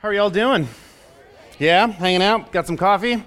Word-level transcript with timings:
How 0.00 0.08
are 0.08 0.14
y'all 0.14 0.30
doing? 0.30 0.66
Yeah, 1.58 1.86
hanging 1.86 2.22
out? 2.22 2.52
Got 2.52 2.66
some 2.66 2.78
coffee? 2.78 3.22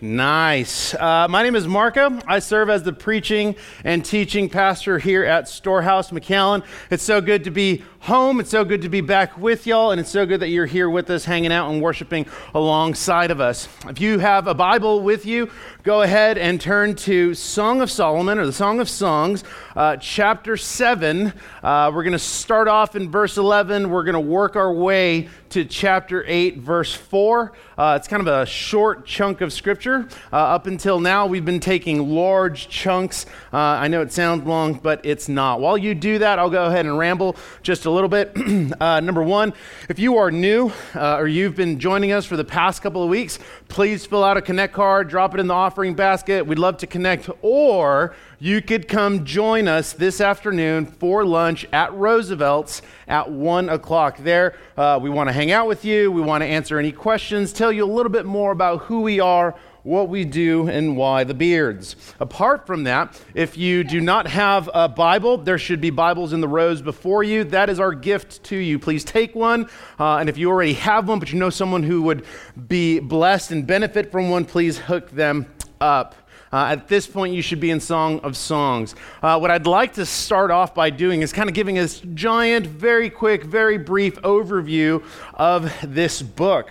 Nice. 0.00 0.94
Uh, 0.94 1.28
my 1.30 1.44
name 1.44 1.54
is 1.54 1.68
Marco. 1.68 2.18
I 2.26 2.40
serve 2.40 2.70
as 2.70 2.82
the 2.82 2.92
preaching 2.92 3.54
and 3.84 4.04
teaching 4.04 4.48
pastor 4.48 4.98
here 4.98 5.22
at 5.22 5.48
Storehouse 5.48 6.10
McAllen. 6.10 6.64
It's 6.90 7.04
so 7.04 7.20
good 7.20 7.44
to 7.44 7.52
be 7.52 7.84
home. 8.00 8.40
It's 8.40 8.50
so 8.50 8.64
good 8.64 8.82
to 8.82 8.88
be 8.88 9.00
back 9.00 9.38
with 9.38 9.64
y'all, 9.64 9.92
and 9.92 10.00
it's 10.00 10.10
so 10.10 10.26
good 10.26 10.40
that 10.40 10.48
you're 10.48 10.66
here 10.66 10.90
with 10.90 11.08
us, 11.08 11.24
hanging 11.24 11.52
out 11.52 11.70
and 11.70 11.80
worshiping 11.80 12.26
alongside 12.52 13.30
of 13.30 13.40
us. 13.40 13.68
If 13.86 14.00
you 14.00 14.18
have 14.18 14.48
a 14.48 14.54
Bible 14.54 15.02
with 15.02 15.24
you, 15.24 15.48
go 15.84 16.02
ahead 16.02 16.36
and 16.36 16.60
turn 16.60 16.96
to 16.96 17.32
Song 17.32 17.80
of 17.80 17.88
Solomon 17.88 18.40
or 18.40 18.46
the 18.46 18.52
Song 18.52 18.80
of 18.80 18.88
Songs, 18.88 19.44
uh, 19.76 19.98
chapter 19.98 20.56
7. 20.56 21.32
Uh, 21.62 21.92
we're 21.94 22.02
going 22.02 22.10
to 22.10 22.18
start 22.18 22.66
off 22.66 22.96
in 22.96 23.08
verse 23.08 23.36
11. 23.36 23.88
We're 23.88 24.02
going 24.02 24.14
to 24.14 24.20
work 24.20 24.56
our 24.56 24.72
way 24.72 25.28
to 25.52 25.66
chapter 25.66 26.24
8, 26.26 26.58
verse 26.58 26.94
4. 26.94 27.52
Uh, 27.76 27.98
it's 27.98 28.08
kind 28.08 28.22
of 28.22 28.26
a 28.26 28.46
short 28.46 29.04
chunk 29.04 29.42
of 29.42 29.52
scripture. 29.52 30.08
Uh, 30.32 30.36
up 30.36 30.66
until 30.66 30.98
now, 30.98 31.26
we've 31.26 31.44
been 31.44 31.60
taking 31.60 32.08
large 32.08 32.70
chunks. 32.70 33.26
Uh, 33.52 33.58
I 33.58 33.88
know 33.88 34.00
it 34.00 34.10
sounds 34.12 34.46
long, 34.46 34.72
but 34.74 35.04
it's 35.04 35.28
not. 35.28 35.60
While 35.60 35.76
you 35.76 35.94
do 35.94 36.18
that, 36.20 36.38
I'll 36.38 36.48
go 36.48 36.64
ahead 36.64 36.86
and 36.86 36.96
ramble 36.96 37.36
just 37.62 37.84
a 37.84 37.90
little 37.90 38.08
bit. 38.08 38.32
uh, 38.80 39.00
number 39.00 39.22
one, 39.22 39.52
if 39.90 39.98
you 39.98 40.16
are 40.16 40.30
new 40.30 40.72
uh, 40.94 41.16
or 41.18 41.28
you've 41.28 41.54
been 41.54 41.78
joining 41.78 42.12
us 42.12 42.24
for 42.24 42.38
the 42.38 42.44
past 42.44 42.80
couple 42.80 43.02
of 43.02 43.10
weeks, 43.10 43.38
please 43.68 44.06
fill 44.06 44.24
out 44.24 44.38
a 44.38 44.42
Connect 44.42 44.72
card, 44.72 45.08
drop 45.08 45.34
it 45.34 45.40
in 45.40 45.48
the 45.48 45.54
offering 45.54 45.94
basket. 45.94 46.46
We'd 46.46 46.58
love 46.58 46.78
to 46.78 46.86
connect. 46.86 47.28
Or 47.42 48.14
you 48.42 48.60
could 48.60 48.88
come 48.88 49.24
join 49.24 49.68
us 49.68 49.92
this 49.92 50.20
afternoon 50.20 50.84
for 50.84 51.24
lunch 51.24 51.64
at 51.72 51.94
Roosevelt's 51.94 52.82
at 53.06 53.30
1 53.30 53.68
o'clock. 53.68 54.16
There, 54.18 54.56
uh, 54.76 54.98
we 55.00 55.10
want 55.10 55.28
to 55.28 55.32
hang 55.32 55.52
out 55.52 55.68
with 55.68 55.84
you. 55.84 56.10
We 56.10 56.22
want 56.22 56.42
to 56.42 56.48
answer 56.48 56.76
any 56.76 56.90
questions, 56.90 57.52
tell 57.52 57.70
you 57.70 57.84
a 57.84 57.92
little 57.92 58.10
bit 58.10 58.26
more 58.26 58.50
about 58.50 58.82
who 58.82 59.02
we 59.02 59.20
are 59.20 59.54
what 59.84 60.08
we 60.08 60.24
do 60.24 60.68
and 60.68 60.96
why 60.96 61.22
the 61.22 61.34
beards. 61.34 61.94
Apart 62.18 62.66
from 62.66 62.82
that, 62.84 63.20
if 63.32 63.56
you 63.56 63.84
do 63.84 64.00
not 64.00 64.26
have 64.26 64.68
a 64.74 64.88
Bible, 64.88 65.38
there 65.38 65.58
should 65.58 65.80
be 65.80 65.90
Bibles 65.90 66.32
in 66.32 66.40
the 66.40 66.48
rows 66.48 66.82
before 66.82 67.22
you. 67.22 67.44
That 67.44 67.70
is 67.70 67.78
our 67.78 67.92
gift 67.92 68.42
to 68.44 68.56
you. 68.56 68.80
Please 68.80 69.04
take 69.04 69.36
one. 69.36 69.68
Uh, 70.00 70.16
and 70.16 70.28
if 70.28 70.36
you 70.36 70.50
already 70.50 70.74
have 70.74 71.08
one, 71.08 71.20
but 71.20 71.32
you 71.32 71.38
know 71.38 71.50
someone 71.50 71.84
who 71.84 72.02
would 72.02 72.24
be 72.66 72.98
blessed 72.98 73.52
and 73.52 73.68
benefit 73.68 74.10
from 74.10 74.30
one, 74.30 74.44
please 74.44 74.78
hook 74.78 75.10
them 75.12 75.46
up. 75.80 76.16
Uh, 76.52 76.66
at 76.66 76.86
this 76.88 77.06
point, 77.06 77.34
you 77.34 77.40
should 77.40 77.60
be 77.60 77.70
in 77.70 77.80
Song 77.80 78.20
of 78.20 78.36
Songs. 78.36 78.94
Uh, 79.22 79.38
what 79.38 79.50
I'd 79.50 79.66
like 79.66 79.94
to 79.94 80.04
start 80.04 80.50
off 80.50 80.74
by 80.74 80.90
doing 80.90 81.22
is 81.22 81.32
kind 81.32 81.48
of 81.48 81.54
giving 81.54 81.78
a 81.78 81.88
giant, 81.88 82.66
very 82.66 83.08
quick, 83.08 83.44
very 83.44 83.78
brief 83.78 84.16
overview 84.22 85.02
of 85.34 85.72
this 85.82 86.20
book 86.20 86.70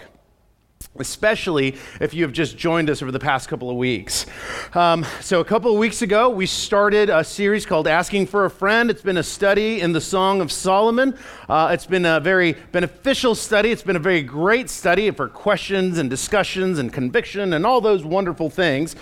especially 1.00 1.76
if 2.02 2.14
you 2.14 2.24
have 2.24 2.34
just 2.34 2.58
joined 2.58 2.90
us 2.90 3.02
over 3.02 3.12
the 3.12 3.20
past 3.20 3.48
couple 3.48 3.70
of 3.70 3.78
weeks. 3.78 4.26
Um, 4.74 5.06
so, 5.22 5.40
a 5.40 5.46
couple 5.46 5.72
of 5.72 5.78
weeks 5.78 6.02
ago, 6.02 6.30
we 6.30 6.46
started 6.46 7.09
a 7.09 7.24
series 7.24 7.66
called 7.66 7.88
Asking 7.88 8.28
for 8.28 8.46
a 8.46 8.50
Friend. 8.50 8.90
It's 8.90 9.02
been 9.02 9.18
a 9.18 9.24
study 9.24 9.80
in 9.80 9.94
the 9.94 10.02
Song 10.02 10.42
of 10.42 10.52
Solomon. 10.52 11.18
Uh, 11.48 11.70
it's 11.72 11.86
been 11.86 12.06
a 12.06 12.20
very 12.20 12.54
beneficial 12.72 13.36
study. 13.36 13.72
It's 13.72 13.84
been 13.84 13.96
a 13.96 14.00
very 14.00 14.22
great 14.22 14.70
study 14.70 15.09
for 15.12 15.28
questions 15.28 15.98
and 15.98 16.09
discussions 16.09 16.78
and 16.78 16.92
conviction 16.92 17.54
and 17.54 17.66
all 17.66 17.80
those 17.80 18.04
wonderful 18.04 18.50
things. 18.50 18.96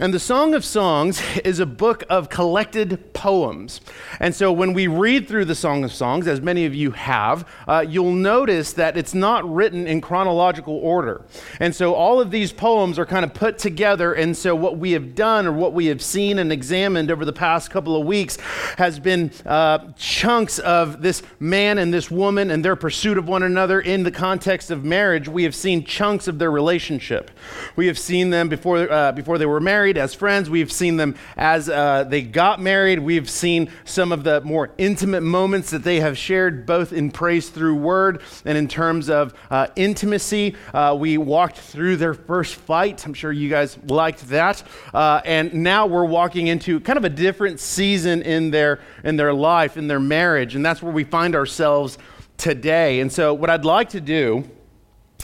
And 0.00 0.14
the 0.14 0.18
Song 0.18 0.54
of 0.54 0.64
Songs 0.64 1.20
is 1.44 1.60
a 1.60 1.66
book 1.66 2.02
of 2.08 2.30
collected 2.30 3.12
poems. 3.12 3.82
And 4.20 4.34
so 4.34 4.50
when 4.50 4.72
we 4.72 4.86
read 4.86 5.28
through 5.28 5.44
the 5.44 5.54
Song 5.54 5.84
of 5.84 5.92
Songs, 5.92 6.26
as 6.26 6.40
many 6.40 6.64
of 6.64 6.74
you 6.74 6.92
have, 6.92 7.46
uh, 7.68 7.84
you'll 7.86 8.14
notice 8.14 8.72
that 8.72 8.96
it's 8.96 9.12
not 9.12 9.44
written 9.48 9.86
in 9.86 10.00
chronological 10.00 10.78
order. 10.78 11.26
And 11.60 11.74
so 11.76 11.92
all 11.92 12.22
of 12.22 12.30
these 12.30 12.52
poems 12.52 12.98
are 12.98 13.04
kind 13.04 13.22
of 13.22 13.34
put 13.34 13.58
together. 13.58 14.14
And 14.14 14.34
so 14.34 14.56
what 14.56 14.78
we 14.78 14.92
have 14.92 15.14
done 15.14 15.46
or 15.46 15.52
what 15.52 15.74
we 15.74 15.86
have 15.86 16.00
seen 16.00 16.38
and 16.38 16.50
examined 16.50 17.10
over 17.10 17.26
the 17.26 17.32
past 17.32 17.70
couple 17.70 17.94
of 17.94 18.06
weeks 18.06 18.38
has 18.78 18.98
been 18.98 19.30
uh, 19.44 19.92
chunks 19.98 20.58
of 20.58 21.02
this 21.02 21.22
man 21.38 21.76
and 21.76 21.92
this 21.92 22.10
woman 22.10 22.50
and 22.50 22.64
their 22.64 22.76
pursuit 22.76 23.18
of 23.18 23.28
one 23.28 23.42
another 23.42 23.78
in 23.78 24.04
the 24.04 24.10
context 24.10 24.70
of 24.70 24.86
marriage. 24.86 25.28
We 25.28 25.42
have 25.42 25.54
seen 25.54 25.84
chunks 25.84 26.28
of 26.28 26.38
their 26.38 26.50
relationship. 26.50 27.30
We 27.76 27.88
have 27.88 27.98
seen 27.98 28.30
them 28.30 28.48
before, 28.48 28.90
uh, 28.90 29.12
before 29.12 29.36
they 29.36 29.44
were 29.44 29.60
married 29.60 29.81
married, 29.82 29.98
as 29.98 30.14
friends. 30.14 30.48
We've 30.48 30.70
seen 30.70 30.96
them 30.96 31.16
as 31.36 31.68
uh, 31.68 32.04
they 32.04 32.22
got 32.22 32.60
married. 32.60 33.00
We've 33.00 33.28
seen 33.28 33.68
some 33.84 34.12
of 34.12 34.22
the 34.22 34.40
more 34.42 34.70
intimate 34.78 35.22
moments 35.22 35.70
that 35.70 35.82
they 35.82 35.98
have 35.98 36.16
shared, 36.16 36.66
both 36.66 36.92
in 36.92 37.10
praise 37.10 37.48
through 37.48 37.74
word 37.74 38.22
and 38.44 38.56
in 38.56 38.68
terms 38.68 39.10
of 39.10 39.34
uh, 39.50 39.66
intimacy. 39.74 40.54
Uh, 40.72 40.96
we 40.96 41.18
walked 41.18 41.58
through 41.58 41.96
their 41.96 42.14
first 42.14 42.54
fight. 42.54 43.04
I'm 43.04 43.12
sure 43.12 43.32
you 43.32 43.48
guys 43.48 43.76
liked 43.88 44.28
that. 44.28 44.62
Uh, 44.94 45.20
and 45.24 45.52
now 45.52 45.88
we're 45.88 46.04
walking 46.04 46.46
into 46.46 46.78
kind 46.78 46.96
of 46.96 47.04
a 47.04 47.10
different 47.10 47.58
season 47.58 48.22
in 48.22 48.52
their, 48.52 48.78
in 49.02 49.16
their 49.16 49.34
life, 49.34 49.76
in 49.76 49.88
their 49.88 49.98
marriage. 49.98 50.54
And 50.54 50.64
that's 50.64 50.80
where 50.80 50.92
we 50.92 51.02
find 51.02 51.34
ourselves 51.34 51.98
today. 52.36 53.00
And 53.00 53.12
so, 53.12 53.34
what 53.34 53.50
I'd 53.50 53.64
like 53.64 53.88
to 53.88 54.00
do 54.00 54.48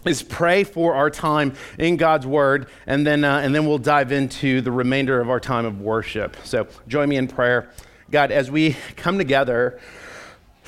is 0.05 0.23
pray 0.23 0.65
for 0.65 0.95
our 0.95 1.11
time 1.11 1.55
in 1.79 1.97
God's 1.97 2.27
Word, 2.27 2.69
and 2.87 3.07
then, 3.07 3.25
uh, 3.25 3.41
and 3.41 3.55
then 3.55 3.67
we'll 3.67 3.79
dive 3.79 4.13
into 4.13 4.61
the 4.61 4.71
remainder 4.71 5.21
of 5.21 5.29
our 5.29 5.41
time 5.41 5.67
of 5.67 5.81
worship. 5.81 6.37
So 6.45 6.69
join 6.87 7.09
me 7.09 7.17
in 7.17 7.29
prayer. 7.29 7.71
God, 8.11 8.31
as 8.31 8.51
we 8.51 8.77
come 8.97 9.19
together 9.19 9.81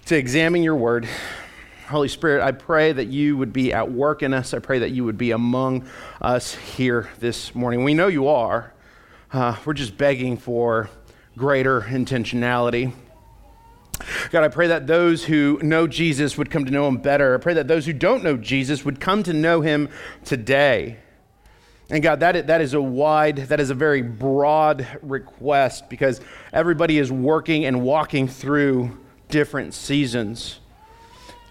to 0.06 0.16
examine 0.16 0.62
your 0.62 0.74
Word, 0.76 1.08
Holy 1.88 2.08
Spirit, 2.08 2.42
I 2.42 2.52
pray 2.52 2.92
that 2.92 3.06
you 3.06 3.36
would 3.36 3.52
be 3.52 3.72
at 3.72 3.90
work 3.90 4.22
in 4.22 4.34
us. 4.34 4.52
I 4.54 4.58
pray 4.58 4.80
that 4.80 4.90
you 4.90 5.04
would 5.04 5.18
be 5.18 5.30
among 5.30 5.88
us 6.20 6.54
here 6.54 7.08
this 7.18 7.54
morning. 7.54 7.82
We 7.82 7.94
know 7.94 8.08
you 8.08 8.28
are. 8.28 8.72
Uh, 9.32 9.56
we're 9.64 9.74
just 9.74 9.96
begging 9.96 10.36
for 10.36 10.90
greater 11.36 11.80
intentionality. 11.80 12.92
God, 14.30 14.44
I 14.44 14.48
pray 14.48 14.68
that 14.68 14.86
those 14.86 15.24
who 15.24 15.58
know 15.62 15.86
Jesus 15.86 16.38
would 16.38 16.50
come 16.50 16.64
to 16.64 16.70
know 16.70 16.86
him 16.88 16.98
better. 16.98 17.34
I 17.34 17.38
pray 17.38 17.54
that 17.54 17.68
those 17.68 17.86
who 17.86 17.92
don't 17.92 18.22
know 18.22 18.36
Jesus 18.36 18.84
would 18.84 19.00
come 19.00 19.22
to 19.24 19.32
know 19.32 19.60
him 19.60 19.88
today. 20.24 20.98
And 21.90 22.02
God, 22.02 22.20
that, 22.20 22.46
that 22.46 22.60
is 22.60 22.74
a 22.74 22.80
wide, 22.80 23.36
that 23.36 23.58
is 23.58 23.70
a 23.70 23.74
very 23.74 24.00
broad 24.00 24.86
request 25.02 25.88
because 25.88 26.20
everybody 26.52 26.98
is 26.98 27.10
working 27.10 27.64
and 27.64 27.82
walking 27.82 28.28
through 28.28 28.96
different 29.28 29.74
seasons. 29.74 30.60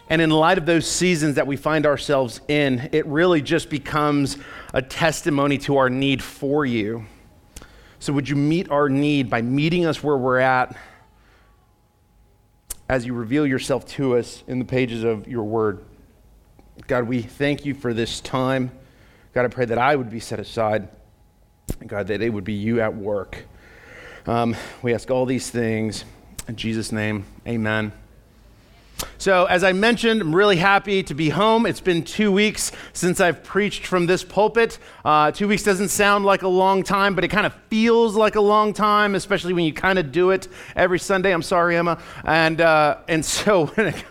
And 0.10 0.22
in 0.22 0.30
light 0.30 0.58
of 0.58 0.66
those 0.66 0.90
seasons 0.90 1.36
that 1.36 1.46
we 1.46 1.56
find 1.56 1.86
ourselves 1.86 2.42
in, 2.48 2.90
it 2.94 3.06
really 3.06 3.42
just 3.42 3.70
becomes 3.70 4.38
a 4.74 4.82
testimony 4.82 5.58
to 5.60 5.78
our 5.78 5.90
need 5.90 6.24
for 6.24 6.66
you. 6.66 7.06
So, 8.00 8.14
would 8.14 8.30
you 8.30 8.38
meet 8.38 8.72
our 8.72 8.88
need 8.88 9.30
by 9.30 9.42
meeting 9.42 9.86
us 9.86 10.02
where 10.02 10.18
we're 10.18 10.40
at? 10.40 10.76
As 12.90 13.06
you 13.06 13.14
reveal 13.14 13.46
yourself 13.46 13.86
to 13.86 14.18
us 14.18 14.44
in 14.48 14.58
the 14.58 14.66
pages 14.66 15.04
of 15.04 15.28
your 15.28 15.44
word. 15.44 15.86
God, 16.88 17.04
we 17.04 17.22
thank 17.22 17.64
you 17.64 17.76
for 17.76 17.94
this 17.94 18.20
time. 18.20 18.72
God, 19.34 19.46
I 19.46 19.48
pray 19.48 19.66
that 19.66 19.78
I 19.78 19.96
would 19.96 20.10
be 20.10 20.20
set 20.20 20.40
aside. 20.40 20.90
God, 21.86 22.08
that 22.08 22.22
it 22.24 22.30
would 22.30 22.44
be 22.44 22.54
you 22.54 22.82
at 22.82 22.96
work. 22.96 23.46
Um, 24.26 24.56
we 24.82 24.94
ask 24.94 25.12
all 25.12 25.28
these 25.28 25.52
things 25.52 26.04
in 26.48 26.56
Jesus' 26.56 26.92
name. 26.92 27.26
Amen. 27.48 27.94
So, 29.22 29.46
as 29.46 29.66
I 29.66 29.74
mentioned, 29.74 30.22
I'm 30.22 30.34
really 30.34 30.56
happy 30.56 31.04
to 31.04 31.14
be 31.14 31.28
home. 31.28 31.66
It's 31.66 31.82
been 31.82 32.04
two 32.04 32.32
weeks 32.32 32.72
since 32.94 33.20
I've 33.20 33.44
preached 33.44 33.86
from 33.86 34.06
this 34.06 34.24
pulpit. 34.24 34.80
Uh, 35.04 35.32
two 35.32 35.48
weeks 35.48 35.62
doesn't 35.62 35.90
sound 35.90 36.26
like 36.26 36.44
a 36.44 36.48
long 36.48 36.84
time, 36.84 37.16
but 37.16 37.24
it 37.24 37.28
kind 37.28 37.46
of 37.46 37.54
feels 37.70 38.16
like 38.16 38.36
a 38.36 38.42
long 38.42 38.72
time, 38.72 39.16
especially 39.16 39.54
when 39.54 39.66
you 39.66 39.74
kind 39.74 40.00
of 40.00 40.12
do 40.12 40.32
it 40.32 40.48
every 40.76 41.00
Sunday. 41.00 41.34
I'm 41.34 41.42
sorry, 41.42 41.76
Emma. 41.76 42.02
And, 42.24 42.62
uh, 42.62 43.00
and 43.08 43.26
so, 43.40 43.68
when 43.68 43.88
it, 43.88 44.06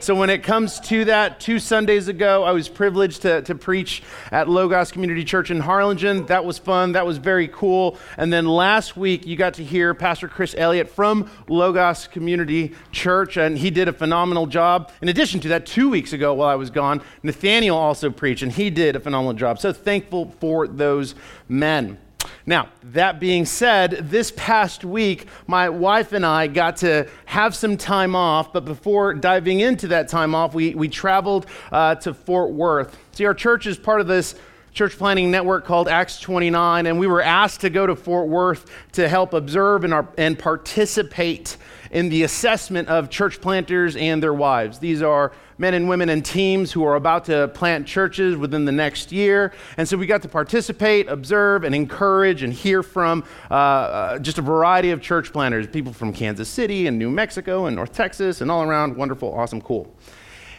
so, 0.00 0.14
when 0.14 0.30
it 0.30 0.42
comes 0.42 0.80
to 0.80 1.04
that, 1.06 1.40
two 1.40 1.58
Sundays 1.58 2.08
ago, 2.08 2.44
I 2.44 2.52
was 2.52 2.70
privileged 2.70 3.22
to, 3.22 3.42
to 3.42 3.54
preach 3.54 4.02
at 4.32 4.48
Logos 4.48 4.92
Community 4.92 5.24
Church 5.24 5.50
in 5.50 5.60
Harlingen. 5.60 6.26
That 6.26 6.44
was 6.44 6.58
fun. 6.58 6.92
That 6.92 7.06
was 7.06 7.18
very 7.18 7.48
cool. 7.48 7.98
And 8.16 8.32
then 8.32 8.46
last 8.46 8.96
week, 8.96 9.26
you 9.26 9.36
got 9.36 9.54
to 9.54 9.64
hear 9.64 9.92
Pastor 9.92 10.26
Chris 10.26 10.54
Elliott 10.56 10.88
from 10.88 11.30
Logos 11.48 12.08
Community 12.08 12.74
Church, 12.92 13.36
and 13.36 13.58
he 13.58 13.70
did 13.70 13.88
a 13.88 13.92
phenomenal 13.92 14.17
phenomenal 14.18 14.48
job. 14.48 14.90
In 15.00 15.08
addition 15.08 15.38
to 15.38 15.48
that, 15.50 15.64
two 15.64 15.88
weeks 15.88 16.12
ago 16.12 16.34
while 16.34 16.48
I 16.48 16.56
was 16.56 16.70
gone, 16.70 17.02
Nathaniel 17.22 17.76
also 17.76 18.10
preached, 18.10 18.42
and 18.42 18.50
he 18.50 18.68
did 18.68 18.96
a 18.96 19.00
phenomenal 19.00 19.32
job. 19.32 19.60
So 19.60 19.72
thankful 19.72 20.34
for 20.40 20.66
those 20.66 21.14
men. 21.48 21.98
Now, 22.44 22.70
that 22.82 23.20
being 23.20 23.44
said, 23.44 23.92
this 24.10 24.32
past 24.34 24.84
week, 24.84 25.28
my 25.46 25.68
wife 25.68 26.12
and 26.12 26.26
I 26.26 26.48
got 26.48 26.78
to 26.78 27.08
have 27.26 27.54
some 27.54 27.76
time 27.76 28.16
off, 28.16 28.52
but 28.52 28.64
before 28.64 29.14
diving 29.14 29.60
into 29.60 29.86
that 29.88 30.08
time 30.08 30.34
off, 30.34 30.52
we, 30.52 30.74
we 30.74 30.88
traveled 30.88 31.46
uh, 31.70 31.94
to 31.96 32.12
Fort 32.12 32.50
Worth. 32.50 32.98
See, 33.12 33.24
our 33.24 33.34
church 33.34 33.68
is 33.68 33.78
part 33.78 34.00
of 34.00 34.08
this 34.08 34.34
church 34.72 34.98
planting 34.98 35.30
network 35.30 35.64
called 35.64 35.86
Acts 35.86 36.18
29, 36.18 36.86
and 36.86 36.98
we 36.98 37.06
were 37.06 37.22
asked 37.22 37.60
to 37.60 37.70
go 37.70 37.86
to 37.86 37.94
Fort 37.94 38.26
Worth 38.26 38.68
to 38.92 39.08
help 39.08 39.32
observe 39.32 39.84
and, 39.84 39.94
our, 39.94 40.08
and 40.18 40.36
participate 40.36 41.56
in 41.90 42.08
the 42.08 42.22
assessment 42.22 42.88
of 42.88 43.10
church 43.10 43.40
planters 43.40 43.96
and 43.96 44.22
their 44.22 44.34
wives. 44.34 44.78
These 44.78 45.02
are 45.02 45.32
men 45.58 45.74
and 45.74 45.88
women 45.88 46.08
and 46.08 46.24
teams 46.24 46.72
who 46.72 46.84
are 46.84 46.94
about 46.94 47.24
to 47.26 47.48
plant 47.48 47.86
churches 47.86 48.36
within 48.36 48.64
the 48.64 48.72
next 48.72 49.10
year. 49.10 49.52
And 49.76 49.88
so 49.88 49.96
we 49.96 50.06
got 50.06 50.22
to 50.22 50.28
participate, 50.28 51.08
observe, 51.08 51.64
and 51.64 51.74
encourage 51.74 52.42
and 52.42 52.52
hear 52.52 52.82
from 52.82 53.24
uh, 53.50 53.54
uh, 53.54 54.18
just 54.20 54.38
a 54.38 54.42
variety 54.42 54.90
of 54.90 55.02
church 55.02 55.32
planters, 55.32 55.66
people 55.66 55.92
from 55.92 56.12
Kansas 56.12 56.48
City 56.48 56.86
and 56.86 56.98
New 56.98 57.10
Mexico 57.10 57.66
and 57.66 57.74
North 57.74 57.92
Texas 57.92 58.40
and 58.40 58.50
all 58.50 58.62
around. 58.62 58.96
Wonderful, 58.96 59.32
awesome, 59.32 59.60
cool. 59.60 59.92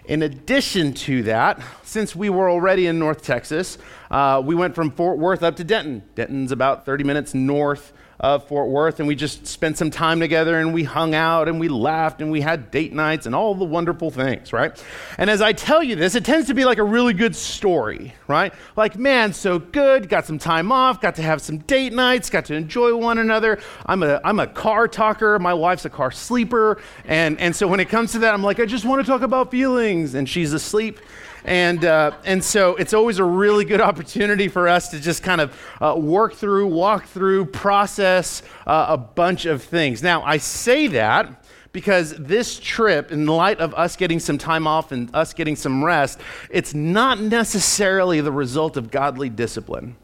In 0.05 0.23
addition 0.23 0.93
to 0.93 1.21
that, 1.23 1.61
since 1.83 2.15
we 2.15 2.31
were 2.31 2.49
already 2.49 2.87
in 2.87 2.97
North 2.97 3.21
Texas, 3.21 3.77
uh, 4.09 4.41
we 4.43 4.55
went 4.55 4.73
from 4.73 4.89
Fort 4.89 5.19
Worth 5.19 5.43
up 5.43 5.55
to 5.57 5.63
Denton. 5.63 6.01
Denton's 6.15 6.51
about 6.51 6.83
30 6.83 7.03
minutes 7.03 7.35
north 7.35 7.93
of 8.19 8.45
Fort 8.47 8.67
Worth, 8.67 8.99
and 8.99 9.07
we 9.07 9.15
just 9.15 9.47
spent 9.47 9.77
some 9.77 9.89
time 9.89 10.19
together 10.19 10.59
and 10.59 10.73
we 10.73 10.83
hung 10.83 11.15
out 11.15 11.47
and 11.47 11.57
we 11.57 11.69
laughed 11.69 12.21
and 12.21 12.29
we 12.31 12.41
had 12.41 12.69
date 12.69 12.91
nights 12.91 13.25
and 13.25 13.33
all 13.33 13.55
the 13.55 13.63
wonderful 13.63 14.11
things, 14.11 14.51
right? 14.51 14.83
And 15.17 15.29
as 15.29 15.41
I 15.41 15.53
tell 15.53 15.81
you 15.81 15.95
this, 15.95 16.15
it 16.15 16.25
tends 16.25 16.47
to 16.47 16.53
be 16.53 16.65
like 16.65 16.79
a 16.79 16.83
really 16.83 17.13
good 17.13 17.33
story, 17.33 18.13
right? 18.27 18.53
Like, 18.75 18.97
man, 18.97 19.31
so 19.31 19.57
good, 19.57 20.09
got 20.09 20.25
some 20.25 20.37
time 20.37 20.69
off, 20.71 20.99
got 20.99 21.15
to 21.15 21.21
have 21.21 21.41
some 21.41 21.59
date 21.59 21.93
nights, 21.93 22.29
got 22.29 22.45
to 22.45 22.55
enjoy 22.55 22.93
one 22.93 23.19
another. 23.19 23.59
I'm 23.85 24.03
a, 24.03 24.19
I'm 24.25 24.39
a 24.39 24.47
car 24.47 24.89
talker, 24.89 25.39
my 25.39 25.53
wife's 25.53 25.85
a 25.85 25.89
car 25.89 26.11
sleeper, 26.11 26.81
and, 27.05 27.39
and 27.39 27.55
so 27.55 27.67
when 27.67 27.79
it 27.79 27.87
comes 27.87 28.11
to 28.11 28.19
that, 28.19 28.33
I'm 28.33 28.43
like, 28.43 28.59
I 28.59 28.65
just 28.65 28.83
want 28.83 29.05
to 29.05 29.09
talk 29.09 29.21
about 29.21 29.49
feelings, 29.49 30.13
and 30.13 30.27
she's 30.27 30.51
asleep. 30.51 30.99
And, 31.45 31.85
uh, 31.85 32.11
and 32.25 32.43
so 32.43 32.75
it's 32.75 32.93
always 32.93 33.19
a 33.19 33.23
really 33.23 33.65
good 33.65 33.81
opportunity 33.81 34.47
for 34.47 34.67
us 34.67 34.89
to 34.89 34.99
just 34.99 35.23
kind 35.23 35.41
of 35.41 35.59
uh, 35.81 35.95
work 35.97 36.33
through, 36.33 36.67
walk 36.67 37.05
through, 37.05 37.45
process 37.45 38.41
uh, 38.67 38.87
a 38.89 38.97
bunch 38.97 39.45
of 39.45 39.63
things. 39.63 40.03
Now, 40.03 40.23
I 40.23 40.37
say 40.37 40.87
that 40.87 41.45
because 41.71 42.15
this 42.15 42.59
trip, 42.59 43.11
in 43.11 43.25
light 43.25 43.59
of 43.59 43.73
us 43.75 43.95
getting 43.95 44.19
some 44.19 44.37
time 44.37 44.67
off 44.67 44.91
and 44.91 45.13
us 45.15 45.33
getting 45.33 45.55
some 45.55 45.83
rest, 45.83 46.19
it's 46.49 46.73
not 46.73 47.19
necessarily 47.19 48.21
the 48.21 48.31
result 48.31 48.75
of 48.75 48.91
godly 48.91 49.29
discipline. 49.29 49.95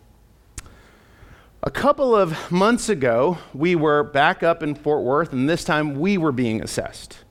A 1.64 1.72
couple 1.72 2.16
of 2.16 2.52
months 2.52 2.90
ago, 2.90 3.40
we 3.54 3.76
were 3.76 4.04
back 4.04 4.44
up 4.44 4.62
in 4.62 4.76
Fort 4.76 5.04
Worth, 5.04 5.34
and 5.34 5.50
this 5.50 5.64
time 5.64 6.00
we 6.00 6.18
were 6.18 6.32
being 6.32 6.62
assessed. 6.62 7.25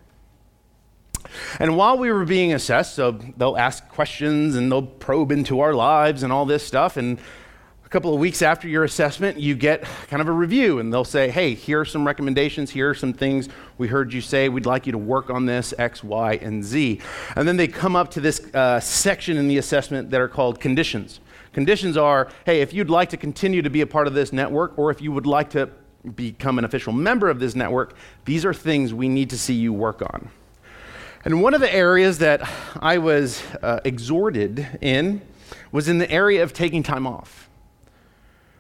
And 1.59 1.77
while 1.77 1.99
we 1.99 2.11
were 2.11 2.25
being 2.25 2.53
assessed, 2.53 2.95
so 2.95 3.13
they'll 3.13 3.57
ask 3.57 3.89
questions 3.89 4.57
and 4.57 4.71
they'll 4.71 4.83
probe 4.83 5.33
into 5.33 5.61
our 5.61 5.75
lives 5.75 6.23
and 6.23 6.33
all 6.33 6.45
this 6.47 6.67
stuff. 6.67 6.97
And 6.97 7.19
a 7.85 7.89
couple 7.89 8.13
of 8.13 8.21
weeks 8.21 8.43
after 8.43 8.67
your 8.67 8.85
assessment, 8.85 9.39
you 9.39 9.55
get 9.55 9.83
kind 10.09 10.21
of 10.21 10.29
a 10.29 10.33
review, 10.33 10.79
and 10.79 10.93
they'll 10.93 11.05
say, 11.05 11.31
Hey, 11.31 11.55
here 11.55 11.81
are 11.81 11.85
some 11.85 12.07
recommendations. 12.07 12.71
Here 12.71 12.91
are 12.91 12.95
some 12.95 13.13
things 13.13 13.49
we 13.79 13.89
heard 13.89 14.13
you 14.13 14.21
say. 14.21 14.49
We'd 14.49 14.67
like 14.67 14.87
you 14.87 14.93
to 14.93 14.99
work 14.99 15.31
on 15.31 15.47
this 15.47 15.75
X, 15.79 16.03
Y, 16.03 16.39
and 16.43 16.65
Z. 16.65 17.01
And 17.37 17.47
then 17.47 17.57
they 17.57 17.69
come 17.69 17.95
up 17.95 18.11
to 18.13 18.21
this 18.21 18.41
uh, 18.55 18.81
section 18.81 19.37
in 19.37 19.49
the 19.49 19.59
assessment 19.59 20.11
that 20.11 20.21
are 20.21 20.29
called 20.29 20.61
conditions. 20.61 21.21
Conditions 21.53 21.97
are 21.97 22.29
hey, 22.45 22.61
if 22.63 22.73
you'd 22.73 22.91
like 22.91 23.11
to 23.11 23.17
continue 23.17 23.63
to 23.63 23.71
be 23.71 23.81
a 23.81 23.87
part 23.87 24.07
of 24.07 24.15
this 24.15 24.33
network, 24.33 24.77
or 24.77 24.91
if 24.91 25.01
you 25.01 25.13
would 25.13 25.27
like 25.27 25.51
to 25.51 25.71
become 26.17 26.59
an 26.59 26.65
official 26.65 26.93
member 26.93 27.29
of 27.31 27.39
this 27.39 27.55
network, 27.55 27.95
these 28.25 28.45
are 28.45 28.53
things 28.53 28.93
we 28.93 29.09
need 29.09 29.31
to 29.31 29.39
see 29.39 29.55
you 29.55 29.73
work 29.73 30.03
on. 30.03 30.31
And 31.27 31.41
one 31.41 31.55
of 31.55 31.63
the 31.63 31.75
areas 31.75 32.19
that 32.19 32.47
I 32.83 32.99
was 32.99 33.43
uh, 33.63 33.81
exhorted 33.83 34.79
in 34.83 35.23
was 35.73 35.89
in 35.89 35.97
the 35.97 36.11
area 36.11 36.43
of 36.43 36.53
taking 36.53 36.83
time 36.83 37.07
off. 37.07 37.49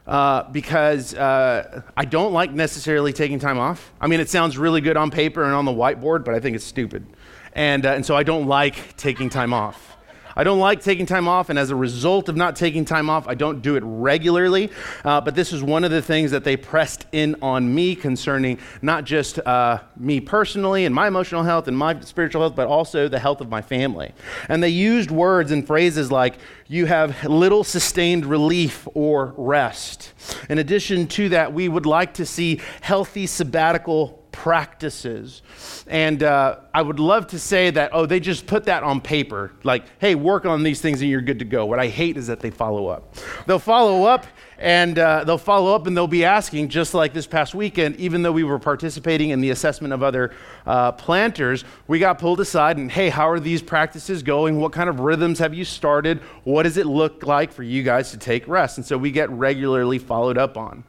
Uh, 0.06 0.44
because 0.50 1.14
uh, 1.14 1.82
I 1.94 2.06
don't 2.06 2.32
like 2.32 2.52
necessarily 2.52 3.12
taking 3.12 3.38
time 3.38 3.58
off. 3.58 3.92
I 4.00 4.06
mean, 4.06 4.18
it 4.18 4.30
sounds 4.30 4.56
really 4.56 4.80
good 4.80 4.96
on 4.96 5.10
paper 5.10 5.44
and 5.44 5.52
on 5.52 5.66
the 5.66 5.72
whiteboard, 5.72 6.24
but 6.24 6.34
I 6.34 6.40
think 6.40 6.56
it's 6.56 6.64
stupid. 6.64 7.06
And, 7.52 7.84
uh, 7.84 7.90
and 7.90 8.04
so 8.04 8.16
I 8.16 8.22
don't 8.22 8.46
like 8.46 8.96
taking 8.96 9.28
time 9.28 9.52
off. 9.52 9.93
I 10.36 10.44
don't 10.44 10.58
like 10.58 10.82
taking 10.82 11.06
time 11.06 11.28
off, 11.28 11.50
and 11.50 11.58
as 11.58 11.70
a 11.70 11.76
result 11.76 12.28
of 12.28 12.36
not 12.36 12.56
taking 12.56 12.84
time 12.84 13.08
off, 13.08 13.28
I 13.28 13.34
don't 13.34 13.62
do 13.62 13.76
it 13.76 13.82
regularly. 13.84 14.70
Uh, 15.04 15.20
but 15.20 15.34
this 15.34 15.52
is 15.52 15.62
one 15.62 15.84
of 15.84 15.90
the 15.90 16.02
things 16.02 16.30
that 16.30 16.44
they 16.44 16.56
pressed 16.56 17.06
in 17.12 17.36
on 17.42 17.72
me 17.72 17.94
concerning 17.94 18.58
not 18.82 19.04
just 19.04 19.38
uh, 19.40 19.80
me 19.96 20.20
personally 20.20 20.84
and 20.84 20.94
my 20.94 21.08
emotional 21.08 21.42
health 21.42 21.68
and 21.68 21.76
my 21.76 22.00
spiritual 22.00 22.42
health, 22.42 22.56
but 22.56 22.66
also 22.66 23.08
the 23.08 23.18
health 23.18 23.40
of 23.40 23.48
my 23.48 23.62
family. 23.62 24.12
And 24.48 24.62
they 24.62 24.68
used 24.68 25.10
words 25.10 25.50
and 25.50 25.66
phrases 25.66 26.10
like, 26.10 26.34
you 26.66 26.86
have 26.86 27.24
little 27.24 27.62
sustained 27.62 28.24
relief 28.24 28.88
or 28.94 29.34
rest. 29.36 30.12
In 30.48 30.58
addition 30.58 31.06
to 31.08 31.28
that, 31.30 31.52
we 31.52 31.68
would 31.68 31.86
like 31.86 32.14
to 32.14 32.26
see 32.26 32.60
healthy 32.80 33.26
sabbatical 33.26 34.23
practices. 34.34 35.42
And 35.86 36.24
uh, 36.24 36.56
I 36.74 36.82
would 36.82 36.98
love 36.98 37.28
to 37.28 37.38
say 37.38 37.70
that, 37.70 37.90
oh, 37.92 38.04
they 38.04 38.18
just 38.18 38.48
put 38.48 38.64
that 38.64 38.82
on 38.82 39.00
paper. 39.00 39.52
Like, 39.62 39.84
hey, 40.00 40.16
work 40.16 40.44
on 40.44 40.64
these 40.64 40.80
things 40.80 41.00
and 41.00 41.08
you're 41.08 41.20
good 41.20 41.38
to 41.38 41.44
go. 41.44 41.66
What 41.66 41.78
I 41.78 41.86
hate 41.86 42.16
is 42.16 42.26
that 42.26 42.40
they 42.40 42.50
follow 42.50 42.88
up. 42.88 43.14
They'll 43.46 43.60
follow 43.60 44.04
up 44.04 44.26
and 44.58 44.98
uh, 44.98 45.22
they'll 45.22 45.38
follow 45.38 45.72
up 45.72 45.86
and 45.86 45.96
they'll 45.96 46.08
be 46.08 46.24
asking, 46.24 46.68
just 46.68 46.94
like 46.94 47.12
this 47.12 47.28
past 47.28 47.54
weekend, 47.54 47.94
even 47.96 48.22
though 48.22 48.32
we 48.32 48.42
were 48.42 48.58
participating 48.58 49.30
in 49.30 49.40
the 49.40 49.50
assessment 49.50 49.94
of 49.94 50.02
other 50.02 50.32
uh, 50.66 50.90
planters, 50.92 51.64
we 51.86 52.00
got 52.00 52.18
pulled 52.18 52.40
aside 52.40 52.76
and, 52.76 52.90
hey, 52.90 53.10
how 53.10 53.28
are 53.28 53.38
these 53.38 53.62
practices 53.62 54.24
going? 54.24 54.58
What 54.58 54.72
kind 54.72 54.90
of 54.90 54.98
rhythms 54.98 55.38
have 55.38 55.54
you 55.54 55.64
started? 55.64 56.18
What 56.42 56.64
does 56.64 56.76
it 56.76 56.86
look 56.86 57.24
like 57.24 57.52
for 57.52 57.62
you 57.62 57.84
guys 57.84 58.10
to 58.10 58.18
take 58.18 58.48
rest? 58.48 58.78
And 58.78 58.84
so 58.84 58.98
we 58.98 59.12
get 59.12 59.30
regularly 59.30 60.00
followed 60.00 60.38
up 60.38 60.56
on. 60.56 60.82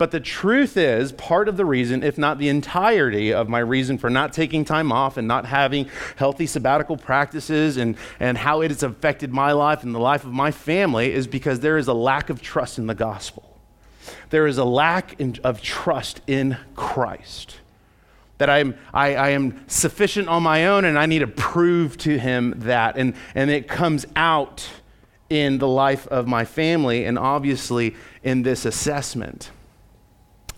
But 0.00 0.12
the 0.12 0.20
truth 0.20 0.78
is, 0.78 1.12
part 1.12 1.46
of 1.46 1.58
the 1.58 1.66
reason, 1.66 2.02
if 2.02 2.16
not 2.16 2.38
the 2.38 2.48
entirety 2.48 3.34
of 3.34 3.50
my 3.50 3.58
reason 3.58 3.98
for 3.98 4.08
not 4.08 4.32
taking 4.32 4.64
time 4.64 4.92
off 4.92 5.18
and 5.18 5.28
not 5.28 5.44
having 5.44 5.90
healthy 6.16 6.46
sabbatical 6.46 6.96
practices 6.96 7.76
and, 7.76 7.98
and 8.18 8.38
how 8.38 8.62
it 8.62 8.70
has 8.70 8.82
affected 8.82 9.30
my 9.30 9.52
life 9.52 9.82
and 9.82 9.94
the 9.94 9.98
life 9.98 10.24
of 10.24 10.32
my 10.32 10.52
family 10.52 11.12
is 11.12 11.26
because 11.26 11.60
there 11.60 11.76
is 11.76 11.86
a 11.86 11.92
lack 11.92 12.30
of 12.30 12.40
trust 12.40 12.78
in 12.78 12.86
the 12.86 12.94
gospel. 12.94 13.60
There 14.30 14.46
is 14.46 14.56
a 14.56 14.64
lack 14.64 15.20
in, 15.20 15.36
of 15.44 15.60
trust 15.60 16.22
in 16.26 16.56
Christ. 16.74 17.58
That 18.38 18.48
I'm, 18.48 18.78
I, 18.94 19.14
I 19.16 19.28
am 19.32 19.68
sufficient 19.68 20.28
on 20.28 20.42
my 20.42 20.66
own 20.68 20.86
and 20.86 20.98
I 20.98 21.04
need 21.04 21.18
to 21.18 21.26
prove 21.26 21.98
to 21.98 22.18
him 22.18 22.54
that. 22.60 22.96
And, 22.96 23.12
and 23.34 23.50
it 23.50 23.68
comes 23.68 24.06
out 24.16 24.66
in 25.28 25.58
the 25.58 25.68
life 25.68 26.06
of 26.06 26.26
my 26.26 26.46
family 26.46 27.04
and 27.04 27.18
obviously 27.18 27.94
in 28.22 28.44
this 28.44 28.64
assessment. 28.64 29.50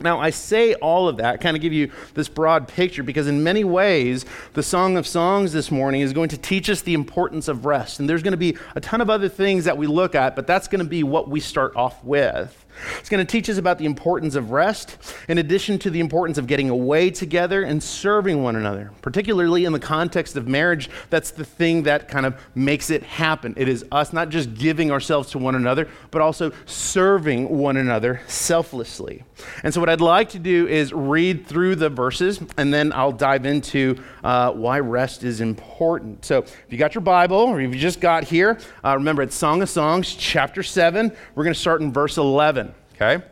Now, 0.02 0.20
I 0.20 0.31
say 0.31 0.75
all 0.75 1.08
of 1.08 1.16
that, 1.19 1.40
kind 1.40 1.56
of 1.56 1.62
give 1.62 1.72
you 1.72 1.90
this 2.14 2.28
broad 2.28 2.69
picture, 2.69 3.02
because 3.02 3.26
in 3.26 3.43
many 3.43 3.64
ways, 3.64 4.25
the 4.54 4.62
Song 4.62 4.96
of 4.96 5.06
Songs 5.06 5.52
this 5.52 5.70
morning 5.70 6.00
is 6.00 6.12
going 6.12 6.28
to 6.31 6.38
teach 6.38 6.69
us 6.69 6.82
the 6.82 6.94
importance 6.94 7.49
of 7.49 7.64
rest. 7.64 8.00
And 8.00 8.08
there's 8.08 8.22
going 8.22 8.32
to 8.32 8.37
be 8.37 8.56
a 8.75 8.81
ton 8.81 9.00
of 9.00 9.10
other 9.10 9.28
things 9.28 9.64
that 9.64 9.76
we 9.78 9.87
look 9.87 10.14
at, 10.14 10.37
but 10.37 10.46
that's 10.46 10.68
going 10.68 10.82
to 10.82 10.88
be 10.88 11.02
what 11.02 11.28
we 11.28 11.40
start 11.40 11.75
off 11.76 12.02
with. 12.04 12.62
It's 12.99 13.09
going 13.09 13.25
to 13.25 13.31
teach 13.31 13.49
us 13.49 13.59
about 13.59 13.79
the 13.79 13.85
importance 13.85 14.35
of 14.35 14.50
rest, 14.50 14.97
in 15.29 15.38
addition 15.38 15.79
to 15.81 15.91
the 15.91 16.00
importance 16.00 16.38
of 16.38 16.47
getting 16.47 16.71
away 16.71 17.11
together 17.11 17.62
and 17.62 17.83
serving 17.83 18.43
one 18.43 18.57
another. 18.57 18.91
Particularly 19.02 19.64
in 19.64 19.73
the 19.73 19.81
context 19.81 20.37
of 20.37 20.49
marriage, 20.49 20.91
that's 21.11 21.31
the 21.31 21.45
thing 21.45 21.85
that 21.85 22.09
kind 22.09 22.26
of 22.26 22.41
makes 22.55 22.91
it 22.91 23.02
happen. 23.02 23.55
It 23.57 23.69
is 23.69 23.85
us 23.93 24.12
not 24.12 24.29
just 24.31 24.55
giving 24.55 24.91
ourselves 24.91 25.31
to 25.33 25.38
one 25.38 25.55
another, 25.55 25.88
but 26.11 26.23
also 26.23 26.52
serving 26.67 27.49
one 27.49 27.76
another 27.76 28.21
selflessly. 28.26 29.25
And 29.62 29.73
so, 29.73 29.81
what 29.81 29.88
I'd 29.88 30.00
like 30.00 30.31
to 30.31 30.38
do 30.38 30.69
is 30.69 30.93
read 30.93 31.47
through 31.47 31.76
the 31.76 31.88
verses, 31.88 32.41
and 32.57 32.73
then 32.73 32.93
I'll 32.93 33.12
dive 33.12 33.47
into 33.47 34.02
uh, 34.23 34.52
why 34.52 34.81
rest 34.81 35.25
is 35.25 35.41
important. 35.41 36.25
So, 36.25 36.38
if 36.38 36.67
you 36.69 36.79
got 36.79 36.95
your 36.95 37.02
Bible, 37.02 37.37
or 37.37 37.61
if 37.61 37.75
you 37.75 37.81
just 37.81 38.00
got 38.00 38.25
here, 38.25 38.59
uh, 38.85 38.95
remember 38.95 39.23
it's 39.23 39.35
Song 39.35 39.62
of 39.62 39.69
Songs, 39.69 40.14
chapter 40.14 40.62
7. 40.62 41.12
We're 41.35 41.45
going 41.45 41.55
to 41.55 41.61
start 41.61 41.81
in 41.81 41.93
verse 41.93 42.17
11 42.17 42.72
okay? 43.02 43.25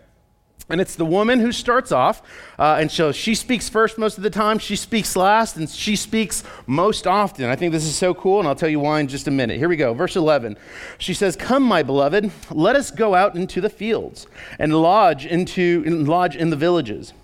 And 0.71 0.81
it's 0.81 0.95
the 0.95 1.05
woman 1.05 1.41
who 1.41 1.51
starts 1.51 1.91
off, 1.91 2.23
uh, 2.57 2.77
and 2.79 2.91
so 2.91 3.11
she 3.11 3.35
speaks 3.35 3.69
first 3.69 3.99
most 3.99 4.17
of 4.19 4.23
the 4.23 4.31
time, 4.31 4.61
she 4.61 4.77
speaks 4.77 5.17
last, 5.17 5.57
and 5.57 5.69
she 5.69 5.97
speaks 5.97 6.45
most 6.65 7.09
often. 7.09 7.47
I 7.47 7.57
think 7.57 7.73
this 7.73 7.85
is 7.85 7.97
so 7.97 8.15
cool, 8.15 8.39
and 8.39 8.47
I'll 8.47 8.55
tell 8.55 8.69
you 8.69 8.79
why 8.79 9.01
in 9.01 9.09
just 9.09 9.27
a 9.27 9.33
minute. 9.33 9.59
Here 9.59 9.69
we 9.69 9.75
go, 9.75 9.93
verse 9.95 10.15
11. 10.15 10.57
She 10.99 11.13
says, 11.13 11.35
Come, 11.35 11.65
my 11.65 11.83
beloved, 11.83 12.31
let 12.53 12.77
us 12.77 12.93
go 12.93 13.17
out 13.17 13.35
into 13.35 13.61
the 13.61 13.69
fields 13.69 14.29
and 14.61 14.73
lodge, 14.81 15.27
into, 15.27 15.83
lodge 16.05 16.37
in 16.37 16.51
the 16.51 16.57
villages. 16.57 17.15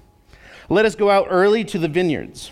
Let 0.68 0.84
us 0.84 0.96
go 0.96 1.10
out 1.10 1.28
early 1.30 1.62
to 1.66 1.78
the 1.78 1.88
vineyards 1.88 2.50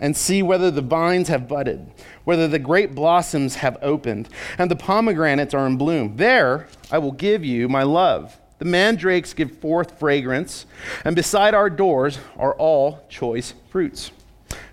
and 0.00 0.16
see 0.16 0.42
whether 0.42 0.72
the 0.72 0.82
vines 0.82 1.28
have 1.28 1.46
budded, 1.46 1.92
whether 2.24 2.48
the 2.48 2.58
grape 2.58 2.96
blossoms 2.96 3.54
have 3.56 3.78
opened, 3.80 4.28
and 4.58 4.68
the 4.68 4.74
pomegranates 4.74 5.54
are 5.54 5.68
in 5.68 5.76
bloom. 5.76 6.16
There 6.16 6.66
I 6.90 6.98
will 6.98 7.12
give 7.12 7.44
you 7.44 7.68
my 7.68 7.84
love. 7.84 8.40
The 8.62 8.68
mandrakes 8.68 9.34
give 9.34 9.58
forth 9.58 9.98
fragrance, 9.98 10.66
and 11.04 11.16
beside 11.16 11.52
our 11.52 11.68
doors 11.68 12.20
are 12.36 12.54
all 12.54 13.04
choice 13.08 13.54
fruits, 13.70 14.12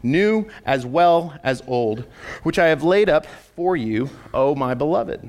new 0.04 0.48
as 0.64 0.86
well 0.86 1.36
as 1.44 1.64
old, 1.66 2.06
which 2.44 2.60
I 2.60 2.68
have 2.68 2.84
laid 2.84 3.10
up 3.10 3.26
for 3.26 3.76
you, 3.76 4.12
O 4.32 4.54
my 4.54 4.76
beloved. 4.76 5.28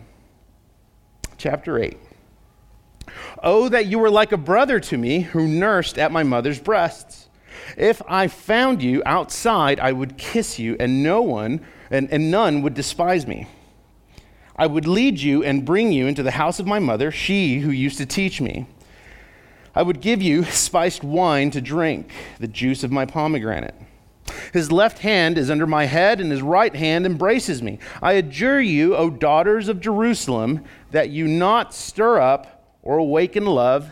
Chapter 1.39 1.79
8. 1.79 1.97
Oh, 3.43 3.71
that 3.71 3.87
you 3.87 3.99
were 3.99 4.11
like 4.11 4.33
a 4.33 4.37
brother 4.37 4.79
to 4.79 4.99
me 4.99 5.21
who 5.21 5.49
nursed 5.49 5.99
at 5.99 6.13
my 6.13 6.23
mother's 6.23 6.61
breasts. 6.61 7.31
If 7.79 8.03
I 8.07 8.29
found 8.29 8.83
you 8.83 9.03
outside, 9.07 9.81
I 9.81 9.93
would 9.93 10.19
kiss 10.19 10.59
you, 10.59 10.77
and 10.79 11.03
no 11.03 11.23
one 11.23 11.63
and, 11.91 12.11
and 12.11 12.31
none 12.31 12.61
would 12.61 12.75
despise 12.75 13.27
me. 13.27 13.47
I 14.57 14.67
would 14.67 14.87
lead 14.87 15.21
you 15.21 15.43
and 15.43 15.65
bring 15.65 15.93
you 15.93 16.07
into 16.07 16.23
the 16.23 16.33
house 16.33 16.61
of 16.61 16.67
my 16.67 16.79
mother, 16.79 17.11
she 17.11 17.61
who 17.61 17.71
used 17.71 17.99
to 17.99 18.07
teach 18.07 18.41
me. 18.41 18.67
I 19.75 19.83
would 19.83 20.01
give 20.01 20.21
you 20.21 20.45
spiced 20.51 21.05
wine 21.05 21.51
to 21.53 21.61
drink, 21.61 22.11
the 22.39 22.49
juice 22.49 22.85
of 22.85 22.93
my 22.93 23.07
pomegranate. 23.07 23.75
His 24.53 24.71
left 24.71 24.99
hand 24.99 25.39
is 25.39 25.51
under 25.51 25.67
my 25.67 25.87
head, 25.87 26.21
and 26.21 26.31
his 26.31 26.43
right 26.43 26.75
hand 26.75 27.07
embraces 27.07 27.63
me. 27.63 27.79
I 28.03 28.13
adjure 28.13 28.61
you, 28.61 28.95
O 28.97 29.11
daughters 29.11 29.69
of 29.69 29.81
Jerusalem, 29.81 30.65
that 30.91 31.11
you 31.11 31.27
not 31.27 31.75
stir 31.75 32.21
up 32.21 32.79
or 32.83 32.99
awaken 32.99 33.47
love 33.47 33.91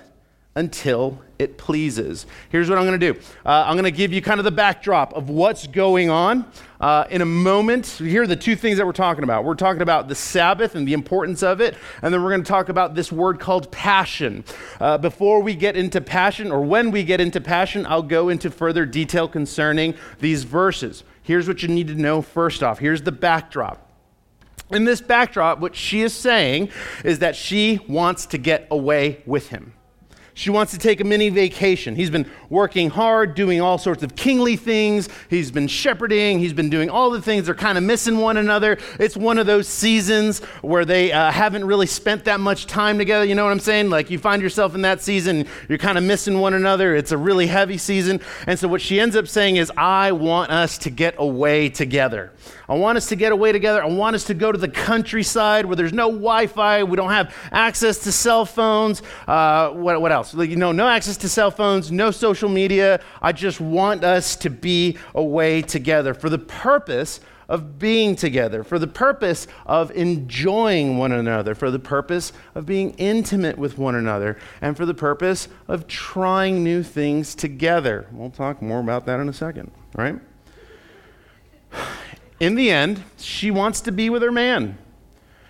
until 0.59 1.23
it 1.39 1.57
pleases. 1.57 2.27
Here's 2.49 2.69
what 2.69 2.79
I'm 2.79 2.85
going 2.85 2.99
to 2.99 3.13
do 3.13 3.21
uh, 3.47 3.65
I'm 3.67 3.75
going 3.75 3.85
to 3.85 3.93
give 3.93 4.13
you 4.13 4.21
kind 4.21 4.41
of 4.41 4.45
the 4.45 4.51
backdrop 4.51 5.15
of 5.15 5.31
what's 5.31 5.69
going 5.69 6.11
on. 6.11 6.51
Uh, 6.81 7.05
in 7.11 7.23
a 7.23 7.27
moment, 7.27 7.87
here 7.87 8.23
are 8.23 8.27
the 8.27 8.37
two 8.37 8.57
things 8.57 8.79
that 8.79 8.87
we're 8.87 8.93
talking 8.93 9.25
about. 9.25 9.45
We're 9.45 9.55
talking 9.55 9.83
about 9.83 10.09
the 10.09 10.15
Sabbath 10.17 10.75
and 10.75 10.87
the 10.87 10.93
importance 10.93 11.43
of 11.43 11.61
it, 11.61 11.77
and 12.03 12.13
then 12.13 12.23
we're 12.23 12.31
going 12.31 12.43
to 12.43 12.49
talk 12.49 12.69
about 12.69 12.97
this 12.97 13.13
word 13.13 13.39
called 13.39 13.71
passion. 13.71 14.45
Uh, 14.81 14.99
before 14.99 15.41
we 15.41 15.55
get 15.55 15.77
into 15.77 16.01
passion, 16.01 16.51
or 16.51 16.61
when 16.61 16.91
we 16.91 17.05
get 17.05 17.21
into 17.21 17.41
passion, 17.41 17.87
I'll 17.87 18.03
go 18.03 18.29
into 18.29 18.51
further 18.51 18.85
detail 18.85 19.29
concerning 19.29 19.95
these 20.19 20.43
verses. 20.43 21.05
Here's 21.23 21.47
what 21.47 21.63
you 21.63 21.69
need 21.69 21.87
to 21.89 21.95
know 21.95 22.21
first 22.21 22.65
off 22.65 22.81
here's 22.81 23.03
the 23.03 23.13
backdrop. 23.13 23.85
In 24.71 24.85
this 24.85 25.01
backdrop, 25.01 25.61
what 25.61 25.75
she 25.77 26.03
is 26.03 26.13
saying 26.13 26.71
is 27.05 27.21
that 27.21 27.37
she 27.37 27.81
wants 27.89 28.27
to 28.27 28.39
get 28.39 28.67
away 28.71 29.23
with 29.25 29.49
him. 29.49 29.73
She 30.39 30.51
wants 30.51 30.71
to 30.71 30.79
take 30.79 31.01
a 31.01 31.05
mini 31.05 31.31
vacation. 31.31 31.97
He's 31.97 32.11
been 32.11 32.31
working 32.51 32.91
hard, 32.91 33.35
doing 33.35 33.61
all 33.61 33.79
sorts 33.79 34.03
of 34.03 34.17
kingly 34.17 34.57
things. 34.57 35.09
He's 35.29 35.51
been 35.51 35.69
shepherding. 35.69 36.39
He's 36.39 36.53
been 36.53 36.71
doing 36.71 36.91
all 36.91 37.11
the 37.11 37.21
things. 37.21 37.47
They're 37.47 37.55
kind 37.55 37.77
of 37.77 37.85
missing 37.85 38.19
one 38.19 38.37
another. 38.37 38.79
It's 38.99 39.17
one 39.17 39.39
of 39.39 39.47
those 39.47 39.69
seasons 39.69 40.41
where 40.63 40.85
they 40.85 41.13
uh, 41.13 41.31
haven't 41.31 41.65
really 41.65 41.87
spent 41.87 42.25
that 42.25 42.41
much 42.41 42.67
time 42.67 42.99
together. 42.99 43.25
You 43.25 43.35
know 43.35 43.45
what 43.45 43.51
I'm 43.51 43.61
saying? 43.61 43.91
Like 43.91 44.11
you 44.11 44.19
find 44.19 44.41
yourself 44.41 44.75
in 44.75 44.83
that 44.83 45.03
season, 45.03 45.47
you're 45.69 45.79
kind 45.79 45.99
of 45.99 46.05
missing 46.05 46.41
one 46.41 46.55
another. 46.55 46.95
It's 46.95 47.13
a 47.13 47.19
really 47.19 47.47
heavy 47.47 47.79
season. 47.79 48.21
And 48.47 48.59
so 48.59 48.69
what 48.69 48.81
she 48.81 49.01
ends 49.01 49.17
up 49.17 49.29
saying 49.29 49.57
is, 49.57 49.73
I 49.77 50.13
want 50.13 50.51
us 50.51 50.79
to 50.79 50.91
get 50.91 51.15
away 51.19 51.69
together. 51.69 52.33
I 52.69 52.75
want 52.75 52.99
us 52.99 53.07
to 53.09 53.17
get 53.17 53.33
away 53.33 53.53
together. 53.53 53.83
I 53.83 53.87
want 53.87 54.15
us 54.15 54.25
to 54.25 54.35
go 54.35 54.53
to 54.53 54.59
the 54.59 54.69
countryside 54.69 55.67
where 55.67 55.77
there's 55.77 55.93
no 55.93 56.09
Wi 56.09 56.47
Fi. 56.47 56.83
We 56.83 56.97
don't 56.97 57.11
have 57.11 57.35
access 57.51 57.99
to 58.01 58.13
cell 58.13 58.45
phones. 58.45 59.03
Uh, 59.27 59.71
what, 59.71 60.01
what 60.01 60.13
else? 60.13 60.35
Like, 60.35 60.51
you 60.51 60.57
know, 60.57 60.73
no 60.73 60.87
access 60.87 61.17
to 61.19 61.29
cell 61.29 61.51
phones, 61.51 61.91
no 61.91 62.11
social 62.11 62.38
media. 62.47 63.01
I 63.23 63.33
just 63.33 63.59
want 63.59 64.05
us 64.05 64.37
to 64.37 64.51
be 64.51 64.99
away 65.15 65.63
together 65.63 66.13
for 66.13 66.29
the 66.29 66.39
purpose 66.39 67.21
of 67.49 67.79
being 67.79 68.15
together, 68.15 68.63
for 68.63 68.79
the 68.79 68.87
purpose 68.87 69.47
of 69.65 69.91
enjoying 69.93 70.99
one 70.99 71.13
another, 71.13 71.55
for 71.55 71.71
the 71.71 71.79
purpose 71.79 72.33
of 72.55 72.67
being 72.67 72.91
intimate 72.99 73.57
with 73.57 73.79
one 73.79 73.95
another, 73.95 74.37
and 74.61 74.77
for 74.77 74.85
the 74.85 74.93
purpose 74.93 75.49
of 75.67 75.87
trying 75.87 76.63
new 76.63 76.83
things 76.83 77.35
together. 77.35 78.07
We'll 78.13 78.31
talk 78.31 78.61
more 78.61 78.81
about 78.81 79.07
that 79.07 79.19
in 79.19 79.29
a 79.31 79.33
second, 79.33 79.71
right? 79.95 80.17
in 82.41 82.55
the 82.55 82.71
end, 82.71 83.03
she 83.17 83.51
wants 83.51 83.81
to 83.83 83.93
be 83.93 84.11
with 84.11 84.23
her 84.23 84.33
man. 84.33 84.77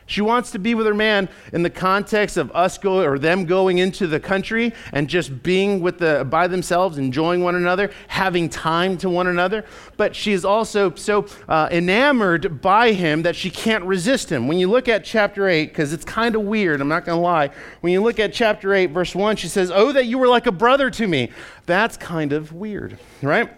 She 0.08 0.22
wants 0.22 0.50
to 0.52 0.58
be 0.58 0.74
with 0.74 0.86
her 0.86 0.94
man 0.94 1.28
in 1.52 1.62
the 1.62 1.70
context 1.70 2.38
of 2.38 2.50
us 2.52 2.78
go 2.78 3.04
or 3.04 3.18
them 3.18 3.44
going 3.44 3.76
into 3.76 4.06
the 4.06 4.18
country 4.18 4.72
and 4.92 5.06
just 5.06 5.42
being 5.42 5.80
with 5.80 5.98
the 5.98 6.26
by 6.28 6.48
themselves, 6.48 6.96
enjoying 6.96 7.42
one 7.42 7.54
another, 7.54 7.90
having 8.08 8.48
time 8.48 8.96
to 8.98 9.10
one 9.10 9.26
another. 9.26 9.66
But 9.98 10.16
she 10.16 10.32
is 10.32 10.46
also 10.46 10.94
so 10.94 11.26
uh, 11.46 11.68
enamored 11.70 12.62
by 12.62 12.92
him 12.92 13.20
that 13.22 13.36
she 13.36 13.50
can't 13.50 13.84
resist 13.84 14.32
him. 14.32 14.48
When 14.48 14.58
you 14.58 14.70
look 14.70 14.88
at 14.88 15.04
chapter 15.04 15.46
eight, 15.46 15.66
because 15.66 15.92
it's 15.92 16.06
kind 16.06 16.34
of 16.34 16.42
weird, 16.42 16.80
I'm 16.80 16.88
not 16.88 17.04
going 17.04 17.18
to 17.18 17.22
lie. 17.22 17.50
When 17.82 17.92
you 17.92 18.02
look 18.02 18.18
at 18.18 18.32
chapter 18.32 18.72
eight, 18.72 18.86
verse 18.86 19.14
one, 19.14 19.36
she 19.36 19.48
says, 19.48 19.70
"Oh, 19.70 19.92
that 19.92 20.06
you 20.06 20.16
were 20.16 20.28
like 20.28 20.46
a 20.46 20.52
brother 20.52 20.88
to 20.88 21.06
me." 21.06 21.30
That's 21.66 21.98
kind 21.98 22.32
of 22.32 22.54
weird, 22.54 22.98
right? 23.20 23.52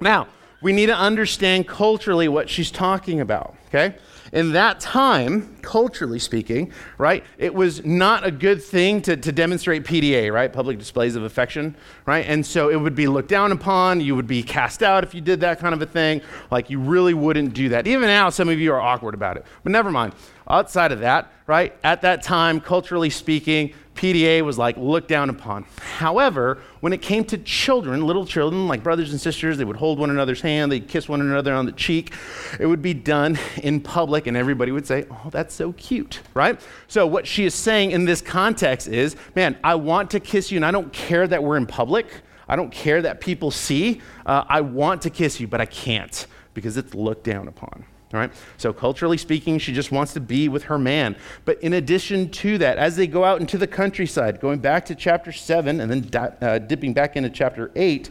Now 0.00 0.26
we 0.60 0.72
need 0.72 0.86
to 0.86 0.96
understand 0.96 1.68
culturally 1.68 2.26
what 2.26 2.50
she's 2.50 2.70
talking 2.70 3.20
about, 3.20 3.54
okay? 3.68 3.96
In 4.32 4.52
that 4.52 4.80
time, 4.80 5.56
culturally 5.62 6.18
speaking, 6.18 6.72
right, 6.98 7.24
it 7.38 7.54
was 7.54 7.84
not 7.84 8.26
a 8.26 8.30
good 8.30 8.62
thing 8.62 9.00
to, 9.02 9.16
to 9.16 9.32
demonstrate 9.32 9.84
PDA, 9.84 10.32
right, 10.32 10.52
public 10.52 10.78
displays 10.78 11.16
of 11.16 11.22
affection, 11.22 11.76
right? 12.06 12.26
And 12.26 12.44
so 12.44 12.68
it 12.68 12.76
would 12.76 12.94
be 12.94 13.06
looked 13.06 13.28
down 13.28 13.52
upon. 13.52 14.00
You 14.00 14.14
would 14.16 14.26
be 14.26 14.42
cast 14.42 14.82
out 14.82 15.04
if 15.04 15.14
you 15.14 15.20
did 15.20 15.40
that 15.40 15.60
kind 15.60 15.74
of 15.74 15.80
a 15.80 15.86
thing. 15.86 16.20
Like, 16.50 16.70
you 16.70 16.78
really 16.78 17.14
wouldn't 17.14 17.54
do 17.54 17.70
that. 17.70 17.86
Even 17.86 18.08
now, 18.08 18.30
some 18.30 18.48
of 18.48 18.58
you 18.58 18.72
are 18.72 18.80
awkward 18.80 19.14
about 19.14 19.36
it. 19.36 19.46
But 19.62 19.72
never 19.72 19.90
mind. 19.90 20.14
Outside 20.48 20.92
of 20.92 21.00
that, 21.00 21.30
right, 21.46 21.74
at 21.84 22.02
that 22.02 22.22
time, 22.22 22.60
culturally 22.60 23.10
speaking, 23.10 23.74
PDA 23.98 24.42
was 24.42 24.58
like 24.58 24.76
looked 24.76 25.08
down 25.08 25.28
upon. 25.28 25.64
However, 25.80 26.58
when 26.78 26.92
it 26.92 27.02
came 27.02 27.24
to 27.24 27.38
children, 27.38 28.06
little 28.06 28.24
children, 28.24 28.68
like 28.68 28.84
brothers 28.84 29.10
and 29.10 29.20
sisters, 29.20 29.58
they 29.58 29.64
would 29.64 29.74
hold 29.74 29.98
one 29.98 30.08
another's 30.08 30.40
hand, 30.40 30.70
they'd 30.70 30.86
kiss 30.86 31.08
one 31.08 31.20
another 31.20 31.52
on 31.52 31.66
the 31.66 31.72
cheek. 31.72 32.12
It 32.60 32.66
would 32.66 32.80
be 32.80 32.94
done 32.94 33.36
in 33.56 33.80
public, 33.80 34.28
and 34.28 34.36
everybody 34.36 34.70
would 34.70 34.86
say, 34.86 35.04
Oh, 35.10 35.30
that's 35.32 35.52
so 35.52 35.72
cute, 35.72 36.20
right? 36.32 36.60
So, 36.86 37.08
what 37.08 37.26
she 37.26 37.44
is 37.44 37.56
saying 37.56 37.90
in 37.90 38.04
this 38.04 38.22
context 38.22 38.86
is, 38.86 39.16
Man, 39.34 39.58
I 39.64 39.74
want 39.74 40.12
to 40.12 40.20
kiss 40.20 40.52
you, 40.52 40.58
and 40.58 40.64
I 40.64 40.70
don't 40.70 40.92
care 40.92 41.26
that 41.26 41.42
we're 41.42 41.56
in 41.56 41.66
public. 41.66 42.06
I 42.48 42.54
don't 42.54 42.70
care 42.70 43.02
that 43.02 43.20
people 43.20 43.50
see. 43.50 44.00
Uh, 44.24 44.44
I 44.48 44.60
want 44.60 45.02
to 45.02 45.10
kiss 45.10 45.40
you, 45.40 45.48
but 45.48 45.60
I 45.60 45.66
can't 45.66 46.24
because 46.54 46.76
it's 46.76 46.94
looked 46.94 47.24
down 47.24 47.48
upon. 47.48 47.84
All 48.12 48.20
right? 48.20 48.32
So, 48.56 48.72
culturally 48.72 49.18
speaking, 49.18 49.58
she 49.58 49.72
just 49.72 49.92
wants 49.92 50.14
to 50.14 50.20
be 50.20 50.48
with 50.48 50.64
her 50.64 50.78
man. 50.78 51.16
But 51.44 51.62
in 51.62 51.74
addition 51.74 52.30
to 52.30 52.56
that, 52.58 52.78
as 52.78 52.96
they 52.96 53.06
go 53.06 53.24
out 53.24 53.40
into 53.40 53.58
the 53.58 53.66
countryside, 53.66 54.40
going 54.40 54.60
back 54.60 54.86
to 54.86 54.94
chapter 54.94 55.30
7 55.30 55.80
and 55.80 55.90
then 55.90 56.00
di- 56.08 56.32
uh, 56.40 56.58
dipping 56.58 56.94
back 56.94 57.16
into 57.16 57.28
chapter 57.28 57.70
8, 57.76 58.08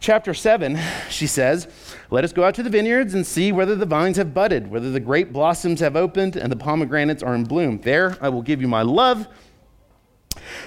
chapter 0.00 0.32
7, 0.32 0.78
she 1.10 1.26
says, 1.26 1.68
Let 2.10 2.24
us 2.24 2.32
go 2.32 2.44
out 2.44 2.54
to 2.54 2.62
the 2.62 2.70
vineyards 2.70 3.12
and 3.12 3.26
see 3.26 3.52
whether 3.52 3.76
the 3.76 3.84
vines 3.84 4.16
have 4.16 4.32
budded, 4.32 4.70
whether 4.70 4.90
the 4.90 5.00
grape 5.00 5.32
blossoms 5.32 5.80
have 5.80 5.96
opened, 5.96 6.36
and 6.36 6.50
the 6.50 6.56
pomegranates 6.56 7.22
are 7.22 7.34
in 7.34 7.44
bloom. 7.44 7.78
There 7.82 8.16
I 8.22 8.30
will 8.30 8.42
give 8.42 8.62
you 8.62 8.68
my 8.68 8.82
love 8.82 9.28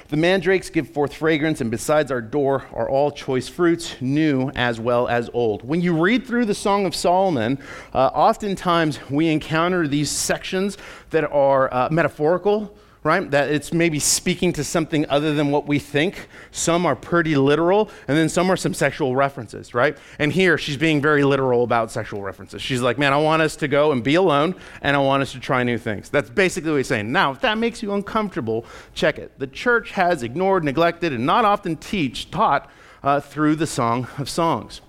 the 0.10 0.18
mandrakes 0.18 0.70
give 0.70 0.90
forth 0.90 1.14
fragrance, 1.14 1.62
and 1.62 1.72
besides 1.72 2.12
our 2.12 2.22
door 2.22 2.66
are 2.74 2.90
all 2.90 3.12
choice 3.12 3.48
fruits, 3.48 3.96
new 4.02 4.50
as 4.56 4.80
well 4.80 5.08
as 5.08 5.30
old. 5.34 5.64
When 5.64 5.82
you 5.82 6.00
read 6.00 6.28
through 6.28 6.46
the 6.46 6.54
Song 6.54 6.86
of 6.86 6.94
Solomon, 6.94 7.58
uh, 7.94 8.08
oftentimes 8.14 9.00
we 9.10 9.30
encounter 9.30 9.88
these 9.88 10.12
sections 10.12 10.78
that 11.10 11.30
are 11.32 11.74
uh, 11.74 11.90
metaphorical 11.92 12.76
right? 13.04 13.30
That 13.32 13.50
it's 13.50 13.74
maybe 13.74 14.00
speaking 14.00 14.54
to 14.54 14.64
something 14.64 15.06
other 15.10 15.34
than 15.34 15.52
what 15.52 15.68
we 15.68 15.80
think. 15.80 16.28
Some 16.52 16.86
are 16.86 16.96
pretty 16.96 17.36
literal, 17.36 17.90
and 18.08 18.18
then 18.18 18.30
some 18.30 18.50
are 18.52 18.56
some 18.56 18.74
sexual 18.74 19.16
references, 19.16 19.74
right? 19.74 19.98
And 20.20 20.32
here 20.32 20.58
she's 20.58 20.78
being 20.78 21.02
very 21.02 21.24
literal 21.24 21.64
about 21.64 21.92
sexual 21.92 22.22
references. 22.22 22.62
She's 22.62 22.82
like, 22.82 22.98
man, 22.98 23.14
I 23.14 23.18
want 23.18 23.42
us 23.42 23.56
to 23.58 23.68
go 23.68 23.92
and 23.92 24.04
be 24.04 24.16
alone, 24.16 24.56
and 24.82 24.96
I 24.96 25.00
want 25.00 25.22
us 25.22 25.34
to 25.34 25.40
try 25.40 25.64
new 25.64 25.78
things. 25.78 26.10
That's 26.10 26.30
basically 26.30 26.72
what 26.72 26.78
he's 26.78 26.88
saying. 26.88 27.12
Now, 27.12 27.32
if 27.32 27.42
that 27.42 27.58
makes 27.58 27.84
you 27.84 27.94
uncomfortable, 27.94 28.66
check 28.94 29.20
it. 29.20 29.38
The 29.38 29.48
church 29.48 29.92
has 29.92 30.24
ignored, 30.24 30.64
neglected, 30.64 31.14
and 31.14 31.26
not 31.26 31.46
often 31.46 31.76
teach, 31.76 32.32
taught 32.32 32.70
uh, 33.04 33.20
through 33.20 33.56
the 33.56 33.68
Song 33.68 34.08
of 34.18 34.30
Songs. 34.30 34.82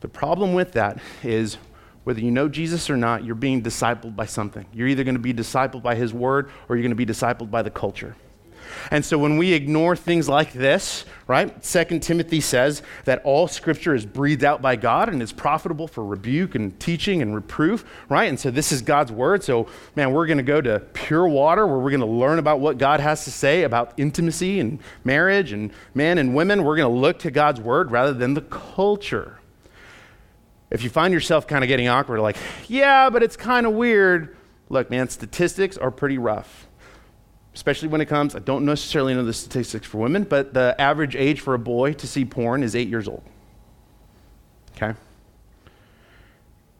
The 0.00 0.08
problem 0.08 0.54
with 0.54 0.72
that 0.72 1.00
is 1.24 1.56
whether 2.08 2.20
you 2.20 2.30
know 2.30 2.48
Jesus 2.48 2.88
or 2.88 2.96
not, 2.96 3.22
you're 3.22 3.34
being 3.34 3.62
discipled 3.62 4.16
by 4.16 4.24
something. 4.24 4.64
You're 4.72 4.88
either 4.88 5.04
going 5.04 5.16
to 5.16 5.20
be 5.20 5.34
discipled 5.34 5.82
by 5.82 5.94
his 5.94 6.10
word 6.10 6.48
or 6.66 6.74
you're 6.74 6.82
going 6.82 6.88
to 6.88 6.96
be 6.96 7.04
discipled 7.04 7.50
by 7.50 7.60
the 7.60 7.68
culture. 7.68 8.16
And 8.90 9.04
so 9.04 9.18
when 9.18 9.36
we 9.36 9.52
ignore 9.52 9.94
things 9.94 10.26
like 10.26 10.54
this, 10.54 11.04
right? 11.26 11.62
Second 11.62 12.02
Timothy 12.02 12.40
says 12.40 12.80
that 13.04 13.20
all 13.24 13.46
scripture 13.46 13.94
is 13.94 14.06
breathed 14.06 14.42
out 14.42 14.62
by 14.62 14.74
God 14.74 15.10
and 15.10 15.22
is 15.22 15.32
profitable 15.32 15.86
for 15.86 16.02
rebuke 16.02 16.54
and 16.54 16.80
teaching 16.80 17.20
and 17.20 17.34
reproof, 17.34 17.84
right? 18.08 18.30
And 18.30 18.40
so 18.40 18.50
this 18.50 18.72
is 18.72 18.80
God's 18.80 19.12
word. 19.12 19.44
So, 19.44 19.66
man, 19.94 20.14
we're 20.14 20.26
going 20.26 20.38
to 20.38 20.42
go 20.42 20.62
to 20.62 20.80
pure 20.94 21.28
water 21.28 21.66
where 21.66 21.78
we're 21.78 21.90
going 21.90 22.00
to 22.00 22.06
learn 22.06 22.38
about 22.38 22.58
what 22.58 22.78
God 22.78 23.00
has 23.00 23.24
to 23.24 23.30
say 23.30 23.64
about 23.64 23.92
intimacy 23.98 24.60
and 24.60 24.78
marriage 25.04 25.52
and 25.52 25.72
men 25.92 26.16
and 26.16 26.34
women. 26.34 26.64
We're 26.64 26.76
going 26.76 26.90
to 26.90 27.00
look 27.00 27.18
to 27.18 27.30
God's 27.30 27.60
word 27.60 27.90
rather 27.90 28.14
than 28.14 28.32
the 28.32 28.40
culture 28.40 29.38
if 30.70 30.82
you 30.82 30.90
find 30.90 31.14
yourself 31.14 31.46
kind 31.46 31.64
of 31.64 31.68
getting 31.68 31.88
awkward, 31.88 32.20
like, 32.20 32.36
yeah, 32.68 33.10
but 33.10 33.22
it's 33.22 33.36
kind 33.36 33.66
of 33.66 33.72
weird, 33.72 34.36
look, 34.68 34.90
man, 34.90 35.08
statistics 35.08 35.76
are 35.76 35.90
pretty 35.90 36.18
rough. 36.18 36.66
Especially 37.54 37.88
when 37.88 38.00
it 38.00 38.06
comes, 38.06 38.36
I 38.36 38.38
don't 38.40 38.64
necessarily 38.64 39.14
know 39.14 39.24
the 39.24 39.32
statistics 39.32 39.86
for 39.86 39.98
women, 39.98 40.24
but 40.24 40.54
the 40.54 40.76
average 40.80 41.16
age 41.16 41.40
for 41.40 41.54
a 41.54 41.58
boy 41.58 41.92
to 41.94 42.06
see 42.06 42.24
porn 42.24 42.62
is 42.62 42.76
eight 42.76 42.88
years 42.88 43.08
old. 43.08 43.22
Okay? 44.76 44.96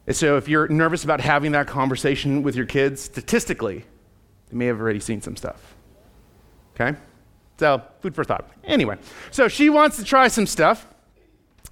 And 0.07 0.15
so 0.15 0.37
if 0.37 0.47
you're 0.47 0.67
nervous 0.67 1.03
about 1.03 1.19
having 1.19 1.51
that 1.51 1.67
conversation 1.67 2.43
with 2.43 2.55
your 2.55 2.65
kids, 2.65 3.01
statistically, 3.01 3.83
they 4.49 4.57
may 4.57 4.67
have 4.67 4.79
already 4.79 4.99
seen 4.99 5.21
some 5.21 5.35
stuff. 5.35 5.75
Okay? 6.75 6.97
So, 7.57 7.81
food 7.99 8.15
for 8.15 8.23
thought. 8.23 8.49
Anyway, 8.63 8.97
so 9.31 9.49
she 9.49 9.69
wants 9.69 9.97
to 9.97 10.03
try 10.05 10.29
some 10.29 10.45
stuff, 10.45 10.87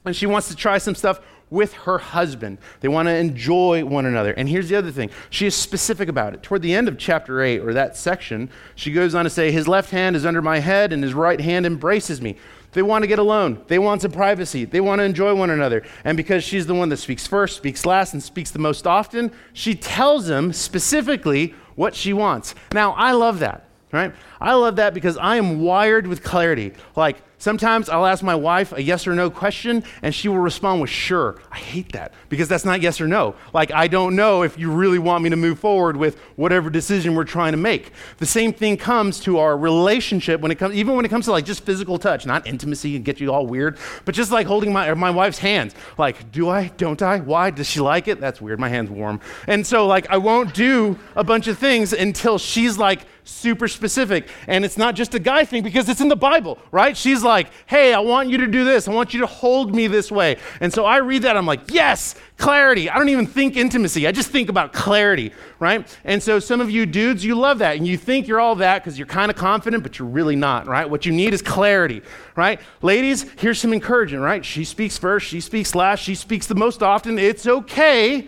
and 0.04 0.14
she 0.14 0.26
wants 0.26 0.50
to 0.50 0.56
try 0.56 0.80
some 0.80 0.96
stuff 0.96 1.22
with 1.50 1.74
her 1.74 1.98
husband. 1.98 2.58
They 2.82 2.88
want 2.88 3.08
to 3.08 3.16
enjoy 3.16 3.86
one 3.86 4.06
another. 4.06 4.32
And 4.34 4.50
here's 4.50 4.70
the 4.70 4.76
other 4.76 4.92
thing 4.92 5.10
she 5.30 5.46
is 5.46 5.56
specific 5.56 6.10
about 6.10 6.34
it. 6.34 6.44
Toward 6.44 6.62
the 6.62 6.74
end 6.74 6.88
of 6.88 6.98
chapter 6.98 7.42
8, 7.42 7.60
or 7.60 7.74
that 7.74 7.96
section, 7.96 8.50
she 8.76 8.92
goes 8.92 9.16
on 9.16 9.24
to 9.24 9.30
say, 9.30 9.52
His 9.52 9.68
left 9.68 9.92
hand 9.92 10.16
is 10.16 10.26
under 10.26 10.42
my 10.42 10.60
head, 10.60 10.94
and 10.94 11.04
his 11.04 11.14
right 11.14 11.40
hand 11.40 11.66
embraces 11.66 12.22
me. 12.22 12.38
They 12.74 12.82
want 12.82 13.04
to 13.04 13.08
get 13.08 13.18
alone. 13.18 13.64
They 13.68 13.80
want 13.80 14.02
some 14.02 14.12
privacy. 14.12 14.66
They 14.66 14.82
want 14.82 15.00
to 15.00 15.04
enjoy 15.04 15.34
one 15.34 15.50
another. 15.50 15.84
And 16.04 16.18
because 16.18 16.44
she's 16.44 16.68
the 16.68 16.76
one 16.76 16.90
that 16.90 16.98
speaks 16.98 17.26
first, 17.26 17.58
speaks 17.58 17.86
last, 17.86 18.14
and 18.14 18.22
speaks 18.22 18.52
the 18.52 18.60
most 18.60 18.86
often, 18.86 19.32
she 19.54 19.74
tells 19.74 20.28
them 20.28 20.54
specifically 20.54 21.56
what 21.76 21.96
she 21.96 22.14
wants. 22.14 22.56
Now, 22.74 22.92
I 22.92 23.14
love 23.14 23.40
that 23.40 23.68
right? 23.92 24.14
I 24.40 24.54
love 24.54 24.78
that 24.78 24.94
because 24.94 25.18
I 25.18 25.38
am 25.38 25.62
wired 25.62 26.08
with 26.08 26.24
clarity. 26.24 26.74
Like 26.96 27.18
sometimes 27.38 27.90
I'll 27.90 28.06
ask 28.06 28.24
my 28.24 28.36
wife 28.36 28.74
a 28.74 28.82
yes 28.82 29.08
or 29.08 29.16
no 29.16 29.30
question 29.30 29.84
and 30.02 30.14
she 30.14 30.28
will 30.28 30.40
respond 30.40 30.82
with 30.82 30.90
sure. 30.90 31.40
I 31.52 31.58
hate 31.58 31.92
that 31.94 32.14
because 32.30 32.48
that's 32.48 32.66
not 32.66 32.82
yes 32.82 33.00
or 33.00 33.08
no. 33.08 33.36
Like 33.54 33.72
I 33.72 33.88
don't 33.88 34.16
know 34.16 34.44
if 34.44 34.58
you 34.58 34.72
really 34.72 35.00
want 35.00 35.24
me 35.24 35.30
to 35.30 35.36
move 35.36 35.60
forward 35.60 35.98
with 35.98 36.20
whatever 36.36 36.70
decision 36.70 37.16
we're 37.16 37.24
trying 37.24 37.52
to 37.54 37.58
make. 37.58 37.92
The 38.18 38.26
same 38.26 38.54
thing 38.54 38.78
comes 38.78 39.20
to 39.22 39.38
our 39.40 39.58
relationship 39.58 40.42
when 40.42 40.52
it 40.52 40.56
comes 40.56 40.76
even 40.76 40.96
when 40.96 41.06
it 41.06 41.10
comes 41.10 41.26
to 41.26 41.32
like 41.32 41.46
just 41.46 41.64
physical 41.64 41.98
touch, 41.98 42.26
not 42.26 42.48
intimacy 42.48 42.96
and 42.96 43.06
get 43.06 43.20
you 43.20 43.32
all 43.32 43.46
weird, 43.46 43.78
but 44.06 44.16
just 44.16 44.32
like 44.32 44.48
holding 44.48 44.74
my 44.74 44.94
my 44.94 45.12
wife's 45.12 45.40
hands. 45.40 45.76
Like, 45.98 46.32
do 46.32 46.50
I? 46.50 46.68
Don't 46.78 47.02
I? 47.02 47.20
Why? 47.20 47.52
Does 47.52 47.70
she 47.70 47.80
like 47.80 48.08
it? 48.08 48.20
That's 48.20 48.42
weird. 48.42 48.60
My 48.60 48.70
hand's 48.70 48.92
warm. 48.92 49.22
And 49.48 49.66
so 49.66 49.88
like 49.88 50.10
I 50.10 50.18
won't 50.18 50.54
do 50.54 50.98
a 51.16 51.24
bunch 51.24 51.48
of 51.48 51.58
things 51.58 51.94
until 51.94 52.38
she's 52.38 52.78
like 52.78 53.06
super 53.28 53.68
specific. 53.68 54.30
And 54.48 54.66
it's 54.66 54.78
not 54.78 54.96
just 54.96 55.14
a 55.14 55.20
guy 55.20 55.46
thing 55.46 55.64
because 55.64 55.90
it's 55.90 56.02
in 56.02 56.08
the 56.08 56.16
Bible, 56.16 56.58
right? 56.72 56.96
She's 56.96 57.24
like, 57.28 57.52
hey, 57.66 57.94
I 57.94 58.00
want 58.00 58.30
you 58.30 58.38
to 58.40 58.48
do 58.48 58.64
this. 58.64 58.88
I 58.88 58.92
want 58.92 59.14
you 59.14 59.20
to 59.22 59.28
hold 59.28 59.76
me 59.76 59.88
this 59.88 60.12
way. 60.12 60.38
And 60.60 60.74
so 60.74 60.86
I 60.86 60.98
read 60.98 61.24
that, 61.24 61.38
I'm 61.38 61.46
like, 61.46 61.72
yes, 61.72 62.16
clarity. 62.38 62.90
I 62.90 62.98
don't 62.98 63.10
even 63.10 63.28
think 63.28 63.56
intimacy. 63.56 64.08
I 64.08 64.12
just 64.12 64.32
think 64.32 64.50
about 64.50 64.74
clarity, 64.74 65.32
right? 65.60 65.88
And 66.04 66.22
so 66.22 66.40
some 66.40 66.62
of 66.62 66.72
you 66.72 66.86
dudes, 66.86 67.24
you 67.24 67.36
love 67.36 67.60
that. 67.60 67.78
And 67.78 67.88
you 67.88 67.98
think 67.98 68.28
you're 68.28 68.40
all 68.40 68.56
that 68.56 68.84
because 68.84 68.98
you're 68.98 69.08
kind 69.08 69.30
of 69.30 69.38
confident, 69.38 69.84
but 69.84 70.00
you're 70.00 70.08
really 70.08 70.36
not, 70.36 70.68
right? 70.68 70.90
What 70.90 71.06
you 71.06 71.12
need 71.12 71.34
is 71.34 71.42
clarity, 71.42 72.02
right? 72.36 72.60
Ladies, 72.82 73.26
here's 73.38 73.60
some 73.60 73.74
encouragement, 73.74 74.24
right? 74.24 74.44
She 74.44 74.64
speaks 74.64 74.98
first, 74.98 75.28
she 75.28 75.42
speaks 75.42 75.76
last, 75.76 76.00
she 76.00 76.16
speaks 76.16 76.48
the 76.48 76.56
most 76.56 76.82
often. 76.82 77.20
It's 77.20 77.46
okay 77.46 78.28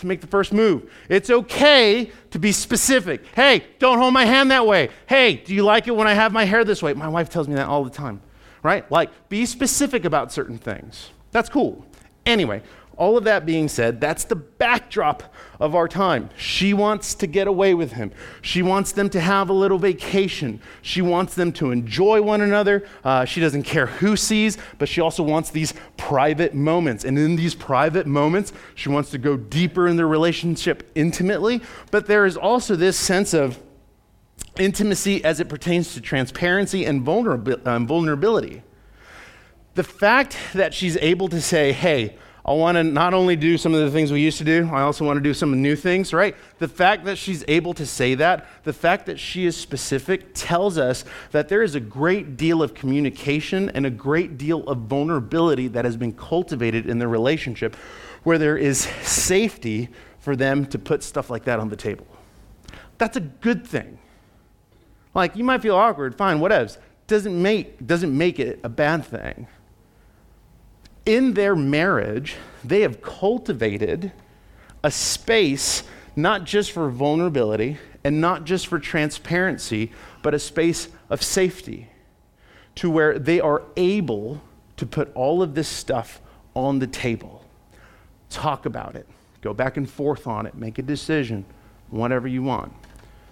to 0.00 0.06
make 0.06 0.20
the 0.20 0.26
first 0.26 0.52
move. 0.52 0.90
It's 1.08 1.30
okay 1.30 2.10
to 2.30 2.38
be 2.38 2.52
specific. 2.52 3.24
Hey, 3.34 3.64
don't 3.78 3.98
hold 3.98 4.12
my 4.12 4.24
hand 4.24 4.50
that 4.50 4.66
way. 4.66 4.88
Hey, 5.06 5.36
do 5.36 5.54
you 5.54 5.62
like 5.62 5.86
it 5.88 5.94
when 5.94 6.06
I 6.06 6.14
have 6.14 6.32
my 6.32 6.44
hair 6.44 6.64
this 6.64 6.82
way? 6.82 6.92
My 6.94 7.08
wife 7.08 7.28
tells 7.28 7.48
me 7.48 7.54
that 7.54 7.68
all 7.68 7.84
the 7.84 7.90
time, 7.90 8.20
right? 8.62 8.90
Like, 8.90 9.28
be 9.28 9.46
specific 9.46 10.04
about 10.04 10.32
certain 10.32 10.58
things. 10.58 11.10
That's 11.32 11.48
cool. 11.48 11.84
Anyway, 12.26 12.62
all 13.00 13.16
of 13.16 13.24
that 13.24 13.46
being 13.46 13.66
said, 13.66 13.98
that's 13.98 14.24
the 14.24 14.36
backdrop 14.36 15.22
of 15.58 15.74
our 15.74 15.88
time. 15.88 16.28
She 16.36 16.74
wants 16.74 17.14
to 17.14 17.26
get 17.26 17.46
away 17.46 17.72
with 17.72 17.92
him. 17.92 18.12
She 18.42 18.60
wants 18.60 18.92
them 18.92 19.08
to 19.10 19.20
have 19.22 19.48
a 19.48 19.54
little 19.54 19.78
vacation. 19.78 20.60
She 20.82 21.00
wants 21.00 21.34
them 21.34 21.50
to 21.54 21.70
enjoy 21.70 22.20
one 22.20 22.42
another. 22.42 22.86
Uh, 23.02 23.24
she 23.24 23.40
doesn't 23.40 23.62
care 23.62 23.86
who 23.86 24.18
sees, 24.18 24.58
but 24.76 24.86
she 24.86 25.00
also 25.00 25.22
wants 25.22 25.48
these 25.48 25.72
private 25.96 26.52
moments. 26.52 27.06
And 27.06 27.18
in 27.18 27.36
these 27.36 27.54
private 27.54 28.06
moments, 28.06 28.52
she 28.74 28.90
wants 28.90 29.10
to 29.12 29.18
go 29.18 29.34
deeper 29.38 29.88
in 29.88 29.96
their 29.96 30.08
relationship 30.08 30.90
intimately. 30.94 31.62
But 31.90 32.04
there 32.04 32.26
is 32.26 32.36
also 32.36 32.76
this 32.76 32.98
sense 32.98 33.32
of 33.32 33.58
intimacy 34.60 35.24
as 35.24 35.40
it 35.40 35.48
pertains 35.48 35.94
to 35.94 36.00
transparency 36.00 36.84
and 36.84 37.06
um, 37.08 37.86
vulnerability. 37.86 38.62
The 39.74 39.84
fact 39.84 40.36
that 40.54 40.74
she's 40.74 40.96
able 40.98 41.28
to 41.28 41.40
say, 41.40 41.72
hey, 41.72 42.16
I 42.44 42.54
want 42.54 42.76
to 42.76 42.82
not 42.82 43.14
only 43.14 43.36
do 43.36 43.56
some 43.56 43.74
of 43.74 43.80
the 43.80 43.90
things 43.90 44.10
we 44.10 44.20
used 44.20 44.38
to 44.38 44.44
do, 44.44 44.68
I 44.72 44.80
also 44.80 45.04
want 45.04 45.18
to 45.18 45.22
do 45.22 45.32
some 45.32 45.62
new 45.62 45.76
things, 45.76 46.12
right? 46.12 46.34
The 46.58 46.66
fact 46.66 47.04
that 47.04 47.16
she's 47.16 47.44
able 47.46 47.74
to 47.74 47.86
say 47.86 48.16
that, 48.16 48.44
the 48.64 48.72
fact 48.72 49.06
that 49.06 49.20
she 49.20 49.46
is 49.46 49.56
specific, 49.56 50.34
tells 50.34 50.76
us 50.76 51.04
that 51.30 51.48
there 51.48 51.62
is 51.62 51.76
a 51.76 51.80
great 51.80 52.36
deal 52.36 52.60
of 52.60 52.74
communication 52.74 53.70
and 53.70 53.86
a 53.86 53.90
great 53.90 54.36
deal 54.36 54.64
of 54.64 54.78
vulnerability 54.78 55.68
that 55.68 55.84
has 55.84 55.96
been 55.96 56.12
cultivated 56.12 56.86
in 56.86 56.98
the 56.98 57.06
relationship 57.06 57.76
where 58.24 58.36
there 58.36 58.56
is 58.56 58.80
safety 59.02 59.88
for 60.18 60.34
them 60.34 60.66
to 60.66 60.78
put 60.78 61.04
stuff 61.04 61.30
like 61.30 61.44
that 61.44 61.60
on 61.60 61.68
the 61.68 61.76
table. 61.76 62.06
That's 62.98 63.16
a 63.16 63.20
good 63.20 63.64
thing. 63.64 63.99
Like, 65.20 65.36
you 65.36 65.44
might 65.44 65.62
feel 65.62 65.76
awkward, 65.76 66.16
fine, 66.16 66.38
whatevs. 66.38 66.78
Doesn't 67.06 67.40
make, 67.40 67.86
doesn't 67.86 68.16
make 68.16 68.38
it 68.38 68.60
a 68.64 68.68
bad 68.68 69.04
thing 69.04 69.46
in 71.06 71.34
their 71.34 71.56
marriage, 71.56 72.36
they 72.62 72.82
have 72.82 73.02
cultivated 73.02 74.12
a 74.84 74.90
space 74.90 75.82
not 76.16 76.44
just 76.44 76.72
for 76.72 76.88
vulnerability 76.90 77.78
and 78.04 78.20
not 78.20 78.44
just 78.44 78.66
for 78.66 78.78
transparency, 78.78 79.92
but 80.22 80.34
a 80.34 80.38
space 80.38 80.88
of 81.08 81.22
safety 81.22 81.88
to 82.76 82.90
where 82.90 83.18
they 83.18 83.40
are 83.40 83.62
able 83.76 84.40
to 84.76 84.86
put 84.86 85.10
all 85.14 85.42
of 85.42 85.54
this 85.54 85.68
stuff 85.68 86.20
on 86.54 86.78
the 86.78 86.86
table. 86.86 87.44
Talk 88.28 88.64
about 88.64 88.94
it, 88.94 89.08
go 89.40 89.52
back 89.52 89.76
and 89.76 89.88
forth 89.90 90.26
on 90.26 90.46
it, 90.46 90.54
make 90.54 90.78
a 90.78 90.82
decision, 90.82 91.44
whatever 91.88 92.28
you 92.28 92.42
want. 92.42 92.72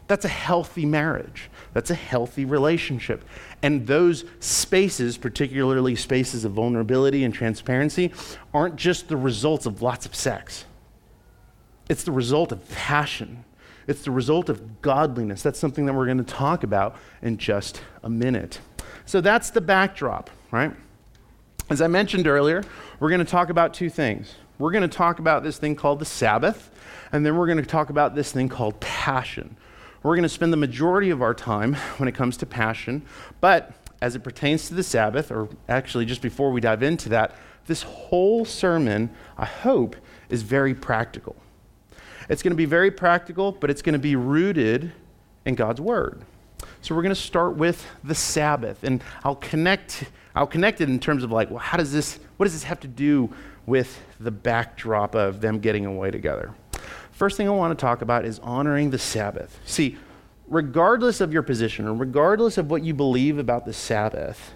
That's 0.09 0.25
a 0.25 0.29
healthy 0.29 0.87
marriage. 0.87 1.51
That's 1.75 1.91
a 1.91 1.95
healthy 1.95 2.45
relationship. 2.45 3.25
And 3.63 3.87
those 3.87 4.25
spaces, 4.41 5.19
particularly 5.19 5.95
spaces 5.97 6.45
of 6.45 6.53
vulnerability 6.53 7.25
and 7.25 7.33
transparency, 7.33 8.13
aren't 8.53 8.77
just 8.77 9.09
the 9.09 9.17
results 9.17 9.67
of 9.67 9.83
lots 9.83 10.07
of 10.07 10.15
sex. 10.15 10.65
It's 11.89 12.05
the 12.05 12.13
result 12.13 12.53
of 12.53 12.69
passion. 12.71 13.45
It's 13.87 14.03
the 14.03 14.11
result 14.11 14.49
of 14.49 14.83
godliness. 14.83 15.43
That's 15.43 15.59
something 15.59 15.87
that 15.87 15.95
we're 15.95 16.07
going 16.07 16.19
to 16.19 16.25
talk 16.25 16.63
about 16.63 16.97
in 17.23 17.37
just 17.37 17.83
a 18.03 18.11
minute. 18.11 18.61
So 19.07 19.21
that's 19.21 19.51
the 19.51 19.61
backdrop, 19.61 20.31
right? 20.51 20.73
As 21.71 21.83
I 21.83 21.87
mentioned 21.87 22.27
earlier, 22.27 22.65
we're 22.99 23.11
going 23.11 23.25
to 23.25 23.31
talk 23.31 23.51
about 23.51 23.75
two 23.75 23.91
things. 23.91 24.35
We're 24.59 24.73
going 24.73 24.89
to 24.89 24.89
talk 24.89 25.19
about 25.19 25.43
this 25.43 25.59
thing 25.59 25.77
called 25.77 25.99
the 25.99 26.05
Sabbath, 26.05 26.71
and 27.13 27.25
then 27.25 27.37
we're 27.37 27.47
going 27.47 27.59
to 27.59 27.67
talk 27.67 27.91
about 27.91 28.15
this 28.15 28.33
thing 28.33 28.49
called 28.49 28.81
passion. 28.81 29.57
We're 30.03 30.15
going 30.15 30.23
to 30.23 30.29
spend 30.29 30.53
the 30.53 30.59
majority 30.59 31.11
of 31.11 31.23
our 31.23 31.35
time 31.35 31.75
when 31.97 32.09
it 32.09 32.15
comes 32.15 32.37
to 32.39 32.47
passion, 32.47 33.03
but 33.41 33.73
as 34.01 34.15
it 34.15 34.21
pertains 34.21 34.69
to 34.69 34.75
the 34.75 34.83
Sabbath, 34.83 35.33
or 35.33 35.49
actually 35.69 36.05
just 36.05 36.23
before 36.23 36.53
we 36.53 36.61
dive 36.61 36.83
into 36.83 37.09
that, 37.09 37.35
this 37.67 37.83
whole 37.83 38.45
sermon, 38.45 39.11
I 39.37 39.45
hope, 39.45 39.97
is 40.29 40.43
very 40.43 40.75
practical. 40.75 41.35
It's 42.29 42.43
going 42.43 42.53
to 42.53 42.57
be 42.57 42.65
very 42.65 42.91
practical, 42.91 43.53
but 43.53 43.71
it's 43.71 43.83
going 43.83 43.95
to 43.95 43.99
be 43.99 44.15
rooted 44.15 44.93
in 45.45 45.55
God's 45.57 45.81
Word. 45.81 46.23
So 46.81 46.95
we're 46.95 47.03
going 47.03 47.15
to 47.15 47.21
start 47.21 47.57
with 47.57 47.85
the 48.05 48.15
Sabbath, 48.15 48.85
and 48.85 49.03
I'll 49.25 49.37
connect. 49.37 50.05
I'll 50.35 50.47
connect 50.47 50.81
it 50.81 50.89
in 50.89 51.01
terms 51.01 51.25
of 51.25 51.33
like, 51.33 51.51
well, 51.51 51.59
how 51.59 51.77
does 51.77 51.93
this? 51.93 52.21
What 52.37 52.45
does 52.45 52.53
this 52.53 52.65
have 52.65 52.81
to 52.81 52.89
do 52.89 53.35
with 53.67 54.01
the 54.21 54.31
backdrop 54.31 55.15
of 55.15 55.41
them 55.41 55.59
getting 55.59 55.87
away 55.87 56.11
together? 56.11 56.55
First 57.19 57.37
thing 57.37 57.49
I 57.49 57.51
want 57.51 57.77
to 57.77 57.83
talk 57.83 58.01
about 58.01 58.25
is 58.25 58.39
honoring 58.39 58.91
the 58.91 58.99
Sabbath. 58.99 59.59
See, 59.65 59.97
regardless 60.47 61.21
of 61.21 61.33
your 61.33 61.43
position 61.43 61.89
or 61.89 61.93
regardless 61.93 62.59
of 62.59 62.71
what 62.71 62.85
you 62.85 62.95
believe 62.95 63.39
about 63.39 63.67
the 63.67 63.73
Sabbath, 63.73 64.55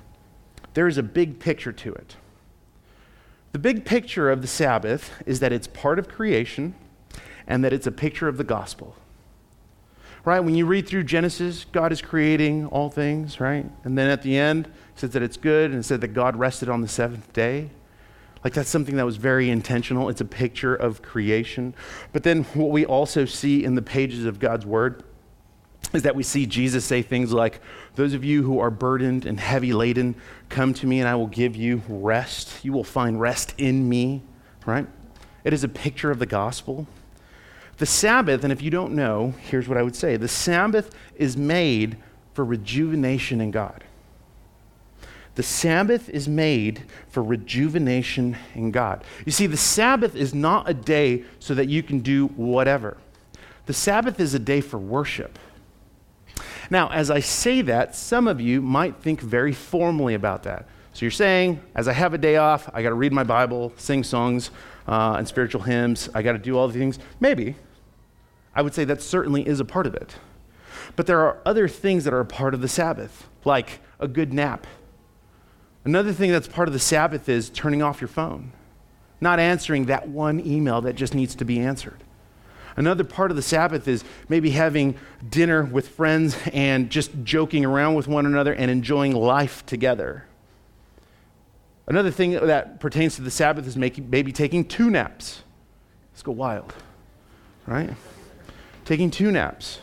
there 0.75 0.87
is 0.87 0.97
a 0.97 1.03
big 1.03 1.41
picture 1.41 1.73
to 1.73 1.93
it. 1.93 2.15
The 3.51 3.59
big 3.59 3.85
picture 3.85 4.31
of 4.31 4.43
the 4.43 4.47
Sabbath 4.47 5.11
is 5.27 5.41
that 5.41 5.53
it's 5.53 5.67
part 5.67 5.99
of 5.99 6.07
creation 6.07 6.77
and 7.49 7.65
that 7.65 7.73
it's 7.73 7.89
a 7.89 7.91
picture 7.91 8.29
of 8.29 8.37
the 8.37 8.45
gospel. 8.45 8.95
Right? 10.25 10.39
When 10.39 10.55
you 10.55 10.65
read 10.65 10.87
through 10.87 11.03
Genesis, 11.03 11.67
God 11.73 11.91
is 11.91 12.01
creating 12.01 12.67
all 12.67 12.91
things, 12.91 13.41
right? 13.41 13.67
And 13.83 13.99
then 13.99 14.09
at 14.09 14.23
the 14.23 14.39
end, 14.39 14.67
it 14.67 15.01
says 15.01 15.11
that 15.11 15.23
it's 15.23 15.37
good 15.37 15.73
and 15.73 15.81
it 15.81 15.83
said 15.83 16.01
that 16.03 16.15
God 16.15 16.37
rested 16.37 16.69
on 16.69 16.81
the 16.81 16.87
seventh 16.87 17.33
day. 17.33 17.71
Like 18.45 18.55
that's 18.55 18.69
something 18.69 18.97
that 18.97 19.07
was 19.07 19.17
very 19.17 19.51
intentional. 19.51 20.09
It's 20.09 20.21
a 20.21 20.27
picture 20.27 20.75
of 20.75 21.03
creation. 21.03 21.75
But 22.13 22.25
then 22.25 22.45
what 22.55 22.71
we 22.71 22.85
also 22.85 23.25
see 23.25 23.65
in 23.65 23.75
the 23.75 23.83
pages 23.83 24.25
of 24.25 24.39
God's 24.39 24.67
word 24.67 25.05
is 25.93 26.03
that 26.03 26.17
we 26.17 26.23
see 26.23 26.47
Jesus 26.47 26.85
say 26.85 27.03
things 27.03 27.33
like, 27.33 27.61
Those 27.95 28.15
of 28.15 28.25
you 28.25 28.43
who 28.43 28.59
are 28.59 28.71
burdened 28.71 29.27
and 29.27 29.39
heavy 29.39 29.73
laden, 29.73 30.17
come 30.49 30.75
to 30.75 30.87
me 30.87 31.01
and 31.01 31.09
I 31.09 31.15
will 31.15 31.27
give 31.27 31.55
you 31.55 31.83
rest. 31.89 32.65
You 32.65 32.73
will 32.73 32.85
find 32.85 33.21
rest 33.21 33.55
in 33.59 33.89
me, 33.89 34.23
right? 34.67 34.87
It 35.45 35.53
is 35.53 35.65
a 35.65 35.69
picture 35.69 36.11
of 36.11 36.19
the 36.19 36.27
gospel. 36.27 36.87
The 37.79 37.87
Sabbath, 37.87 38.45
and 38.45 38.53
if 38.53 38.63
you 38.63 38.71
don't 38.71 38.93
know, 38.93 39.35
here's 39.41 39.69
what 39.69 39.79
I 39.79 39.83
would 39.83 39.97
say 39.97 40.17
the 40.17 40.29
Sabbath 40.29 40.95
is 41.17 41.37
made 41.37 41.97
for 42.35 42.45
rejuvenation 42.45 43.41
in 43.41 43.51
God. 43.51 43.85
The 45.35 45.43
Sabbath 45.43 46.09
is 46.11 46.29
made 46.29 46.83
for 47.09 47.23
rejuvenation 47.23 48.37
in 48.55 48.71
God. 48.71 49.03
You 49.25 49.33
see, 49.33 49.47
the 49.47 49.57
Sabbath 49.57 50.15
is 50.15 50.35
not 50.35 50.69
a 50.69 50.75
day 50.75 51.25
so 51.39 51.55
that 51.55 51.69
you 51.69 51.83
can 51.83 52.01
do 52.01 52.27
whatever. 52.29 52.99
The 53.67 53.73
Sabbath 53.73 54.21
is 54.21 54.35
a 54.35 54.39
day 54.39 54.61
for 54.61 54.79
worship. 54.79 55.39
Now, 56.71 56.91
as 56.91 57.11
I 57.11 57.21
say 57.21 57.63
that, 57.63 57.95
some 57.95 58.29
of 58.29 58.41
you 58.41 58.61
might 58.61 58.97
think 58.97 59.21
very 59.21 59.53
formally 59.53 60.15
about 60.15 60.43
that. 60.43 60.67
So 60.93 61.07
you're 61.07 61.11
saying, 61.11 61.61
as 61.75 61.89
I 61.89 61.93
have 61.95 62.13
a 62.13 62.19
day 62.19 62.37
off, 62.37 62.69
I 62.75 62.83
got 62.83 62.91
to 62.91 62.95
read 62.95 63.13
my 63.13 63.25
Bible, 63.25 63.73
sing 63.77 64.03
songs 64.05 64.51
uh, 64.87 65.15
and 65.17 65.27
spiritual 65.27 65.63
hymns, 65.63 66.11
I 66.15 66.23
got 66.23 66.33
to 66.33 66.39
do 66.39 66.59
all 66.59 66.69
the 66.69 66.79
things. 66.79 66.99
Maybe. 67.21 67.55
I 68.55 68.61
would 68.61 68.75
say 68.75 68.85
that 68.85 69.01
certainly 69.01 69.47
is 69.47 69.61
a 69.61 69.65
part 69.65 69.87
of 69.87 69.95
it. 69.95 70.17
But 70.95 71.07
there 71.07 71.21
are 71.21 71.39
other 71.47 71.69
things 71.69 72.05
that 72.05 72.13
are 72.13 72.21
a 72.21 72.27
part 72.27 72.53
of 72.53 72.61
the 72.61 72.69
Sabbath, 72.69 73.29
like 73.45 73.81
a 73.99 74.07
good 74.07 74.35
nap. 74.35 74.67
Another 75.85 76.13
thing 76.13 76.31
that's 76.31 76.49
part 76.49 76.69
of 76.69 76.73
the 76.75 76.81
Sabbath 76.81 77.29
is 77.29 77.51
turning 77.51 77.83
off 77.83 78.01
your 78.01 78.09
phone, 78.09 78.53
not 79.21 79.41
answering 79.41 79.87
that 79.87 80.09
one 80.09 80.45
email 80.47 80.81
that 80.83 80.95
just 80.95 81.15
needs 81.15 81.35
to 81.37 81.45
be 81.45 81.59
answered. 81.59 81.99
Another 82.77 83.05
part 83.05 83.31
of 83.31 83.37
the 83.37 83.43
Sabbath 83.43 83.87
is 83.87 84.05
maybe 84.29 84.51
having 84.51 84.95
dinner 85.29 85.65
with 85.65 85.89
friends 85.89 86.37
and 86.53 86.89
just 86.89 87.11
joking 87.23 87.65
around 87.65 87.95
with 87.95 88.09
one 88.09 88.25
another 88.27 88.55
and 88.55 88.71
enjoying 88.71 89.15
life 89.15 89.67
together. 89.67 90.25
Another 91.87 92.11
thing 92.11 92.33
that 92.33 92.81
pertains 92.81 93.17
to 93.17 93.23
the 93.23 93.31
Sabbath 93.31 93.67
is 93.67 93.77
making, 93.77 94.09
maybe 94.09 94.33
taking 94.33 94.65
two 94.65 94.89
naps. 94.89 95.43
Let's 96.13 96.23
go 96.23 96.33
wild, 96.33 96.73
right? 97.67 97.91
Taking 98.85 99.11
two 99.11 99.31
naps. 99.33 99.81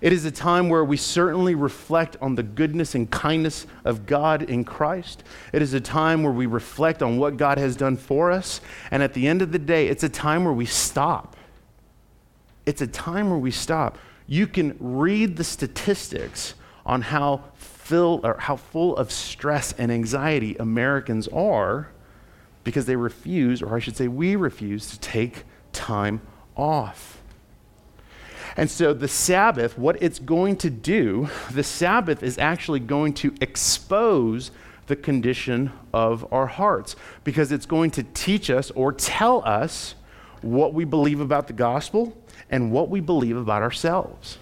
It 0.00 0.12
is 0.12 0.24
a 0.24 0.30
time 0.30 0.68
where 0.68 0.84
we 0.84 0.96
certainly 0.96 1.54
reflect 1.54 2.16
on 2.20 2.34
the 2.34 2.42
goodness 2.42 2.94
and 2.94 3.10
kindness 3.10 3.66
of 3.84 4.06
God 4.06 4.42
in 4.42 4.64
Christ. 4.64 5.24
It 5.52 5.62
is 5.62 5.74
a 5.74 5.80
time 5.80 6.22
where 6.22 6.32
we 6.32 6.46
reflect 6.46 7.02
on 7.02 7.18
what 7.18 7.36
God 7.36 7.58
has 7.58 7.76
done 7.76 7.96
for 7.96 8.30
us. 8.30 8.60
And 8.90 9.02
at 9.02 9.14
the 9.14 9.26
end 9.26 9.42
of 9.42 9.52
the 9.52 9.58
day, 9.58 9.88
it's 9.88 10.04
a 10.04 10.08
time 10.08 10.44
where 10.44 10.54
we 10.54 10.66
stop 10.66 11.36
it's 12.68 12.82
a 12.82 12.86
time 12.86 13.30
where 13.30 13.38
we 13.38 13.50
stop. 13.50 13.96
You 14.26 14.46
can 14.46 14.76
read 14.78 15.38
the 15.38 15.44
statistics 15.44 16.52
on 16.84 17.00
how 17.00 17.44
fill, 17.54 18.20
or 18.22 18.36
how 18.38 18.56
full 18.56 18.94
of 18.98 19.10
stress 19.10 19.72
and 19.78 19.90
anxiety 19.90 20.54
Americans 20.56 21.28
are 21.28 21.88
because 22.64 22.84
they 22.84 22.94
refuse, 22.94 23.62
or 23.62 23.74
I 23.74 23.78
should 23.78 23.96
say, 23.96 24.06
we 24.06 24.36
refuse 24.36 24.90
to 24.90 25.00
take 25.00 25.44
time 25.72 26.20
off. 26.58 27.22
And 28.58 28.68
so 28.68 28.92
the 28.92 29.06
Sabbath, 29.06 29.78
what 29.78 30.02
it's 30.02 30.18
going 30.18 30.56
to 30.56 30.68
do, 30.68 31.28
the 31.52 31.62
Sabbath 31.62 32.24
is 32.24 32.38
actually 32.38 32.80
going 32.80 33.14
to 33.14 33.32
expose 33.40 34.50
the 34.88 34.96
condition 34.96 35.70
of 35.94 36.26
our 36.32 36.48
hearts 36.48 36.96
because 37.22 37.52
it's 37.52 37.66
going 37.66 37.92
to 37.92 38.02
teach 38.02 38.50
us 38.50 38.72
or 38.72 38.92
tell 38.92 39.44
us 39.44 39.94
what 40.42 40.74
we 40.74 40.84
believe 40.84 41.20
about 41.20 41.46
the 41.46 41.52
gospel 41.52 42.20
and 42.50 42.72
what 42.72 42.90
we 42.90 42.98
believe 42.98 43.36
about 43.36 43.62
ourselves. 43.62 44.38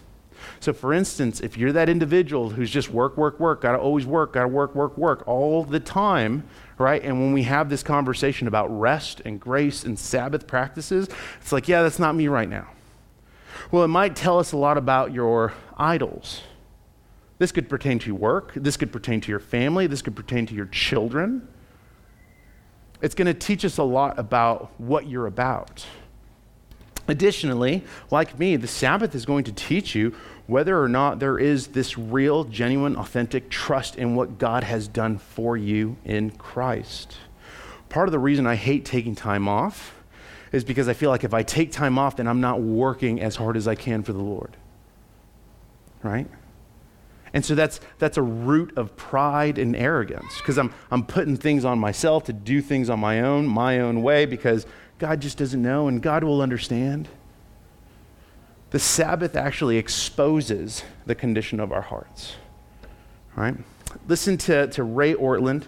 So, 0.61 0.72
for 0.72 0.94
instance, 0.94 1.40
if 1.40 1.59
you're 1.59 1.72
that 1.72 1.90
individual 1.90 2.48
who's 2.48 2.70
just 2.70 2.90
work, 2.90 3.18
work, 3.18 3.38
work, 3.38 3.61
gotta 3.61 3.79
always 3.79 4.07
work, 4.07 4.33
gotta 4.33 4.48
work, 4.48 4.74
work, 4.74 4.96
work 4.96 5.29
all 5.29 5.62
the 5.62 5.81
time, 5.81 6.44
right? 6.79 7.02
And 7.02 7.20
when 7.20 7.35
we 7.35 7.42
have 7.42 7.68
this 7.68 7.83
conversation 7.83 8.48
about 8.48 8.68
rest 8.68 9.20
and 9.26 9.38
grace 9.38 9.85
and 9.85 9.98
Sabbath 9.98 10.46
practices, 10.46 11.07
it's 11.38 11.52
like, 11.52 11.68
yeah, 11.68 11.83
that's 11.83 11.98
not 11.98 12.14
me 12.14 12.29
right 12.29 12.48
now. 12.48 12.68
Well, 13.71 13.85
it 13.85 13.88
might 13.88 14.16
tell 14.16 14.38
us 14.38 14.53
a 14.53 14.57
lot 14.57 14.79
about 14.79 15.12
your 15.12 15.53
idols. 15.77 16.42
This 17.38 17.53
could 17.53 17.69
pertain 17.69 17.99
to 18.01 18.14
work, 18.14 18.53
this 18.55 18.77
could 18.77 18.92
pertain 18.92 19.21
to 19.21 19.31
your 19.31 19.40
family, 19.40 19.87
this 19.87 20.03
could 20.03 20.16
pertain 20.16 20.47
to 20.47 20.55
your 20.55 20.66
children. 20.66 21.47
It's 23.03 23.14
going 23.14 23.27
to 23.27 23.35
teach 23.35 23.64
us 23.64 23.77
a 23.77 23.83
lot 23.83 24.19
about 24.19 24.73
what 24.81 25.07
you're 25.07 25.27
about. 25.27 25.85
Additionally, 27.09 27.85
like 28.11 28.38
me, 28.38 28.57
the 28.57 28.66
Sabbath 28.66 29.14
is 29.14 29.27
going 29.27 29.45
to 29.45 29.53
teach 29.53 29.95
you 29.95 30.14
whether 30.47 30.81
or 30.81 30.88
not 30.88 31.19
there 31.19 31.38
is 31.38 31.69
this 31.69 31.99
real, 31.99 32.45
genuine, 32.45 32.97
authentic 32.97 33.49
trust 33.49 33.97
in 33.97 34.16
what 34.16 34.38
God 34.38 34.64
has 34.64 34.88
done 34.88 35.19
for 35.19 35.57
you 35.57 35.97
in 36.05 36.31
Christ. 36.31 37.16
Part 37.88 38.09
of 38.09 38.12
the 38.12 38.19
reason 38.19 38.47
I 38.47 38.57
hate 38.57 38.85
taking 38.85 39.14
time 39.14 39.47
off 39.47 39.95
is 40.52 40.64
because 40.64 40.88
I 40.88 40.94
feel 40.94 41.11
like 41.11 41.24
if 41.24 41.35
I 41.35 41.42
take 41.42 41.72
time 41.72 41.98
off, 41.98 42.16
then 42.16 42.26
I'm 42.26 42.40
not 42.40 42.61
working 42.61 43.20
as 43.20 43.37
hard 43.37 43.56
as 43.56 43.66
I 43.66 43.74
can 43.74 44.02
for 44.02 44.12
the 44.12 44.22
Lord. 44.22 44.56
Right? 46.02 46.28
And 47.32 47.44
so 47.44 47.54
that's, 47.54 47.80
that's 47.98 48.16
a 48.16 48.22
root 48.22 48.76
of 48.78 48.96
pride 48.96 49.59
and 49.59 49.76
arrogance 49.76 50.38
because 50.38 50.56
I'm, 50.56 50.72
I'm 50.90 51.04
putting 51.04 51.37
things 51.37 51.64
on 51.64 51.78
myself 51.78 52.24
to 52.24 52.32
do 52.32 52.62
things 52.62 52.88
on 52.88 53.00
my 53.00 53.20
own, 53.20 53.46
my 53.46 53.80
own 53.80 54.02
way, 54.02 54.24
because 54.24 54.64
God 54.98 55.20
just 55.20 55.37
doesn't 55.37 55.61
know, 55.61 55.88
and 55.88 56.00
God 56.00 56.24
will 56.24 56.40
understand. 56.40 57.09
The 58.70 58.78
Sabbath 58.78 59.37
actually 59.37 59.76
exposes 59.76 60.82
the 61.04 61.14
condition 61.14 61.61
of 61.61 61.72
our 61.72 61.82
hearts. 61.82 62.37
All 63.37 63.44
right? 63.44 63.56
Listen 64.09 64.38
to, 64.38 64.68
to 64.68 64.82
Ray 64.82 65.14
Ortlund. 65.14 65.64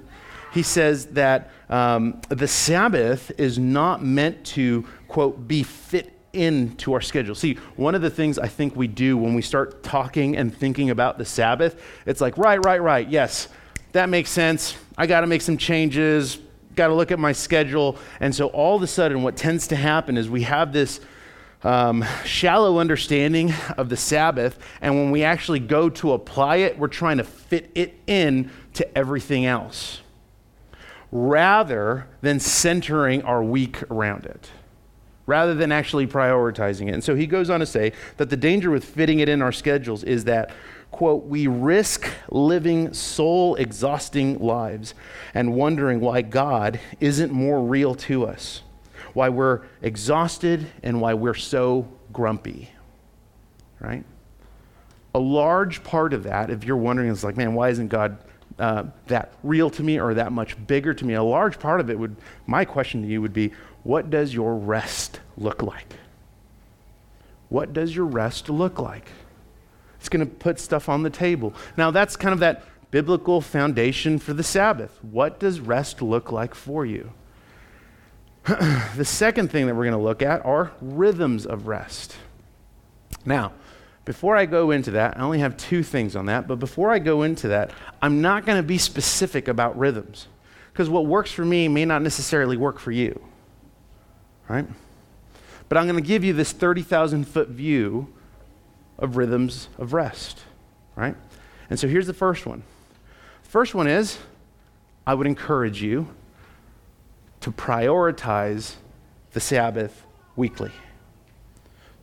He 0.53 0.63
says 0.63 1.07
that 1.07 1.51
um, 1.69 2.21
the 2.29 2.49
Sabbath 2.49 3.31
is 3.39 3.59
not 3.59 4.03
meant 4.03 4.45
to, 4.47 4.87
quote, 5.07 5.47
be 5.47 5.63
fit 5.63 6.13
into 6.33 6.93
our 6.93 7.01
schedule. 7.01 7.35
See, 7.35 7.55
one 7.77 7.95
of 7.95 8.03
the 8.03 8.11
things 8.11 8.39
I 8.39 8.49
think 8.49 8.77
we 8.77 8.87
do 8.87 9.17
when 9.17 9.35
we 9.35 9.43
start 9.43 9.83
talking 9.83 10.37
and 10.37 10.55
thinking 10.55 10.91
about 10.91 11.19
the 11.19 11.25
Sabbath, 11.25 11.81
it's 12.07 12.21
like, 12.21 12.37
right, 12.39 12.63
right, 12.65 12.81
right, 12.81 13.09
yes, 13.09 13.49
that 13.93 14.09
makes 14.09 14.31
sense. 14.31 14.77
I 14.97 15.07
got 15.07 15.23
to 15.23 15.27
make 15.27 15.43
some 15.43 15.57
changes 15.57 16.39
got 16.79 16.87
to 16.87 16.95
look 16.95 17.11
at 17.11 17.19
my 17.19 17.33
schedule. 17.33 17.99
And 18.21 18.35
so 18.35 18.47
all 18.49 18.77
of 18.77 18.83
a 18.83 18.87
sudden, 18.87 19.23
what 19.23 19.37
tends 19.37 19.67
to 19.69 19.77
happen 19.77 20.17
is 20.17 20.31
we 20.31 20.43
have 20.43 20.73
this 20.73 21.01
um, 21.65 22.05
shallow 22.25 22.79
understanding 22.79 23.53
of 23.77 23.89
the 23.89 23.97
Sabbath, 23.97 24.59
and 24.81 24.95
when 24.95 25.11
we 25.11 25.25
actually 25.25 25.59
go 25.59 25.91
to 25.91 26.13
apply 26.13 26.57
it, 26.57 26.79
we're 26.79 26.87
trying 26.87 27.19
to 27.19 27.25
fit 27.25 27.71
it 27.75 27.99
in 28.07 28.53
to 28.75 28.97
everything 28.97 29.45
else 29.45 30.01
rather 31.11 32.07
than 32.21 32.39
centering 32.39 33.23
our 33.23 33.43
week 33.43 33.83
around 33.91 34.27
it 34.27 34.51
rather 35.29 35.55
than 35.55 35.71
actually 35.71 36.07
prioritizing 36.07 36.89
it. 36.89 36.95
And 36.95 37.05
so 37.05 37.15
he 37.15 37.27
goes 37.27 37.51
on 37.51 37.61
to 37.61 37.67
say 37.67 37.93
that 38.17 38.31
the 38.31 38.37
danger 38.37 38.71
with 38.71 38.83
fitting 38.83 39.21
it 39.21 39.29
in 39.29 39.43
our 39.43 39.53
schedules 39.53 40.03
is 40.03 40.25
that 40.25 40.51
quote, 40.91 41.27
we 41.27 41.47
risk 41.47 42.09
living 42.31 42.93
soul 42.95 43.55
exhausting 43.57 44.39
lives 44.39 44.95
and 45.35 45.55
wondering 45.55 46.01
why 46.01 46.23
God 46.23 46.81
isn't 46.99 47.31
more 47.31 47.63
real 47.63 47.95
to 47.95 48.27
us, 48.27 48.63
why 49.13 49.29
we're 49.29 49.63
exhausted 49.83 50.67
and 50.83 51.01
why 51.01 51.13
we're 51.13 51.35
so 51.35 51.87
grumpy, 52.11 52.71
right? 53.81 54.05
A 55.15 55.19
large 55.19 55.85
part 55.85 56.15
of 56.15 56.23
that, 56.25 56.49
if 56.51 56.65
you're 56.65 56.77
wondering, 56.77 57.11
is 57.11 57.23
like, 57.23 57.37
man, 57.37 57.55
why 57.55 57.69
isn't 57.69 57.89
God 57.89 58.19
uh, 58.59 58.85
that 59.07 59.33
real 59.43 59.71
to 59.71 59.83
me 59.83 60.01
or 60.01 60.15
that 60.15 60.33
much 60.33 60.57
bigger 60.67 60.95
to 60.95 61.05
me? 61.05 61.15
A 61.15 61.23
large 61.23 61.59
part 61.59 61.81
of 61.81 61.91
it 61.91 61.99
would, 61.99 62.17
my 62.47 62.65
question 62.65 63.03
to 63.03 63.09
you 63.09 63.23
would 63.23 63.33
be, 63.33 63.53
what 63.83 64.11
does 64.11 64.35
your 64.35 64.55
rest 64.55 65.21
look 65.37 65.63
like? 65.63 65.95
What 67.49 67.73
does 67.73 67.95
your 67.95 68.05
rest 68.05 68.49
look 68.49 68.79
like? 68.79 69.11
It's 69.99 70.09
going 70.09 70.27
to 70.27 70.33
put 70.33 70.61
stuff 70.61 70.89
on 70.89 71.03
the 71.03 71.11
table. 71.11 71.55
Now, 71.77 71.91
that's 71.91 72.17
kind 72.17 72.33
of 72.33 72.41
that 72.41 72.65
biblical 72.91 73.41
foundation 73.41 74.19
for 74.19 74.33
the 74.33 74.43
Sabbath. 74.43 75.03
What 75.03 75.41
does 75.41 75.61
rest 75.61 76.03
look 76.03 76.31
like 76.31 76.55
for 76.55 76.87
you? 76.87 77.13
the 78.97 79.05
second 79.05 79.51
thing 79.51 79.67
that 79.67 79.75
we're 79.75 79.85
going 79.85 79.93
to 79.93 80.03
look 80.03 80.23
at 80.23 80.45
are 80.45 80.73
rhythms 80.81 81.47
of 81.47 81.67
rest. 81.67 82.17
Now, 83.25 83.53
before 84.09 84.39
I 84.39 84.47
go 84.47 84.71
into 84.71 84.93
that, 84.93 85.19
I 85.19 85.21
only 85.21 85.41
have 85.41 85.59
two 85.59 85.83
things 85.83 86.17
on 86.17 86.25
that, 86.27 86.49
but 86.49 86.59
before 86.59 86.91
I 86.91 86.99
go 86.99 87.25
into 87.25 87.49
that, 87.49 87.73
I'm 88.01 88.23
not 88.23 88.47
going 88.47 88.57
to 88.57 88.67
be 88.67 88.79
specific 88.79 89.49
about 89.49 89.79
rhythms 89.79 90.29
because 90.73 90.89
what 90.89 91.05
works 91.05 91.31
for 91.31 91.45
me 91.45 91.69
may 91.69 91.85
not 91.85 92.01
necessarily 92.01 92.57
work 92.57 92.79
for 92.79 92.91
you. 92.91 93.21
Right? 94.49 94.65
But 95.69 95.77
I'm 95.77 95.85
going 95.87 96.03
to 96.03 96.09
give 96.09 96.25
you 96.25 96.33
this 96.33 96.53
30,000 96.53 97.29
foot 97.29 97.49
view 97.49 98.11
of 98.99 99.19
rhythms 99.19 99.69
of 99.77 99.93
rest, 99.93 100.41
right? 100.97 101.15
And 101.69 101.79
so 101.79 101.87
here's 101.87 102.07
the 102.07 102.15
first 102.15 102.47
one. 102.47 102.63
First 103.43 103.75
one 103.75 103.89
is 103.89 104.17
I 105.07 105.13
would 105.13 105.27
encourage 105.27 105.83
you 105.83 106.09
to 107.43 107.53
prioritize 107.53 108.77
the 109.35 109.41
Sabbath 109.41 110.03
weekly. 110.35 110.73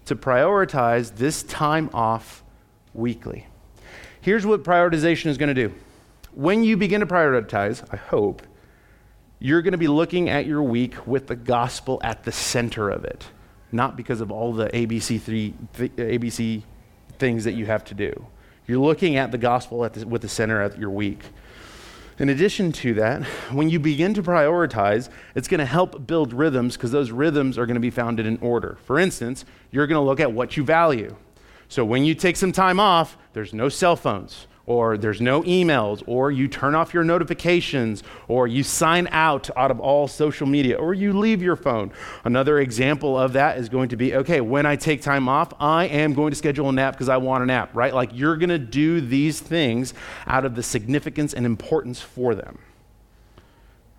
To 0.05 0.15
prioritize 0.15 1.15
this 1.15 1.43
time 1.43 1.89
off 1.93 2.43
weekly. 2.93 3.47
Here's 4.21 4.45
what 4.45 4.63
prioritization 4.63 5.27
is 5.27 5.37
going 5.37 5.53
to 5.53 5.67
do. 5.67 5.73
When 6.33 6.63
you 6.63 6.77
begin 6.77 6.99
to 7.01 7.05
prioritize, 7.05 7.87
I 7.91 7.97
hope, 7.97 8.41
you're 9.39 9.61
going 9.61 9.73
to 9.73 9.77
be 9.77 9.87
looking 9.87 10.29
at 10.29 10.45
your 10.45 10.63
week 10.63 11.05
with 11.05 11.27
the 11.27 11.35
gospel 11.35 11.99
at 12.03 12.23
the 12.23 12.31
center 12.31 12.89
of 12.89 13.05
it, 13.05 13.25
not 13.71 13.95
because 13.95 14.21
of 14.21 14.31
all 14.31 14.53
the 14.53 14.67
ABC, 14.69 15.21
three, 15.21 15.53
th- 15.75 15.91
ABC 15.95 16.63
things 17.19 17.43
that 17.43 17.53
you 17.53 17.65
have 17.65 17.83
to 17.85 17.93
do. 17.93 18.25
You're 18.67 18.79
looking 18.79 19.17
at 19.17 19.31
the 19.31 19.37
gospel 19.37 19.85
at 19.85 19.93
the, 19.93 20.07
with 20.07 20.21
the 20.21 20.29
center 20.29 20.61
of 20.61 20.77
your 20.77 20.89
week. 20.89 21.23
In 22.17 22.29
addition 22.29 22.71
to 22.71 22.93
that, 22.93 23.23
when 23.51 23.69
you 23.69 23.77
begin 23.77 24.13
to 24.13 24.23
prioritize, 24.23 25.09
it's 25.35 25.49
going 25.49 25.59
to 25.59 25.65
help 25.65 26.07
build 26.07 26.31
rhythms 26.31 26.77
because 26.77 26.91
those 26.91 27.11
rhythms 27.11 27.57
are 27.57 27.65
going 27.65 27.75
to 27.75 27.81
be 27.81 27.89
founded 27.89 28.25
in 28.25 28.37
order. 28.37 28.77
For 28.85 28.97
instance, 28.97 29.43
you're 29.69 29.85
going 29.85 29.99
to 29.99 30.05
look 30.05 30.21
at 30.21 30.31
what 30.31 30.55
you 30.55 30.63
value. 30.63 31.13
So 31.67 31.83
when 31.83 32.05
you 32.05 32.15
take 32.15 32.37
some 32.37 32.53
time 32.53 32.79
off, 32.79 33.17
there's 33.33 33.53
no 33.53 33.67
cell 33.67 33.97
phones, 33.97 34.47
or 34.67 34.97
there's 34.97 35.21
no 35.21 35.43
emails, 35.43 36.01
or 36.07 36.31
you 36.31 36.47
turn 36.47 36.73
off 36.73 36.93
your 36.93 37.03
notifications, 37.03 38.01
or 38.27 38.47
you 38.47 38.63
sign 38.63 39.07
out 39.11 39.49
out 39.55 39.69
of 39.69 39.79
all 39.79 40.07
social 40.07 40.47
media, 40.47 40.75
or 40.75 40.93
you 40.93 41.13
leave 41.13 41.41
your 41.41 41.55
phone. 41.55 41.91
Another 42.23 42.59
example 42.59 43.17
of 43.17 43.33
that 43.33 43.57
is 43.57 43.69
going 43.69 43.89
to 43.89 43.95
be 43.95 44.15
okay, 44.15 44.41
when 44.41 44.65
I 44.65 44.75
take 44.75 45.01
time 45.01 45.29
off, 45.29 45.53
I 45.59 45.85
am 45.85 46.13
going 46.13 46.31
to 46.31 46.35
schedule 46.35 46.69
a 46.69 46.71
nap 46.71 46.93
because 46.93 47.09
I 47.09 47.17
want 47.17 47.43
a 47.43 47.45
nap, 47.45 47.69
right? 47.75 47.93
Like 47.93 48.09
you're 48.13 48.37
going 48.37 48.49
to 48.49 48.57
do 48.57 49.01
these 49.01 49.39
things 49.39 49.93
out 50.25 50.45
of 50.45 50.55
the 50.55 50.63
significance 50.63 51.33
and 51.33 51.45
importance 51.45 52.01
for 52.01 52.33
them, 52.33 52.57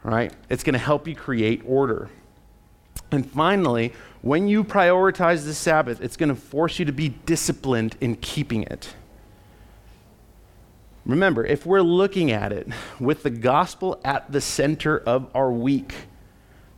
right? 0.02 0.32
It's 0.50 0.64
going 0.64 0.74
to 0.74 0.80
help 0.80 1.06
you 1.06 1.14
create 1.14 1.62
order. 1.64 2.10
And 3.12 3.30
finally, 3.30 3.92
when 4.22 4.48
you 4.48 4.64
prioritize 4.64 5.44
the 5.44 5.54
Sabbath, 5.54 6.00
it's 6.00 6.16
going 6.16 6.30
to 6.30 6.34
force 6.34 6.80
you 6.80 6.84
to 6.86 6.92
be 6.92 7.10
disciplined 7.10 7.96
in 8.00 8.16
keeping 8.16 8.64
it. 8.64 8.94
Remember, 11.06 11.46
if 11.46 11.64
we're 11.64 11.82
looking 11.82 12.32
at 12.32 12.52
it 12.52 12.66
with 12.98 13.22
the 13.22 13.30
gospel 13.30 14.00
at 14.04 14.30
the 14.32 14.40
center 14.40 14.98
of 14.98 15.30
our 15.34 15.52
week, 15.52 15.94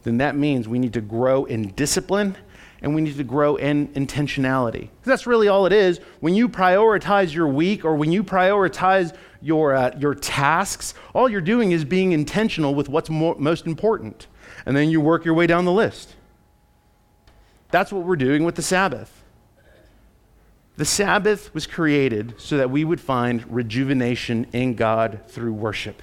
then 0.03 0.19
that 0.19 0.37
means 0.37 0.69
we 0.69 0.79
need 0.79 0.93
to 0.93 1.01
grow 1.01 1.47
in 1.47 1.69
discipline 1.69 2.37
and 2.83 2.95
we 2.95 3.01
need 3.01 3.17
to 3.17 3.25
grow 3.25 3.57
in 3.57 3.89
intentionality. 3.89 4.91
That's 5.03 5.27
really 5.27 5.49
all 5.49 5.65
it 5.65 5.73
is. 5.73 5.99
When 6.21 6.35
you 6.35 6.49
prioritize 6.49 7.33
your 7.35 7.49
week 7.49 7.87
or 7.87 7.97
when 7.97 8.13
you 8.13 8.23
prioritize 8.23 9.17
your, 9.41 9.75
uh, 9.75 9.97
your 9.99 10.15
tasks, 10.15 10.93
all 11.15 11.29
you're 11.29 11.41
doing 11.41 11.73
is 11.73 11.85
being 11.85 12.13
intentional 12.13 12.75
with 12.75 12.91
what's 12.91 13.09
most 13.09 13.67
important. 13.67 14.27
And 14.67 14.77
then 14.77 14.91
you 14.91 15.01
work 15.01 15.25
your 15.25 15.35
way 15.35 15.47
down 15.47 15.65
the 15.65 15.73
list. 15.73 16.15
That's 17.71 17.91
what 17.91 18.05
we're 18.05 18.17
doing 18.17 18.45
with 18.45 18.57
the 18.57 18.63
Sabbath. 18.63 19.18
The 20.79 20.85
Sabbath 20.85 21.53
was 21.55 21.67
created 21.67 22.35
so 22.39 22.57
that 22.57 22.71
we 22.71 22.85
would 22.85 23.01
find 23.01 23.45
rejuvenation 23.53 24.47
in 24.53 24.75
God 24.75 25.23
through 25.27 25.53
worship, 25.53 26.01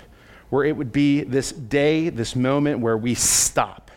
where 0.49 0.65
it 0.65 0.75
would 0.75 0.91
be 0.91 1.23
this 1.23 1.53
day, 1.53 2.09
this 2.09 2.35
moment 2.35 2.81
where 2.81 2.97
we 2.97 3.15
stop. 3.15 3.89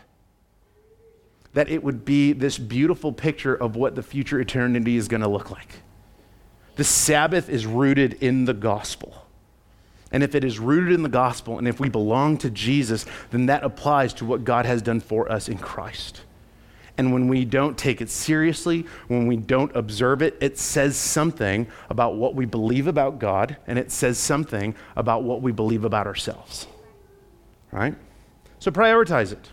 That 1.55 1.69
it 1.69 1.83
would 1.83 2.05
be 2.05 2.33
this 2.33 2.59
beautiful 2.59 3.13
picture 3.13 3.57
of 3.57 3.75
what 3.75 3.97
the 3.97 4.05
future 4.05 4.39
eternity 4.39 4.97
is 4.97 5.09
going 5.09 5.23
to 5.23 5.29
look 5.29 5.51
like. 5.51 5.83
The 6.77 6.85
Sabbath 6.85 7.49
is 7.49 7.67
rooted 7.67 8.13
in 8.23 8.45
the 8.45 8.55
gospel. 8.55 9.27
And 10.13 10.23
if 10.23 10.37
it 10.37 10.45
is 10.45 10.61
rooted 10.61 10.93
in 10.93 11.03
the 11.03 11.09
gospel 11.09 11.59
and 11.59 11.67
if 11.67 11.81
we 11.81 11.89
belong 11.89 12.39
to 12.39 12.51
Jesus, 12.51 13.05
then 13.33 13.47
that 13.47 13.65
applies 13.65 14.15
to 14.15 14.25
what 14.25 14.45
God 14.45 14.65
has 14.65 14.81
done 14.81 15.01
for 15.01 15.29
us 15.29 15.49
in 15.49 15.59
Christ. 15.59 16.21
And 16.99 17.13
when 17.13 17.29
we 17.29 17.45
don't 17.45 17.79
take 17.79 18.01
it 18.01 18.11
seriously, 18.11 18.85
when 19.07 19.29
we 19.29 19.37
don't 19.37 19.75
observe 19.77 20.21
it, 20.21 20.37
it 20.41 20.59
says 20.59 20.97
something 20.97 21.69
about 21.89 22.17
what 22.17 22.35
we 22.35 22.45
believe 22.45 22.89
about 22.89 23.21
God, 23.21 23.57
and 23.69 23.79
it 23.79 23.93
says 23.93 24.19
something 24.19 24.75
about 24.97 25.23
what 25.23 25.41
we 25.41 25.53
believe 25.53 25.85
about 25.85 26.09
ourselves. 26.09 26.67
Right? 27.71 27.95
So 28.59 28.73
prioritize 28.73 29.33
it. 29.33 29.53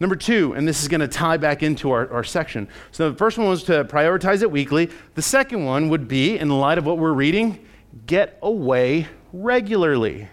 Number 0.00 0.16
two, 0.16 0.54
and 0.54 0.66
this 0.66 0.82
is 0.82 0.88
going 0.88 1.00
to 1.00 1.08
tie 1.08 1.36
back 1.36 1.62
into 1.62 1.90
our, 1.90 2.10
our 2.10 2.24
section. 2.24 2.68
So 2.90 3.10
the 3.10 3.16
first 3.16 3.38
one 3.38 3.48
was 3.48 3.62
to 3.64 3.84
prioritize 3.84 4.42
it 4.42 4.50
weekly. 4.50 4.90
The 5.14 5.22
second 5.22 5.64
one 5.64 5.88
would 5.90 6.08
be, 6.08 6.38
in 6.38 6.48
light 6.48 6.78
of 6.78 6.86
what 6.86 6.98
we're 6.98 7.12
reading, 7.12 7.66
get 8.06 8.38
away 8.42 9.08
regularly. 9.32 10.28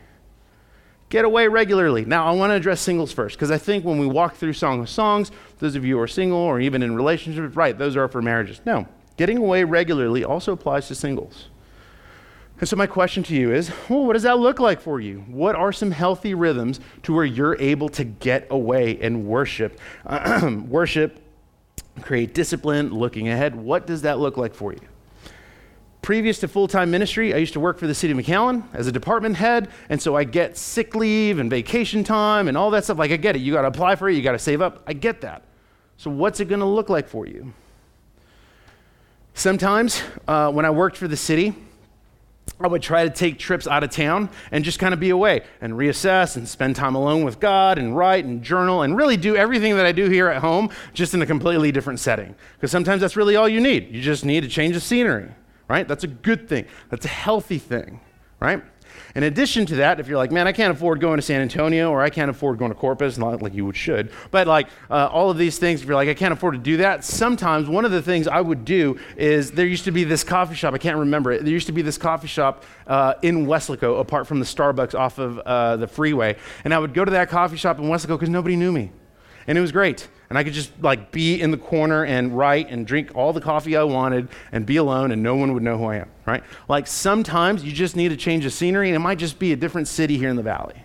Get 1.14 1.26
away 1.26 1.48
regularly. 1.48 2.06
Now, 2.06 2.26
I 2.26 2.32
want 2.32 2.50
to 2.50 2.56
address 2.56 2.82
singles 2.82 3.12
first 3.12 3.36
because 3.38 3.52
I 3.52 3.60
think 3.60 3.86
when 3.86 4.00
we 4.00 4.08
walk 4.08 4.34
through 4.34 4.54
Song 4.54 4.82
of 4.82 4.90
Songs, 4.90 5.30
those 5.60 5.76
of 5.76 5.86
you 5.86 5.98
who 5.98 6.02
are 6.02 6.08
single 6.08 6.40
or 6.40 6.60
even 6.60 6.82
in 6.82 6.96
relationships, 6.96 7.56
right, 7.56 7.78
those 7.78 7.96
are 7.96 8.08
for 8.08 8.20
marriages. 8.20 8.62
No, 8.66 8.88
getting 9.16 9.38
away 9.38 9.64
regularly 9.64 10.24
also 10.24 10.54
applies 10.54 10.88
to 10.88 10.96
singles. 10.96 11.50
And 12.60 12.68
so, 12.68 12.76
my 12.76 12.88
question 12.88 13.22
to 13.26 13.36
you 13.36 13.54
is 13.54 13.72
well, 13.88 14.08
what 14.08 14.14
does 14.14 14.24
that 14.24 14.40
look 14.40 14.60
like 14.60 14.82
for 14.82 15.00
you? 15.00 15.20
What 15.28 15.54
are 15.56 15.72
some 15.72 15.92
healthy 15.92 16.34
rhythms 16.34 16.80
to 17.04 17.14
where 17.14 17.26
you're 17.26 17.62
able 17.62 17.90
to 17.90 18.04
get 18.04 18.48
away 18.50 19.00
and 19.00 19.28
worship? 19.28 19.80
worship, 20.68 21.20
create 22.02 22.34
discipline, 22.34 22.90
looking 22.90 23.28
ahead. 23.28 23.56
What 23.56 23.86
does 23.86 24.02
that 24.02 24.18
look 24.18 24.36
like 24.36 24.56
for 24.56 24.74
you? 24.74 24.82
Previous 26.04 26.38
to 26.40 26.50
full 26.50 26.68
time 26.68 26.92
ministry, 26.92 27.34
I 27.34 27.38
used 27.38 27.54
to 27.54 27.62
work 27.62 27.80
for 27.80 27.88
the 27.88 27.96
city 27.96 28.12
of 28.12 28.20
McAllen 28.20 28.64
as 28.74 28.88
a 28.88 28.92
department 28.92 29.38
head, 29.38 29.70
and 29.88 30.02
so 30.02 30.18
I 30.18 30.26
get 30.26 30.58
sick 30.58 30.96
leave 30.96 31.40
and 31.40 31.50
vacation 31.50 32.04
time 32.04 32.50
and 32.50 32.58
all 32.58 32.70
that 32.72 32.84
stuff. 32.84 32.98
Like, 32.98 33.12
I 33.12 33.16
get 33.16 33.38
it. 33.38 33.40
You 33.40 33.54
got 33.54 33.62
to 33.62 33.70
apply 33.70 33.96
for 33.96 34.10
it, 34.10 34.16
you 34.16 34.22
got 34.22 34.34
to 34.34 34.40
save 34.40 34.62
up. 34.62 34.84
I 34.86 34.92
get 34.92 35.22
that. 35.22 35.44
So, 35.96 36.12
what's 36.12 36.42
it 36.42 36.50
going 36.50 36.60
to 36.60 36.66
look 36.66 36.90
like 36.90 37.08
for 37.08 37.26
you? 37.26 37.54
Sometimes 39.34 40.04
uh, 40.28 40.52
when 40.52 40.66
I 40.66 40.72
worked 40.72 40.98
for 40.98 41.08
the 41.08 41.16
city, 41.16 41.56
I 42.60 42.68
would 42.68 42.82
try 42.82 43.06
to 43.06 43.10
take 43.10 43.40
trips 43.40 43.66
out 43.66 43.86
of 43.86 43.90
town 43.90 44.30
and 44.52 44.66
just 44.66 44.80
kind 44.80 44.94
of 44.94 45.00
be 45.00 45.10
away 45.10 45.44
and 45.62 45.72
reassess 45.72 46.36
and 46.36 46.46
spend 46.46 46.76
time 46.76 46.96
alone 46.96 47.24
with 47.24 47.40
God 47.40 47.78
and 47.78 47.96
write 47.96 48.26
and 48.26 48.44
journal 48.44 48.82
and 48.82 48.98
really 48.98 49.16
do 49.16 49.38
everything 49.38 49.78
that 49.78 49.86
I 49.86 49.94
do 49.94 50.10
here 50.10 50.28
at 50.28 50.42
home 50.42 50.70
just 50.94 51.14
in 51.14 51.22
a 51.22 51.26
completely 51.26 51.72
different 51.72 52.02
setting. 52.02 52.36
Because 52.58 52.72
sometimes 52.72 53.00
that's 53.00 53.16
really 53.16 53.38
all 53.38 53.48
you 53.48 53.62
need. 53.62 53.90
You 53.90 54.02
just 54.02 54.26
need 54.26 54.42
to 54.42 54.50
change 54.50 54.74
the 54.74 54.82
scenery 54.82 55.32
right? 55.68 55.88
That's 55.88 56.04
a 56.04 56.08
good 56.08 56.48
thing. 56.48 56.66
That's 56.90 57.06
a 57.06 57.10
healthy 57.10 57.60
thing, 57.60 58.00
right? 58.40 58.64
In 59.16 59.24
addition 59.24 59.66
to 59.68 59.76
that, 59.78 60.00
if 60.00 60.08
you're 60.08 60.18
like, 60.18 60.32
man, 60.32 60.48
I 60.48 60.52
can't 60.52 60.72
afford 60.72 61.00
going 61.00 61.18
to 61.18 61.22
San 61.22 61.42
Antonio 61.42 61.92
or 61.92 62.02
I 62.02 62.10
can't 62.10 62.30
afford 62.30 62.58
going 62.58 62.72
to 62.72 62.78
Corpus, 62.78 63.18
not 63.18 63.42
like 63.42 63.54
you 63.54 63.72
should, 63.74 64.12
but 64.32 64.48
like 64.48 64.68
uh, 64.90 65.08
all 65.12 65.30
of 65.30 65.38
these 65.38 65.60
things, 65.60 65.82
if 65.82 65.88
you're 65.88 65.96
like, 65.96 66.10
I 66.10 66.14
can't 66.14 66.34
afford 66.34 66.56
to 66.56 66.60
do 66.60 66.78
that, 66.78 67.04
sometimes 67.04 67.68
one 67.68 67.86
of 67.86 67.92
the 67.92 68.02
things 68.02 68.28
I 68.28 68.42
would 68.42 68.66
do 68.66 69.00
is 69.16 69.52
there 69.52 69.68
used 69.68 69.86
to 69.86 69.92
be 69.92 70.04
this 70.04 70.24
coffee 70.24 70.56
shop, 70.56 70.74
I 70.74 70.78
can't 70.78 70.98
remember 70.98 71.32
it, 71.32 71.44
there 71.44 71.54
used 71.54 71.68
to 71.68 71.74
be 71.74 71.82
this 71.82 71.98
coffee 71.98 72.28
shop 72.28 72.64
uh, 72.88 73.16
in 73.22 73.46
Weslaco, 73.46 74.00
apart 74.00 74.28
from 74.28 74.40
the 74.40 74.46
Starbucks 74.46 74.98
off 74.98 75.20
of 75.20 75.40
uh, 75.40 75.78
the 75.78 75.88
freeway, 75.88 76.36
and 76.64 76.74
I 76.74 76.80
would 76.80 76.94
go 76.94 77.06
to 77.06 77.12
that 77.12 77.30
coffee 77.30 77.58
shop 77.58 77.80
in 77.80 77.86
Weslaco 77.86 78.10
because 78.10 78.30
nobody 78.30 78.56
knew 78.56 78.72
me. 78.72 78.92
And 79.46 79.58
it 79.58 79.62
was 79.62 79.72
great 79.72 80.08
and 80.34 80.38
I 80.40 80.44
could 80.44 80.54
just 80.54 80.72
like 80.82 81.12
be 81.12 81.40
in 81.40 81.52
the 81.52 81.60
corner 81.60 82.06
and 82.06 82.36
write 82.36 82.72
and 82.72 82.88
drink 82.88 83.12
all 83.14 83.34
the 83.34 83.40
coffee 83.40 83.78
I 83.78 83.84
wanted 83.84 84.30
and 84.52 84.66
be 84.66 84.78
alone 84.78 85.12
and 85.12 85.22
no 85.22 85.36
one 85.36 85.54
would 85.54 85.62
know 85.62 85.78
who 85.78 85.86
I 85.86 85.98
am, 85.98 86.10
right? 86.26 86.44
Like 86.68 86.88
sometimes 86.88 87.64
you 87.64 87.72
just 87.72 87.96
need 87.96 88.12
a 88.12 88.18
change 88.18 88.44
of 88.44 88.52
scenery 88.52 88.90
and 88.90 88.96
it 88.96 89.00
might 89.00 89.20
just 89.20 89.38
be 89.38 89.54
a 89.54 89.56
different 89.56 89.88
city 89.88 90.18
here 90.18 90.30
in 90.30 90.36
the 90.36 90.42
valley. 90.42 90.82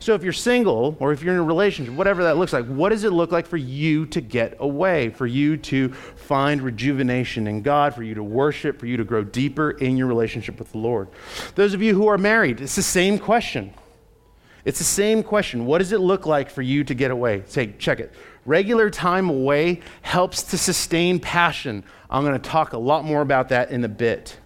So 0.00 0.14
if 0.14 0.24
you're 0.24 0.32
single 0.32 0.96
or 0.98 1.12
if 1.12 1.22
you're 1.22 1.34
in 1.34 1.38
a 1.38 1.44
relationship, 1.44 1.94
whatever 1.94 2.24
that 2.24 2.36
looks 2.36 2.52
like, 2.52 2.66
what 2.66 2.88
does 2.88 3.04
it 3.04 3.12
look 3.12 3.30
like 3.30 3.46
for 3.46 3.58
you 3.58 4.06
to 4.06 4.20
get 4.20 4.56
away, 4.58 5.10
for 5.10 5.28
you 5.28 5.56
to 5.58 5.90
find 5.90 6.62
rejuvenation 6.62 7.46
in 7.46 7.62
God, 7.62 7.94
for 7.94 8.02
you 8.02 8.16
to 8.16 8.24
worship, 8.24 8.80
for 8.80 8.86
you 8.86 8.96
to 8.96 9.04
grow 9.04 9.22
deeper 9.22 9.70
in 9.70 9.96
your 9.96 10.08
relationship 10.08 10.58
with 10.58 10.72
the 10.72 10.78
Lord? 10.78 11.06
Those 11.54 11.74
of 11.74 11.80
you 11.80 11.94
who 11.94 12.08
are 12.08 12.18
married, 12.18 12.60
it's 12.60 12.74
the 12.74 12.82
same 12.82 13.20
question. 13.20 13.72
It's 14.64 14.78
the 14.78 14.84
same 14.84 15.22
question. 15.22 15.66
What 15.66 15.78
does 15.78 15.92
it 15.92 16.00
look 16.00 16.26
like 16.26 16.50
for 16.50 16.62
you 16.62 16.84
to 16.84 16.94
get 16.94 17.10
away? 17.10 17.42
Say, 17.46 17.74
check 17.78 18.00
it. 18.00 18.12
Regular 18.46 18.90
time 18.90 19.28
away 19.28 19.80
helps 20.02 20.42
to 20.44 20.58
sustain 20.58 21.20
passion. 21.20 21.84
I'm 22.08 22.24
going 22.24 22.40
to 22.40 22.50
talk 22.50 22.72
a 22.72 22.78
lot 22.78 23.04
more 23.04 23.20
about 23.20 23.50
that 23.50 23.70
in 23.70 23.84
a 23.84 23.88
bit. 23.88 24.38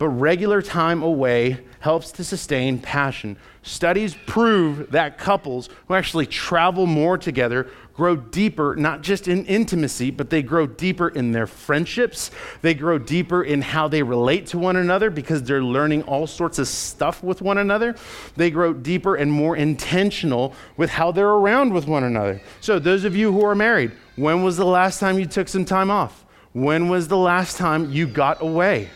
But 0.00 0.08
regular 0.08 0.62
time 0.62 1.02
away 1.02 1.60
helps 1.80 2.10
to 2.12 2.24
sustain 2.24 2.78
passion. 2.78 3.36
Studies 3.60 4.16
prove 4.26 4.92
that 4.92 5.18
couples 5.18 5.68
who 5.88 5.94
actually 5.94 6.24
travel 6.24 6.86
more 6.86 7.18
together 7.18 7.66
grow 7.92 8.16
deeper, 8.16 8.74
not 8.76 9.02
just 9.02 9.28
in 9.28 9.44
intimacy, 9.44 10.10
but 10.10 10.30
they 10.30 10.42
grow 10.42 10.66
deeper 10.66 11.08
in 11.10 11.32
their 11.32 11.46
friendships. 11.46 12.30
They 12.62 12.72
grow 12.72 12.96
deeper 12.96 13.42
in 13.42 13.60
how 13.60 13.88
they 13.88 14.02
relate 14.02 14.46
to 14.46 14.58
one 14.58 14.76
another 14.76 15.10
because 15.10 15.42
they're 15.42 15.62
learning 15.62 16.04
all 16.04 16.26
sorts 16.26 16.58
of 16.58 16.66
stuff 16.66 17.22
with 17.22 17.42
one 17.42 17.58
another. 17.58 17.94
They 18.36 18.50
grow 18.50 18.72
deeper 18.72 19.16
and 19.16 19.30
more 19.30 19.54
intentional 19.54 20.54
with 20.78 20.88
how 20.88 21.12
they're 21.12 21.28
around 21.28 21.74
with 21.74 21.86
one 21.86 22.04
another. 22.04 22.40
So, 22.62 22.78
those 22.78 23.04
of 23.04 23.14
you 23.14 23.32
who 23.32 23.44
are 23.44 23.54
married, 23.54 23.92
when 24.16 24.44
was 24.44 24.56
the 24.56 24.64
last 24.64 24.98
time 24.98 25.18
you 25.18 25.26
took 25.26 25.48
some 25.48 25.66
time 25.66 25.90
off? 25.90 26.24
When 26.54 26.88
was 26.88 27.08
the 27.08 27.18
last 27.18 27.58
time 27.58 27.90
you 27.90 28.06
got 28.06 28.40
away? 28.40 28.88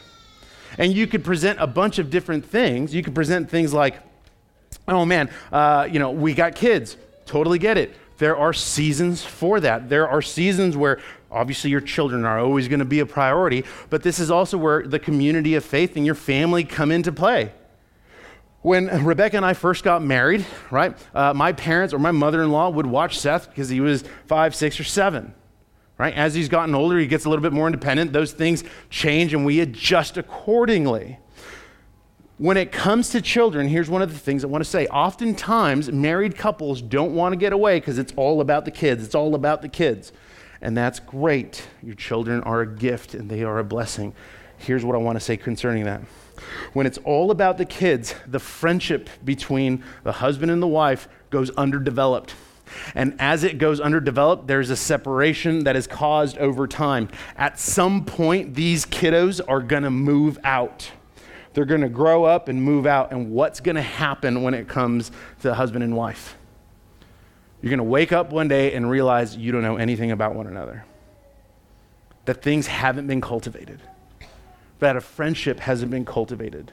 And 0.78 0.92
you 0.92 1.06
could 1.06 1.24
present 1.24 1.60
a 1.60 1.66
bunch 1.66 1.98
of 1.98 2.10
different 2.10 2.44
things. 2.44 2.94
You 2.94 3.02
could 3.02 3.14
present 3.14 3.50
things 3.50 3.72
like, 3.72 3.98
oh 4.88 5.04
man, 5.04 5.30
uh, 5.52 5.88
you 5.90 5.98
know, 5.98 6.10
we 6.10 6.34
got 6.34 6.54
kids. 6.54 6.96
Totally 7.26 7.58
get 7.58 7.78
it 7.78 7.94
there 8.18 8.36
are 8.36 8.52
seasons 8.52 9.24
for 9.24 9.60
that. 9.60 9.88
There 9.88 10.08
are 10.08 10.22
seasons 10.22 10.76
where 10.76 11.00
obviously 11.30 11.70
your 11.70 11.80
children 11.80 12.24
are 12.24 12.38
always 12.38 12.68
going 12.68 12.78
to 12.78 12.84
be 12.84 13.00
a 13.00 13.06
priority, 13.06 13.64
but 13.90 14.02
this 14.02 14.18
is 14.18 14.30
also 14.30 14.56
where 14.56 14.86
the 14.86 14.98
community 14.98 15.54
of 15.54 15.64
faith 15.64 15.96
and 15.96 16.06
your 16.06 16.14
family 16.14 16.64
come 16.64 16.92
into 16.92 17.12
play. 17.12 17.52
When 18.62 19.04
Rebecca 19.04 19.36
and 19.36 19.44
I 19.44 19.52
first 19.52 19.84
got 19.84 20.02
married, 20.02 20.46
right, 20.70 20.96
uh, 21.14 21.34
my 21.34 21.52
parents 21.52 21.92
or 21.92 21.98
my 21.98 22.12
mother 22.12 22.42
in 22.42 22.50
law 22.50 22.70
would 22.70 22.86
watch 22.86 23.18
Seth 23.18 23.48
because 23.50 23.68
he 23.68 23.80
was 23.80 24.04
five, 24.26 24.54
six, 24.54 24.80
or 24.80 24.84
seven. 24.84 25.34
Right? 25.96 26.14
As 26.14 26.34
he's 26.34 26.48
gotten 26.48 26.74
older, 26.74 26.98
he 26.98 27.06
gets 27.06 27.24
a 27.24 27.28
little 27.28 27.42
bit 27.42 27.52
more 27.52 27.66
independent. 27.66 28.12
Those 28.12 28.32
things 28.32 28.64
change 28.90 29.32
and 29.32 29.46
we 29.46 29.60
adjust 29.60 30.16
accordingly 30.16 31.18
when 32.38 32.56
it 32.56 32.72
comes 32.72 33.10
to 33.10 33.22
children, 33.22 33.68
here's 33.68 33.88
one 33.88 34.02
of 34.02 34.12
the 34.12 34.18
things 34.18 34.42
I 34.42 34.48
want 34.48 34.64
to 34.64 34.68
say. 34.68 34.86
Oftentimes, 34.88 35.90
married 35.92 36.36
couples 36.36 36.82
don't 36.82 37.14
want 37.14 37.32
to 37.32 37.36
get 37.36 37.52
away 37.52 37.78
because 37.78 37.96
it's 37.98 38.12
all 38.16 38.40
about 38.40 38.64
the 38.64 38.72
kids. 38.72 39.04
It's 39.04 39.14
all 39.14 39.34
about 39.34 39.62
the 39.62 39.68
kids. 39.68 40.12
and 40.60 40.76
that's 40.76 40.98
great. 40.98 41.68
Your 41.82 41.94
children 41.94 42.42
are 42.42 42.62
a 42.62 42.66
gift 42.66 43.12
and 43.14 43.30
they 43.30 43.42
are 43.42 43.58
a 43.58 43.64
blessing. 43.64 44.14
Here's 44.56 44.84
what 44.84 44.94
I 44.94 44.98
want 44.98 45.16
to 45.16 45.20
say 45.20 45.36
concerning 45.36 45.84
that. 45.84 46.00
When 46.72 46.86
it's 46.86 46.98
all 46.98 47.30
about 47.30 47.58
the 47.58 47.66
kids, 47.66 48.14
the 48.26 48.38
friendship 48.38 49.10
between 49.24 49.84
the 50.04 50.12
husband 50.12 50.50
and 50.50 50.62
the 50.62 50.66
wife 50.66 51.06
goes 51.28 51.50
underdeveloped. 51.50 52.34
And 52.94 53.14
as 53.18 53.44
it 53.44 53.58
goes 53.58 53.80
underdeveloped, 53.80 54.46
there's 54.46 54.70
a 54.70 54.76
separation 54.76 55.64
that 55.64 55.76
is 55.76 55.86
caused 55.86 56.38
over 56.38 56.66
time. 56.66 57.08
At 57.36 57.58
some 57.58 58.04
point, 58.04 58.54
these 58.54 58.86
kiddos 58.86 59.40
are 59.46 59.60
going 59.60 59.82
to 59.82 59.90
move 59.90 60.38
out. 60.44 60.90
They're 61.52 61.64
going 61.64 61.82
to 61.82 61.88
grow 61.88 62.24
up 62.24 62.48
and 62.48 62.62
move 62.62 62.86
out. 62.86 63.12
And 63.12 63.30
what's 63.30 63.60
going 63.60 63.76
to 63.76 63.82
happen 63.82 64.42
when 64.42 64.54
it 64.54 64.68
comes 64.68 65.10
to 65.42 65.54
husband 65.54 65.84
and 65.84 65.96
wife? 65.96 66.36
You're 67.62 67.70
going 67.70 67.78
to 67.78 67.84
wake 67.84 68.12
up 68.12 68.30
one 68.30 68.48
day 68.48 68.74
and 68.74 68.90
realize 68.90 69.36
you 69.36 69.52
don't 69.52 69.62
know 69.62 69.76
anything 69.76 70.10
about 70.10 70.34
one 70.34 70.46
another, 70.46 70.84
that 72.26 72.42
things 72.42 72.66
haven't 72.66 73.06
been 73.06 73.20
cultivated, 73.20 73.80
that 74.80 74.96
a 74.96 75.00
friendship 75.00 75.60
hasn't 75.60 75.90
been 75.90 76.04
cultivated 76.04 76.72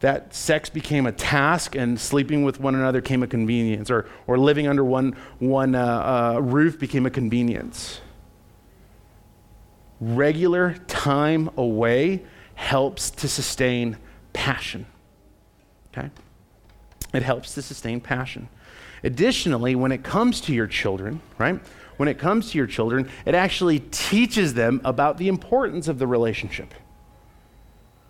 that 0.00 0.32
sex 0.34 0.68
became 0.68 1.06
a 1.06 1.12
task 1.12 1.74
and 1.74 1.98
sleeping 1.98 2.44
with 2.44 2.60
one 2.60 2.74
another 2.74 3.00
came 3.00 3.22
a 3.22 3.26
convenience, 3.26 3.90
or, 3.90 4.06
or 4.26 4.38
living 4.38 4.68
under 4.68 4.84
one, 4.84 5.16
one 5.38 5.74
uh, 5.74 6.34
uh, 6.36 6.40
roof 6.40 6.78
became 6.78 7.04
a 7.04 7.10
convenience. 7.10 8.00
Regular 10.00 10.74
time 10.86 11.50
away 11.56 12.22
helps 12.54 13.10
to 13.10 13.28
sustain 13.28 13.96
passion. 14.32 14.86
Okay? 15.92 16.10
It 17.12 17.22
helps 17.22 17.54
to 17.54 17.62
sustain 17.62 18.00
passion. 18.00 18.48
Additionally, 19.02 19.74
when 19.74 19.90
it 19.90 20.04
comes 20.04 20.40
to 20.42 20.52
your 20.52 20.66
children, 20.66 21.20
right? 21.38 21.60
When 21.96 22.08
it 22.08 22.18
comes 22.18 22.52
to 22.52 22.58
your 22.58 22.66
children, 22.66 23.08
it 23.26 23.34
actually 23.34 23.80
teaches 23.80 24.54
them 24.54 24.80
about 24.84 25.18
the 25.18 25.26
importance 25.28 25.88
of 25.88 25.98
the 25.98 26.06
relationship 26.06 26.74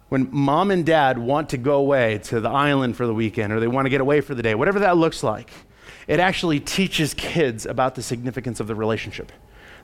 when 0.09 0.29
mom 0.31 0.71
and 0.71 0.87
dad 0.87 1.19
want 1.19 1.51
to 1.51 1.59
go 1.59 1.77
away 1.77 2.19
to 2.25 2.41
the 2.41 2.49
island 2.49 2.97
for 2.97 3.07
the 3.07 3.15
weekend 3.15 3.53
or 3.53 3.61
they 3.61 3.69
want 3.69 3.87
to 3.87 3.91
get 3.91 4.01
away 4.01 4.21
for 4.21 4.35
the 4.35 4.43
day, 4.43 4.55
whatever 4.55 4.79
that 4.81 4.97
looks 4.97 5.23
like, 5.23 5.51
it 6.07 6.21
actually 6.21 6.61
teaches 6.61 7.13
kids 7.15 7.67
about 7.67 7.95
the 7.95 8.03
significance 8.03 8.61
of 8.61 8.67
the 8.67 8.75
relationship. 8.75 9.31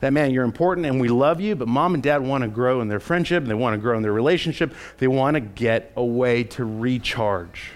That 0.01 0.13
man, 0.13 0.33
you're 0.33 0.45
important 0.45 0.87
and 0.87 1.01
we 1.01 1.09
love 1.09 1.41
you, 1.41 1.55
but 1.55 1.69
mom 1.69 1.95
and 1.95 2.03
dad 2.03 2.23
want 2.23 2.43
to 2.43 2.49
grow 2.49 2.81
in 2.81 2.89
their 2.89 3.01
friendship, 3.01 3.45
they 3.45 3.55
want 3.55 3.75
to 3.75 3.79
grow 3.79 3.97
in 3.97 4.03
their 4.03 4.13
relationship, 4.13 4.75
they 4.99 5.09
want 5.09 5.35
to 5.35 5.41
get 5.41 5.93
away 5.97 6.45
to 6.45 6.65
recharge. 6.65 7.71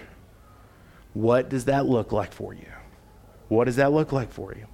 What 1.13 1.49
does 1.49 1.65
that 1.65 1.85
look 1.85 2.11
like 2.11 2.33
for 2.33 2.53
you? 2.53 2.65
What 3.49 3.65
does 3.65 3.77
that 3.77 3.91
look 3.91 4.11
like 4.11 4.31
for 4.31 4.53
you? 4.53 4.67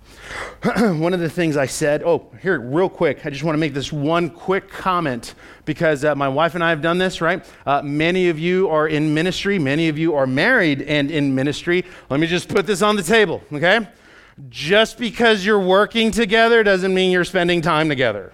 one 1.00 1.14
of 1.14 1.22
the 1.22 1.30
things 1.30 1.56
I 1.56 1.66
said, 1.66 2.04
oh, 2.04 2.30
here, 2.42 2.60
real 2.60 2.90
quick, 2.90 3.26
I 3.26 3.30
just 3.30 3.42
want 3.42 3.56
to 3.56 3.58
make 3.60 3.74
this 3.74 3.92
one 3.92 4.30
quick 4.30 4.70
comment 4.70 5.34
because 5.64 6.04
uh, 6.04 6.14
my 6.14 6.28
wife 6.28 6.56
and 6.56 6.64
I 6.64 6.72
have 6.72 6.82
done 6.82 6.98
this, 6.98 7.22
right? 7.22 7.46
Uh, 7.66 7.82
many 7.82 8.28
of 8.28 8.38
you 8.38 8.68
are 8.68 8.90
in 8.90 9.14
ministry, 9.14 9.58
many 9.58 9.88
of 9.88 9.98
you 9.98 10.14
are 10.14 10.28
married 10.28 10.82
and 10.82 11.10
in 11.10 11.34
ministry. 11.34 11.86
Let 12.10 12.20
me 12.20 12.28
just 12.28 12.50
put 12.50 12.68
this 12.68 12.82
on 12.82 12.98
the 12.98 13.04
table, 13.04 13.42
okay? 13.54 13.88
Just 14.50 14.98
because 14.98 15.46
you're 15.46 15.58
working 15.58 16.12
together 16.12 16.62
doesn't 16.62 16.94
mean 16.94 17.12
you're 17.12 17.24
spending 17.24 17.62
time 17.62 17.88
together, 17.88 18.34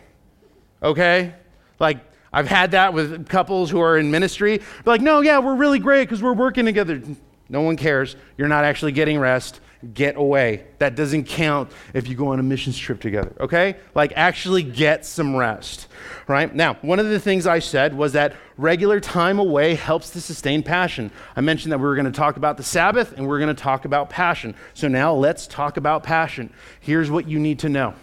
okay? 0.82 1.36
Like, 1.80 2.00
I've 2.34 2.48
had 2.48 2.72
that 2.72 2.96
with 2.96 3.30
couples 3.30 3.70
who 3.70 3.80
are 3.80 4.00
in 4.00 4.10
ministry. 4.10 4.58
They're 4.58 4.66
like, 4.86 5.02
no, 5.02 5.22
yeah, 5.22 5.38
we're 5.38 5.56
really 5.56 5.78
great 5.78 6.06
because 6.06 6.24
we're 6.24 6.34
working 6.34 6.66
together. 6.66 7.00
No 7.48 7.62
one 7.62 7.78
cares. 7.78 8.16
You're 8.40 8.48
not 8.48 8.64
actually 8.64 8.94
getting 8.94 9.20
rest 9.20 9.60
get 9.94 10.16
away. 10.16 10.64
That 10.78 10.96
doesn't 10.96 11.26
count 11.26 11.72
if 11.94 12.08
you 12.08 12.16
go 12.16 12.30
on 12.30 12.40
a 12.40 12.44
missions 12.44 12.78
trip 12.78 13.02
together, 13.02 13.34
okay? 13.40 13.78
Like 13.96 14.14
actually 14.16 14.64
get 14.64 15.06
some 15.06 15.36
rest, 15.36 15.88
right? 16.28 16.54
Now, 16.54 16.76
one 16.82 17.00
of 17.00 17.10
the 17.10 17.20
things 17.20 17.48
I 17.48 17.60
said 17.60 17.96
was 17.96 18.14
that 18.14 18.36
regular 18.58 19.00
time 19.00 19.40
away 19.40 19.76
helps 19.76 20.12
to 20.12 20.22
sustain 20.22 20.62
passion. 20.64 21.12
I 21.36 21.42
mentioned 21.42 21.72
that 21.72 21.80
we 21.80 21.86
were 21.86 21.96
going 21.96 22.06
to 22.06 22.12
talk 22.12 22.38
about 22.38 22.58
the 22.58 22.64
Sabbath 22.64 23.14
and 23.14 23.22
we 23.22 23.28
we're 23.28 23.40
going 23.40 23.56
to 23.56 23.62
talk 23.62 23.86
about 23.86 24.10
passion. 24.10 24.56
So 24.74 24.88
now 24.88 25.14
let's 25.14 25.48
talk 25.48 25.78
about 25.78 26.04
passion. 26.04 26.54
Here's 26.80 27.10
what 27.10 27.28
you 27.28 27.40
need 27.40 27.60
to 27.60 27.70
know. 27.70 27.96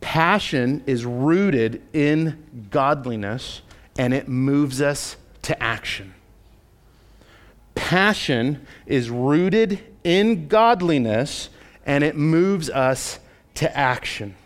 Passion 0.00 0.82
is 0.86 1.06
rooted 1.06 1.82
in 1.92 2.68
godliness 2.70 3.62
and 3.96 4.12
it 4.12 4.28
moves 4.28 4.82
us 4.82 5.16
to 5.42 5.62
action. 5.62 6.14
Passion 7.74 8.66
is 8.86 9.10
rooted 9.10 9.82
in 10.04 10.46
godliness 10.48 11.48
and 11.84 12.04
it 12.04 12.16
moves 12.16 12.70
us 12.70 13.18
to 13.54 13.76
action. 13.76 14.36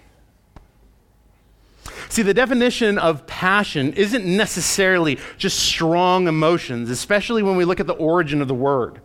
See, 2.08 2.22
the 2.22 2.34
definition 2.34 2.98
of 2.98 3.26
passion 3.26 3.92
isn't 3.92 4.24
necessarily 4.24 5.18
just 5.36 5.58
strong 5.58 6.26
emotions, 6.26 6.90
especially 6.90 7.42
when 7.42 7.56
we 7.56 7.64
look 7.64 7.80
at 7.80 7.86
the 7.86 7.94
origin 7.94 8.40
of 8.40 8.48
the 8.48 8.54
word. 8.54 9.00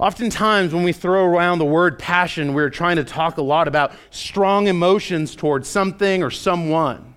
Oftentimes, 0.00 0.74
when 0.74 0.82
we 0.82 0.92
throw 0.92 1.24
around 1.24 1.58
the 1.58 1.64
word 1.64 1.98
passion, 1.98 2.52
we're 2.52 2.70
trying 2.70 2.96
to 2.96 3.04
talk 3.04 3.38
a 3.38 3.42
lot 3.42 3.68
about 3.68 3.92
strong 4.10 4.66
emotions 4.66 5.34
towards 5.34 5.68
something 5.68 6.22
or 6.22 6.30
someone. 6.30 7.14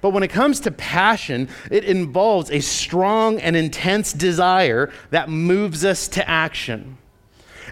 But 0.00 0.10
when 0.10 0.22
it 0.22 0.28
comes 0.28 0.60
to 0.60 0.70
passion, 0.70 1.48
it 1.70 1.84
involves 1.84 2.50
a 2.50 2.60
strong 2.60 3.40
and 3.40 3.56
intense 3.56 4.12
desire 4.12 4.92
that 5.10 5.28
moves 5.28 5.84
us 5.84 6.08
to 6.08 6.28
action. 6.28 6.98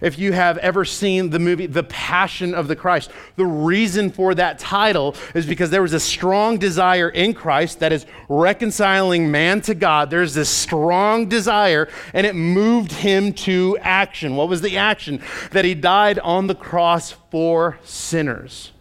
If 0.03 0.19
you 0.19 0.33
have 0.33 0.59
ever 0.59 0.85
seen 0.85 1.31
the 1.31 1.39
movie 1.39 1.67
The 1.67 1.83
Passion 1.85 2.55
of 2.55 2.69
the 2.69 2.77
Christ, 2.77 3.11
the 3.37 3.47
reason 3.47 4.11
for 4.11 4.35
that 4.35 4.59
title 4.59 5.15
is 5.35 5.47
because 5.47 5.71
there 5.71 5.83
was 5.83 5.93
a 5.93 6.01
strong 6.01 6.59
desire 6.59 7.09
in 7.09 7.35
Christ 7.35 7.81
that 7.81 7.93
is 7.93 8.07
reconciling 8.29 9.31
man 9.31 9.61
to 9.63 9.75
God. 9.75 10.11
There's 10.11 10.35
this 10.35 10.49
strong 10.49 11.29
desire, 11.29 11.89
and 12.13 12.27
it 12.27 12.35
moved 12.35 12.93
him 12.93 13.33
to 13.35 13.79
action. 13.81 14.37
What 14.37 14.49
was 14.49 14.61
the 14.61 14.77
action? 14.77 15.23
That 15.53 15.65
he 15.65 15.75
died 15.75 16.19
on 16.19 16.47
the 16.47 16.55
cross 16.55 17.13
for 17.31 17.79
sinners. 17.85 18.73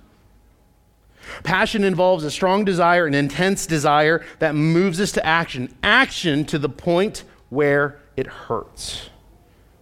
Passion 1.43 1.84
involves 1.84 2.23
a 2.23 2.32
strong 2.32 2.65
desire, 2.65 3.06
an 3.08 3.13
intense 3.13 3.65
desire 3.65 4.23
that 4.39 4.56
moves 4.56 4.99
us 5.01 5.12
to 5.13 5.25
action. 5.25 5.75
Action 5.84 6.45
to 6.45 6.60
the 6.60 6.69
point 6.69 7.23
where 7.49 7.99
it 8.15 8.28
hurts. 8.28 9.10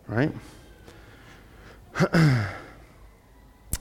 Right? 0.07 0.31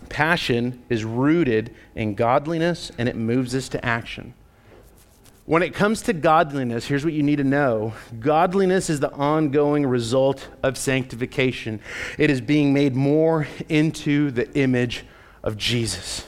Passion 0.09 0.83
is 0.89 1.05
rooted 1.05 1.75
in 1.95 2.15
godliness 2.15 2.93
and 2.99 3.09
it 3.09 3.17
moves 3.17 3.55
us 3.55 3.69
to 3.71 3.85
action. 3.85 4.35
When 5.45 5.63
it 5.63 5.75
comes 5.75 6.03
to 6.03 6.13
godliness, 6.13 6.87
here's 6.87 7.05
what 7.05 7.15
you 7.15 7.23
need 7.23 7.37
to 7.37 7.45
know 7.45 7.95
godliness 8.21 8.89
is 8.89 9.01
the 9.01 9.13
ongoing 9.13 9.85
result 9.87 10.49
of 10.63 10.79
sanctification, 10.79 11.81
it 12.19 12.31
is 12.31 12.41
being 12.41 12.73
made 12.73 12.95
more 12.95 13.49
into 13.69 14.31
the 14.31 14.53
image 14.57 15.05
of 15.43 15.57
Jesus. 15.57 16.27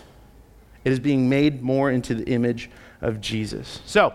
It 0.85 0.92
is 0.92 0.99
being 0.99 1.29
made 1.29 1.62
more 1.62 1.90
into 1.90 2.14
the 2.14 2.25
image 2.25 2.70
of 3.01 3.20
Jesus. 3.20 3.81
So, 3.87 4.14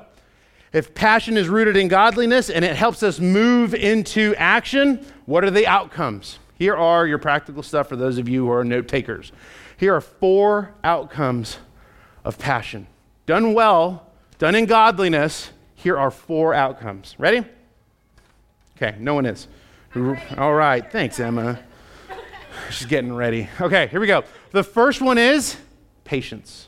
if 0.72 0.94
passion 0.94 1.38
is 1.38 1.48
rooted 1.48 1.78
in 1.78 1.88
godliness 1.88 2.50
and 2.50 2.64
it 2.64 2.76
helps 2.76 3.02
us 3.02 3.20
move 3.20 3.74
into 3.74 4.36
action, 4.36 5.04
what 5.26 5.44
are 5.44 5.50
the 5.50 5.66
outcomes? 5.66 6.38
Here 6.60 6.76
are 6.76 7.08
your 7.08 7.18
practical 7.18 7.64
stuff 7.64 7.88
for 7.88 7.96
those 7.96 8.18
of 8.18 8.28
you 8.28 8.46
who 8.46 8.52
are 8.52 8.66
note 8.66 8.90
takers. 8.90 9.32
Here 9.78 9.96
are 9.96 10.02
four 10.02 10.76
outcomes 10.84 11.58
of 12.26 12.38
passion. 12.38 12.88
Done 13.26 13.54
well, 13.54 14.12
done 14.40 14.56
in 14.56 14.66
godliness, 14.66 15.52
here 15.74 15.98
are 15.98 16.12
four 16.12 16.54
outcomes. 16.54 17.16
Ready? 17.18 17.46
Okay, 18.76 18.98
no 19.00 19.14
one 19.14 19.26
is. 19.26 19.48
All 20.38 20.54
right, 20.54 20.90
thanks, 20.92 21.18
Emma. 21.18 21.62
She's 22.70 22.88
getting 22.88 23.14
ready. 23.14 23.48
Okay, 23.62 23.88
here 23.88 24.02
we 24.02 24.08
go. 24.08 24.26
The 24.52 24.64
first 24.64 25.02
one 25.02 25.18
is 25.18 25.56
patience. 26.04 26.68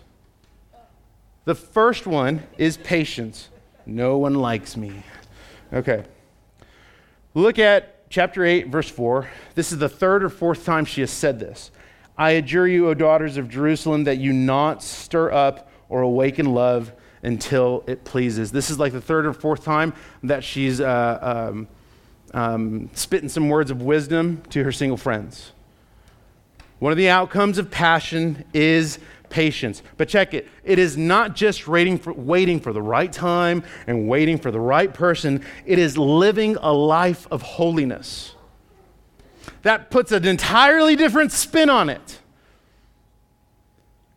The 1.44 1.56
first 1.56 2.08
one 2.08 2.44
is 2.58 2.78
patience. 2.78 3.50
No 3.86 4.18
one 4.18 4.36
likes 4.36 4.78
me. 4.78 5.04
Okay. 5.74 6.06
Look 7.34 7.60
at 7.60 8.01
chapter 8.12 8.44
8, 8.46 8.68
verse 8.68 8.90
4. 8.90 9.28
This 9.56 9.72
is 9.72 9.80
the 9.80 9.90
third 9.90 10.24
or 10.24 10.30
fourth 10.30 10.66
time 10.66 10.86
she 10.86 11.02
has 11.02 11.10
said 11.10 11.40
this. 11.40 11.72
I 12.18 12.32
adjure 12.32 12.68
you, 12.68 12.90
O 12.90 12.94
daughters 12.94 13.38
of 13.38 13.50
Jerusalem, 13.50 14.04
that 14.04 14.18
you 14.18 14.34
not 14.34 14.84
stir 14.84 15.32
up 15.32 15.72
or 15.88 16.02
awaken 16.02 16.54
love 16.54 16.92
until 17.24 17.84
it 17.88 18.04
pleases. 18.04 18.52
This 18.52 18.70
is 18.70 18.78
like 18.78 18.92
the 18.92 19.02
third 19.02 19.26
or 19.26 19.34
fourth 19.34 19.64
time 19.64 19.94
that 20.24 20.44
she's 20.44 20.82
uh, 20.82 21.52
um, 21.52 21.68
um, 22.34 22.90
spitting 22.94 23.30
some 23.30 23.48
words 23.48 23.72
of 23.72 23.82
wisdom 23.82 24.44
to 24.50 24.64
her 24.64 24.74
single 24.74 24.98
friends. 24.98 25.54
One 26.80 26.92
of 26.92 26.98
the 26.98 27.10
outcomes 27.10 27.58
of 27.58 27.72
passion 27.72 28.44
is 28.54 29.00
patience. 29.32 29.82
But 29.98 30.10
check 30.10 30.34
it, 30.34 30.48
it 30.64 30.78
is 30.78 30.98
not 30.98 31.36
just 31.36 31.68
waiting 31.68 31.98
for, 31.98 32.14
waiting 32.14 32.60
for 32.60 32.74
the 32.74 32.82
right 32.82 33.12
time 33.12 33.64
and 33.88 34.08
waiting 34.08 34.38
for 34.38 34.52
the 34.52 34.60
right 34.60 34.94
person, 34.94 35.44
it 35.66 35.80
is 35.80 35.98
living 35.98 36.58
a 36.58 36.72
life 36.72 37.28
of 37.32 37.42
holiness. 37.42 38.36
That 39.64 39.90
puts 39.90 40.12
an 40.12 40.26
entirely 40.26 40.96
different 40.96 41.32
spin 41.32 41.70
on 41.70 41.90
it. 41.90 42.20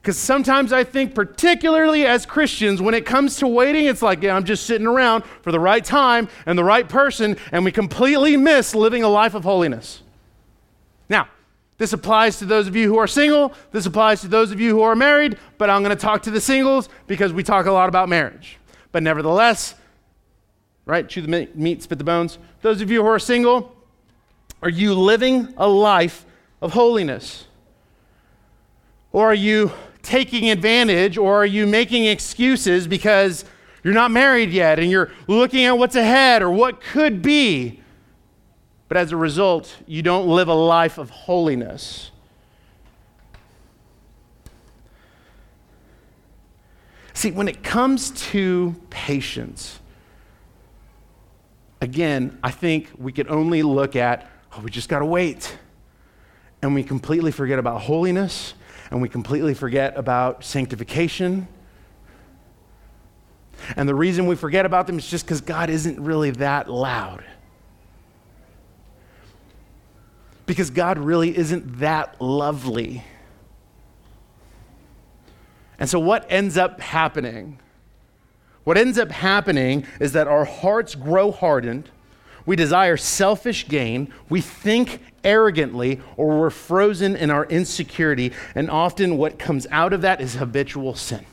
Because 0.05 0.19
sometimes 0.19 0.71
I 0.71 0.85
think, 0.85 1.15
particularly 1.15 2.05
as 2.05 2.27
Christians, 2.27 2.83
when 2.83 2.93
it 2.93 3.07
comes 3.07 3.37
to 3.37 3.47
waiting, 3.47 3.87
it's 3.87 4.03
like, 4.03 4.23
yeah, 4.23 4.37
I'm 4.37 4.45
just 4.45 4.67
sitting 4.67 4.87
around 4.87 5.25
for 5.41 5.51
the 5.51 5.59
right 5.59 5.83
time 5.83 6.29
and 6.45 6.59
the 6.59 6.65
right 6.65 6.87
person, 6.87 7.39
and 7.53 7.65
we 7.65 7.73
completely 7.73 8.37
miss 8.37 8.75
living 8.75 9.03
a 9.03 9.09
life 9.09 9.33
of 9.33 9.45
holiness. 9.45 10.03
This 11.77 11.93
applies 11.93 12.39
to 12.39 12.45
those 12.45 12.69
of 12.69 12.77
you 12.77 12.89
who 12.89 12.99
are 12.99 13.07
single, 13.07 13.53
this 13.73 13.87
applies 13.87 14.21
to 14.21 14.29
those 14.29 14.53
of 14.53 14.61
you 14.61 14.71
who 14.71 14.83
are 14.83 14.95
married, 14.95 15.39
but 15.59 15.69
I'm 15.69 15.83
going 15.83 15.97
to 15.97 16.01
talk 16.01 16.23
to 16.23 16.31
the 16.31 16.41
singles 16.41 16.89
because 17.07 17.33
we 17.33 17.43
talk 17.43 17.67
a 17.67 17.73
lot 17.73 17.89
about 17.89 18.09
marriage. 18.09 18.59
But 18.93 19.03
nevertheless, 19.03 19.75
right, 20.87 21.09
chew 21.09 21.23
the 21.23 21.49
meat, 21.55 21.83
spit 21.83 21.99
the 21.99 22.05
bones. 22.05 22.39
Those 22.63 22.81
of 22.81 22.91
you 22.91 23.03
who 23.03 23.09
are 23.09 23.19
single, 23.19 23.75
are 24.63 24.69
you 24.69 24.95
living 24.95 25.53
a 25.57 25.67
life 25.67 26.25
of 26.63 26.73
holiness? 26.73 27.47
Or 29.11 29.27
are 29.27 29.35
you 29.35 29.73
taking 30.03 30.51
advantage 30.51 31.19
or 31.19 31.35
are 31.35 31.47
you 31.47 31.67
making 31.67 32.05
excuses 32.05 32.87
because 32.87 33.45
you're 33.83 33.95
not 33.95 34.11
married 34.11 34.51
yet 34.51 34.79
and 34.79 34.91
you're 34.91 35.11
looking 35.27 35.65
at 35.65 35.77
what's 35.77 35.97
ahead 35.97 36.41
or 36.43 36.51
what 36.51 36.81
could 36.81 37.21
be? 37.21 37.81
But 38.95 39.01
as 39.01 39.11
a 39.11 39.17
result, 39.17 39.75
you 39.89 40.03
don't 40.03 40.29
live 40.29 40.47
a 40.47 40.55
life 40.55 40.99
of 40.99 41.11
holiness. 41.11 42.13
See, 47.13 47.33
when 47.33 47.49
it 47.49 47.65
comes 47.65 48.13
to 48.31 48.77
patience, 48.91 49.81
again, 51.81 52.39
I 52.41 52.53
think 52.53 52.93
we 52.97 53.11
can 53.11 53.29
only 53.29 53.65
look 53.65 53.97
at, 53.97 54.31
oh, 54.53 54.61
we 54.61 54.71
just 54.71 54.89
got 54.89 55.01
to 55.01 55.07
wait. 55.07 55.59
And 56.63 56.73
we 56.73 56.85
completely 56.85 57.33
forget 57.33 57.59
about 57.59 57.81
holiness 57.81 58.55
and 58.93 59.03
we 59.03 59.09
completely 59.09 59.55
forget 59.55 59.97
about 59.97 60.45
sanctification. 60.45 61.49
And 63.75 63.89
the 63.89 63.95
reason 63.97 64.29
we 64.29 64.37
forget 64.37 64.65
about 64.65 64.87
them 64.87 64.99
is 64.99 65.11
just 65.11 65.25
because 65.27 65.41
God 65.41 65.69
isn't 65.69 65.99
really 65.99 66.31
that 66.31 66.71
loud. 66.71 67.25
Because 70.47 70.71
God 70.71 70.99
really 70.99 71.37
isn't 71.37 71.79
that 71.79 72.21
lovely. 72.21 73.05
And 75.79 75.89
so, 75.89 75.99
what 75.99 76.27
ends 76.29 76.57
up 76.57 76.81
happening? 76.81 77.59
What 78.65 78.79
ends 78.79 78.99
up 78.99 79.11
happening 79.11 79.87
is 80.01 80.13
that 80.13 80.27
our 80.27 80.45
hearts 80.45 80.95
grow 80.95 81.31
hardened 81.31 81.91
we 82.47 82.57
desire 82.57 82.97
selfish 82.97 83.69
gain, 83.69 84.13
we 84.29 84.41
think 84.41 85.01
arrogantly, 85.23 86.01
or 86.17 86.41
we're 86.41 86.51
frozen 86.51 87.17
in 87.17 87.31
our 87.31 87.47
insecurity. 87.47 88.33
And 88.55 88.71
often 88.71 89.17
what 89.17 89.39
comes 89.39 89.67
out 89.71 89.93
of 89.93 90.03
that 90.03 90.21
is 90.21 90.35
habitual 90.35 90.95
sin. 90.95 91.25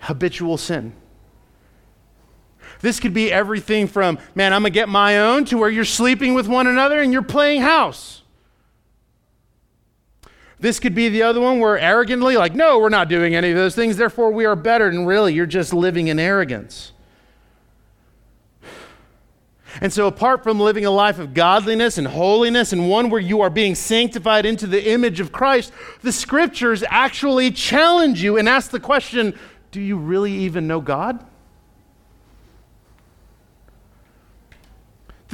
Habitual 0.00 0.58
sin. 0.58 0.92
This 2.84 3.00
could 3.00 3.14
be 3.14 3.32
everything 3.32 3.86
from, 3.86 4.18
man, 4.34 4.52
I'm 4.52 4.60
going 4.60 4.70
to 4.70 4.78
get 4.78 4.90
my 4.90 5.18
own, 5.18 5.46
to 5.46 5.56
where 5.56 5.70
you're 5.70 5.86
sleeping 5.86 6.34
with 6.34 6.46
one 6.46 6.66
another 6.66 7.00
and 7.00 7.14
you're 7.14 7.22
playing 7.22 7.62
house. 7.62 8.20
This 10.60 10.78
could 10.78 10.94
be 10.94 11.08
the 11.08 11.22
other 11.22 11.40
one 11.40 11.60
where 11.60 11.78
arrogantly, 11.78 12.36
like, 12.36 12.54
no, 12.54 12.78
we're 12.78 12.90
not 12.90 13.08
doing 13.08 13.34
any 13.34 13.48
of 13.48 13.56
those 13.56 13.74
things, 13.74 13.96
therefore 13.96 14.32
we 14.32 14.44
are 14.44 14.54
better. 14.54 14.86
And 14.86 15.06
really, 15.06 15.32
you're 15.32 15.46
just 15.46 15.72
living 15.72 16.08
in 16.08 16.18
arrogance. 16.18 16.92
And 19.80 19.90
so, 19.90 20.06
apart 20.06 20.42
from 20.42 20.60
living 20.60 20.84
a 20.84 20.90
life 20.90 21.18
of 21.18 21.32
godliness 21.32 21.96
and 21.96 22.06
holiness 22.06 22.74
and 22.74 22.90
one 22.90 23.08
where 23.08 23.18
you 23.18 23.40
are 23.40 23.48
being 23.48 23.74
sanctified 23.74 24.44
into 24.44 24.66
the 24.66 24.90
image 24.90 25.20
of 25.20 25.32
Christ, 25.32 25.72
the 26.02 26.12
scriptures 26.12 26.84
actually 26.90 27.50
challenge 27.50 28.22
you 28.22 28.36
and 28.36 28.46
ask 28.46 28.70
the 28.70 28.78
question 28.78 29.38
do 29.70 29.80
you 29.80 29.96
really 29.96 30.32
even 30.32 30.66
know 30.66 30.82
God? 30.82 31.24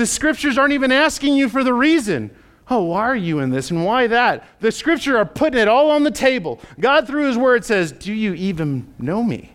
The 0.00 0.06
scriptures 0.06 0.56
aren't 0.56 0.72
even 0.72 0.92
asking 0.92 1.36
you 1.36 1.50
for 1.50 1.62
the 1.62 1.74
reason. 1.74 2.30
Oh, 2.70 2.84
why 2.84 3.02
are 3.02 3.14
you 3.14 3.40
in 3.40 3.50
this 3.50 3.70
and 3.70 3.84
why 3.84 4.06
that? 4.06 4.46
The 4.60 4.72
scripture 4.72 5.18
are 5.18 5.26
putting 5.26 5.60
it 5.60 5.68
all 5.68 5.90
on 5.90 6.04
the 6.04 6.10
table. 6.10 6.58
God, 6.80 7.06
through 7.06 7.26
his 7.26 7.36
word, 7.36 7.66
says, 7.66 7.92
Do 7.92 8.10
you 8.10 8.32
even 8.32 8.94
know 8.98 9.22
me? 9.22 9.52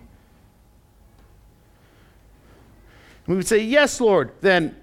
we 3.25 3.35
would 3.35 3.47
say, 3.47 3.57
Yes, 3.57 3.99
Lord, 3.99 4.33
then 4.41 4.75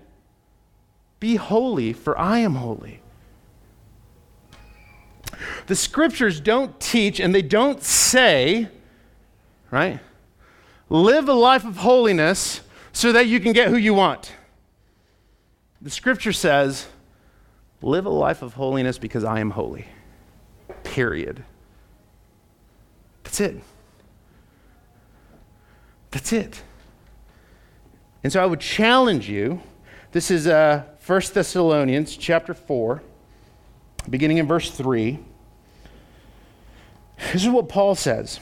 be 1.20 1.36
holy, 1.36 1.92
for 1.92 2.18
I 2.18 2.38
am 2.38 2.56
holy. 2.56 3.00
The 5.68 5.76
scriptures 5.76 6.40
don't 6.40 6.80
teach 6.80 7.20
and 7.20 7.32
they 7.32 7.40
don't 7.40 7.84
say, 7.84 8.66
right? 9.70 10.00
Live 10.88 11.28
a 11.28 11.34
life 11.34 11.64
of 11.64 11.76
holiness 11.76 12.62
so 12.92 13.12
that 13.12 13.28
you 13.28 13.38
can 13.38 13.52
get 13.52 13.68
who 13.68 13.76
you 13.76 13.94
want. 13.94 14.32
The 15.82 15.90
scripture 15.90 16.32
says, 16.32 16.86
live 17.82 18.06
a 18.06 18.10
life 18.10 18.40
of 18.40 18.54
holiness 18.54 18.98
because 18.98 19.24
I 19.24 19.40
am 19.40 19.50
holy. 19.50 19.86
Period. 20.84 21.44
That's 23.24 23.40
it. 23.40 23.60
That's 26.12 26.32
it. 26.32 26.62
And 28.22 28.32
so 28.32 28.40
I 28.40 28.46
would 28.46 28.60
challenge 28.60 29.28
you. 29.28 29.60
This 30.12 30.30
is 30.30 30.46
uh, 30.46 30.84
1 31.04 31.22
Thessalonians 31.34 32.16
chapter 32.16 32.54
4, 32.54 33.02
beginning 34.08 34.38
in 34.38 34.46
verse 34.46 34.70
3. 34.70 35.18
This 37.32 37.42
is 37.42 37.48
what 37.48 37.68
Paul 37.68 37.96
says. 37.96 38.38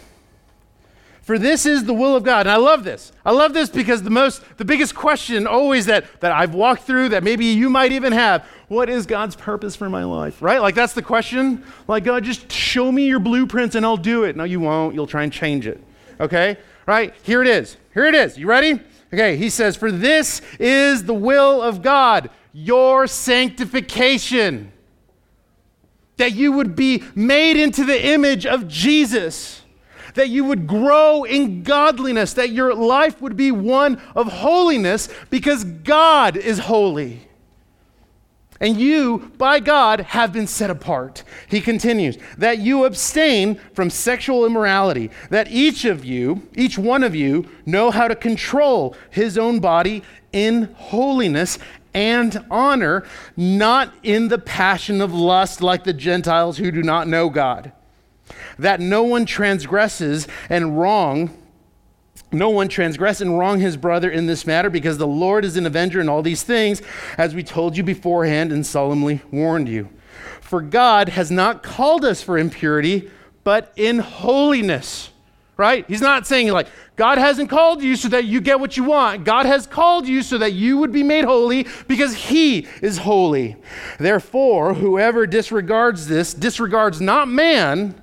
For 1.31 1.39
this 1.39 1.65
is 1.65 1.85
the 1.85 1.95
will 1.95 2.17
of 2.17 2.25
God. 2.25 2.49
And 2.49 2.51
I 2.51 2.57
love 2.57 2.83
this. 2.83 3.13
I 3.25 3.31
love 3.31 3.53
this 3.53 3.71
because 3.71 4.03
the 4.03 4.11
most 4.11 4.43
the 4.57 4.65
biggest 4.65 4.97
question 4.97 5.47
always 5.47 5.87
that, 5.87 6.05
that 6.23 6.33
I've 6.33 6.55
walked 6.55 6.83
through 6.83 7.11
that 7.11 7.23
maybe 7.23 7.45
you 7.45 7.71
might 7.71 7.93
even 7.93 8.13
have, 8.13 8.45
what 8.67 8.91
is 8.91 9.07
God's 9.07 9.37
purpose 9.37 9.77
for 9.77 9.89
my 9.89 10.03
life? 10.03 10.43
Right? 10.43 10.61
Like 10.61 10.75
that's 10.75 10.93
the 10.93 11.03
question. 11.03 11.65
Like 11.87 12.03
God, 12.03 12.25
just 12.25 12.51
show 12.51 12.91
me 12.91 13.07
your 13.07 13.21
blueprints 13.21 13.77
and 13.77 13.87
I'll 13.87 13.97
do 13.97 14.25
it. 14.25 14.35
No, 14.35 14.43
you 14.43 14.59
won't. 14.59 14.97
You'll 14.97 15.07
try 15.07 15.23
and 15.23 15.33
change 15.33 15.69
it. 15.69 15.81
Okay? 16.19 16.57
Right? 16.85 17.15
Here 17.23 17.43
it 17.43 17.47
is. 17.47 17.77
Here 17.95 18.07
it 18.07 18.17
is. 18.17 18.37
You 18.37 18.49
ready? 18.49 18.81
Okay, 19.15 19.37
he 19.37 19.51
says, 19.51 19.77
For 19.77 19.93
this 19.93 20.43
is 20.59 21.05
the 21.05 21.15
will 21.15 21.63
of 21.63 21.81
God, 21.81 22.29
your 22.53 23.07
sanctification. 23.07 24.73
That 26.17 26.33
you 26.33 26.51
would 26.51 26.75
be 26.75 27.05
made 27.15 27.57
into 27.57 27.85
the 27.85 28.05
image 28.05 28.47
of 28.47 28.67
Jesus. 28.67 29.60
That 30.15 30.29
you 30.29 30.45
would 30.45 30.67
grow 30.67 31.25
in 31.25 31.63
godliness. 31.63 32.33
That 32.35 32.51
your 32.51 32.75
life 32.75 33.21
would 33.21 33.37
be 33.37 33.53
one 33.53 34.01
of 34.15 34.33
holiness 34.33 35.09
because 35.31 35.65
God 35.65 36.37
is 36.37 36.59
holy 36.59 37.29
and 38.61 38.79
you, 38.79 39.33
by 39.39 39.59
God, 39.59 40.01
have 40.01 40.35
been 40.35 40.47
set 40.47 40.69
apart. 40.69 41.25
He 41.49 41.63
continues, 41.63 42.19
that 42.37 42.59
you 42.59 42.85
abstain 42.85 43.59
from 43.73 43.89
sexual 43.89 44.45
immorality, 44.45 45.11
that 45.31 45.51
each 45.51 45.87
of 45.87 46.05
you, 46.05 46.47
each 46.55 46.77
one 46.77 47.03
of 47.03 47.15
you, 47.15 47.49
know 47.65 47.91
how 47.91 48.07
to 48.07 48.15
control 48.15 48.95
his 49.09 49.39
own 49.39 49.61
body 49.61 50.03
in 50.33 50.75
holiness 50.75 51.59
and 51.95 52.45
honor, 52.51 53.05
not 53.35 53.95
in 54.03 54.29
the 54.29 54.39
passion 54.39 55.01
of 55.01 55.15
lust 55.15 55.63
like 55.63 55.85
the 55.85 55.95
Gentiles 55.95 56.59
who 56.59 56.71
do 56.71 56.83
not 56.83 57.09
know 57.09 57.31
God. 57.31 57.73
That 58.59 58.81
no 58.81 59.03
one 59.03 59.27
transgresses 59.27 60.27
and 60.49 60.79
wrong 60.79 61.37
no 62.33 62.51
one 62.51 62.69
transgress 62.69 63.21
and 63.21 63.39
wrong 63.39 63.59
his 63.59 63.77
brother 63.77 64.11
in 64.11 64.27
this 64.27 64.47
matter, 64.47 64.71
because 64.71 64.99
the 64.99 65.07
Lord 65.07 65.45
is 65.45 65.57
an 65.57 65.67
avenger 65.67 66.01
in 66.01 66.09
all 66.09 66.23
these 66.23 66.43
things, 66.43 66.81
as 67.19 67.35
we 67.35 67.43
told 67.43 67.77
you 67.77 67.83
beforehand 67.83 68.53
and 68.53 68.65
solemnly 68.65 69.21
warned 69.33 69.69
you. 69.69 69.89
For 70.41 70.61
God 70.61 71.11
has 71.11 71.31
not 71.31 71.63
called 71.63 72.05
us 72.05 72.23
for 72.23 72.39
impurity, 72.39 73.11
but 73.43 73.73
in 73.77 73.99
holiness. 73.99 75.11
Right? 75.57 75.85
He's 75.89 76.01
not 76.01 76.27
saying 76.27 76.49
like, 76.49 76.69
God 76.97 77.19
hasn't 77.19 77.51
called 77.51 77.83
you 77.83 77.95
so 77.95 78.09
that 78.09 78.25
you 78.25 78.41
get 78.41 78.61
what 78.61 78.79
you 78.79 78.85
want. 78.85 79.25
God 79.25 79.45
has 79.45 79.67
called 79.67 80.09
you 80.09 80.23
so 80.23 80.39
that 80.39 80.55
you 80.55 80.79
would 80.79 80.91
be 80.91 81.03
made 81.03 81.25
holy 81.27 81.67
because 81.87 82.15
He 82.15 82.67
is 82.81 82.97
holy. 82.99 83.57
Therefore, 83.99 84.73
whoever 84.73 85.27
disregards 85.27 86.07
this 86.07 86.33
disregards 86.33 87.01
not 87.01 87.29
man, 87.29 88.00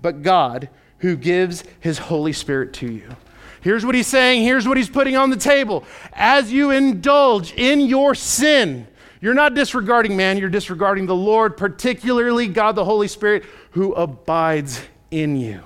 but 0.00 0.22
God, 0.22 0.68
who 0.98 1.16
gives 1.16 1.64
His 1.80 1.98
Holy 1.98 2.32
Spirit 2.32 2.72
to 2.74 2.90
you. 2.90 3.16
Here's 3.60 3.84
what 3.84 3.94
he's 3.94 4.06
saying. 4.06 4.42
Here's 4.42 4.66
what 4.66 4.76
he's 4.76 4.88
putting 4.88 5.16
on 5.16 5.30
the 5.30 5.36
table. 5.36 5.84
As 6.14 6.52
you 6.52 6.70
indulge 6.70 7.52
in 7.52 7.80
your 7.80 8.14
sin, 8.14 8.86
you're 9.20 9.34
not 9.34 9.54
disregarding 9.54 10.16
man, 10.16 10.38
you're 10.38 10.48
disregarding 10.48 11.06
the 11.06 11.14
Lord, 11.14 11.56
particularly 11.56 12.48
God 12.48 12.74
the 12.74 12.84
Holy 12.84 13.08
Spirit, 13.08 13.44
who 13.72 13.92
abides 13.92 14.80
in 15.10 15.36
you. 15.36 15.62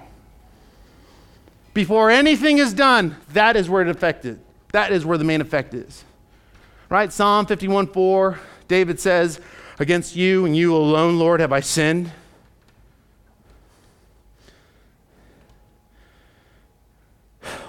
Before 1.73 2.11
anything 2.11 2.59
is 2.59 2.75
done, 2.75 3.17
that 3.33 3.57
is 3.57 3.69
where 3.69 3.83
it 3.83 3.89
affected. 3.89 4.41
That 4.73 4.93
is 4.93 5.07
where 5.07 5.19
the 5.19 5.25
main 5.25 5.41
effect 5.41 5.73
is. 5.73 6.05
Right? 6.89 7.13
Psalm 7.13 7.47
51 7.47 7.89
4, 7.89 8.41
David 8.67 8.99
says, 8.99 9.41
Against 9.79 10.15
you 10.15 10.47
and 10.47 10.57
you 10.57 10.75
alone, 10.77 11.19
Lord, 11.19 11.41
have 11.41 11.53
I 11.53 11.61
sinned. 11.61 12.11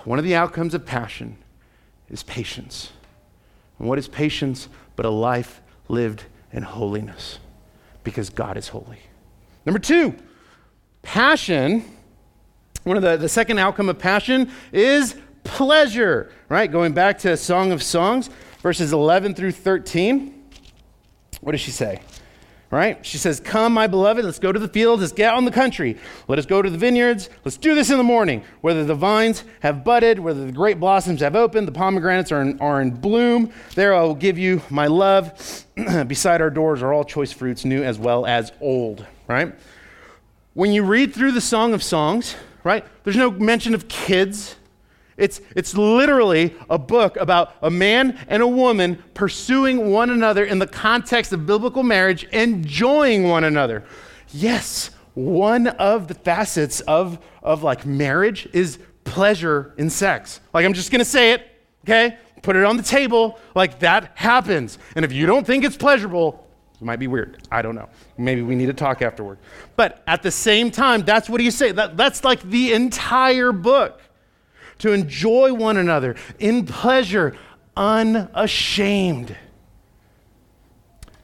One 0.06 0.20
of 0.20 0.26
the 0.26 0.36
outcomes 0.36 0.74
of 0.74 0.86
passion 0.86 1.38
is 2.10 2.24
patience. 2.24 2.91
And 3.80 3.88
what 3.88 3.99
is 3.99 4.08
patience 4.08 4.70
but 4.95 5.06
a 5.06 5.10
life 5.10 5.62
lived 5.88 6.24
in 6.51 6.64
holiness? 6.64 7.39
Because 8.03 8.30
God 8.30 8.56
is 8.56 8.70
holy. 8.70 8.99
Number 9.66 9.80
two, 9.80 10.16
passion. 11.01 11.84
One 12.84 12.97
of 12.97 13.03
the, 13.03 13.18
the 13.18 13.30
second 13.30 13.58
outcome 13.58 13.89
of 13.89 13.97
passion 13.97 14.51
is 14.72 15.16
pleasure, 15.43 16.32
right? 16.49 16.72
Going 16.72 16.93
back 16.93 17.18
to 17.20 17.36
Song 17.36 17.72
of 17.72 17.82
Songs, 17.82 18.30
verses 18.62 18.93
11 18.93 19.34
through 19.34 19.51
13. 19.53 20.43
What 21.41 21.53
does 21.53 21.62
she 21.62 21.72
say? 21.72 22.01
Right? 22.76 23.05
She 23.05 23.17
says, 23.17 23.39
Come, 23.39 23.73
my 23.73 23.88
beloved, 23.88 24.26
let's 24.26 24.38
go 24.38 24.51
to 24.51 24.59
the 24.59 24.67
fields, 24.67 24.99
let's 24.99 25.13
get 25.13 25.32
out 25.32 25.38
in 25.38 25.45
the 25.45 25.51
country. 25.51 25.97
Let 26.28 26.39
us 26.39 26.45
go 26.45 26.61
to 26.61 26.69
the 26.69 26.78
vineyards, 26.78 27.30
let's 27.45 27.55
do 27.55 27.73
this 27.73 27.89
in 27.89 27.97
the 27.97 28.03
morning. 28.03 28.43
Whether 28.59 28.84
the 28.84 28.95
vines 28.95 29.45
have 29.61 29.86
budded, 29.86 30.19
whether 30.19 30.45
the 30.45 30.51
great 30.51 30.78
blossoms 30.78 31.21
have 31.21 31.38
opened, 31.38 31.69
the 31.69 31.71
pomegranates 31.71 32.34
are 32.34 32.41
in, 32.41 32.59
are 32.59 32.82
in 32.82 32.91
bloom, 32.91 33.53
there 33.76 33.95
I 33.95 34.01
will 34.01 34.13
give 34.13 34.38
you 34.38 34.61
my 34.69 34.88
love. 34.88 35.65
Beside 36.07 36.41
our 36.41 36.49
doors 36.49 36.82
are 36.82 36.91
all 36.91 37.05
choice 37.05 37.32
fruits, 37.32 37.63
new 37.63 37.82
as 37.82 37.97
well 37.97 38.26
as 38.26 38.51
old. 38.59 39.05
Right? 39.30 39.55
When 40.53 40.73
you 40.73 40.84
read 40.84 41.13
through 41.13 41.32
the 41.32 41.39
Song 41.39 41.73
of 41.73 41.82
Songs, 41.82 42.36
right, 42.65 42.86
there's 43.05 43.15
no 43.15 43.32
mention 43.32 43.73
of 43.73 43.88
kids 43.88 44.57
it's, 45.18 45.39
it's 45.55 45.76
literally 45.76 46.53
a 46.70 46.78
book 46.78 47.16
about 47.18 47.55
a 47.61 47.70
man 47.70 48.20
and 48.28 48.43
a 48.43 48.47
woman 48.47 49.01
pursuing 49.13 49.89
one 49.91 50.09
another 50.09 50.43
in 50.43 50.59
the 50.59 50.68
context 50.68 51.32
of 51.32 51.45
biblical 51.45 51.84
marriage, 51.84 52.26
enjoying 52.26 53.30
one 53.30 53.45
another. 53.45 53.86
Yes, 54.32 54.89
one 55.13 55.68
of 55.68 56.09
the 56.09 56.13
facets 56.13 56.82
of, 56.82 57.20
of 57.41 57.63
like 57.63 57.86
marriage 57.86 58.49
is 58.51 58.78
pleasure 59.05 59.74
in 59.78 59.89
sex. 59.89 60.41
Like, 60.53 60.66
I'm 60.66 60.74
just 60.74 60.91
gonna 60.91 61.05
say 61.05 61.32
it, 61.32 61.47
okay? 61.86 62.18
Put 62.41 62.57
it 62.57 62.66
on 62.66 62.76
the 62.76 62.84
table. 62.84 63.39
Like, 63.55 63.80
that 63.80 64.11
happens. 64.16 64.78
And 64.95 65.05
if 65.05 65.13
you 65.13 65.26
don't 65.26 65.47
think 65.47 65.63
it's 65.63 65.78
pleasurable, 65.78 66.45
it 66.74 66.84
might 66.84 66.99
be 66.99 67.07
weird. 67.07 67.47
I 67.49 67.61
don't 67.61 67.76
know. 67.76 67.88
Maybe 68.18 68.41
we 68.41 68.55
need 68.55 68.66
to 68.66 68.74
talk 68.74 69.01
afterward. 69.01 69.38
But 69.78 70.03
at 70.07 70.22
the 70.22 70.32
same 70.32 70.72
time, 70.72 71.03
that's 71.03 71.30
what 71.30 71.39
he's 71.39 71.55
saying. 71.55 71.76
That, 71.76 71.95
that's 71.95 72.26
like 72.26 72.41
the 72.41 72.74
entire 72.74 73.53
book 73.53 74.01
to 74.80 74.91
enjoy 74.91 75.53
one 75.53 75.78
another 75.78 76.15
in 76.39 76.65
pleasure, 76.65 77.36
unashamed. 77.76 79.36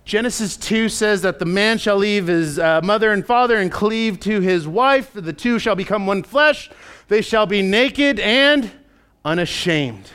Genesis 0.03 0.57
2 0.57 0.89
says 0.89 1.21
that 1.21 1.39
the 1.39 1.45
man 1.45 1.77
shall 1.77 1.95
leave 1.95 2.27
his 2.27 2.59
uh, 2.59 2.81
mother 2.83 3.11
and 3.11 3.25
father 3.25 3.57
and 3.57 3.71
cleave 3.71 4.19
to 4.21 4.41
his 4.41 4.67
wife. 4.67 5.11
The 5.13 5.31
two 5.31 5.57
shall 5.59 5.75
become 5.75 6.05
one 6.05 6.23
flesh. 6.23 6.69
They 7.07 7.21
shall 7.21 7.45
be 7.45 7.61
naked 7.61 8.19
and 8.19 8.69
unashamed. 9.23 10.09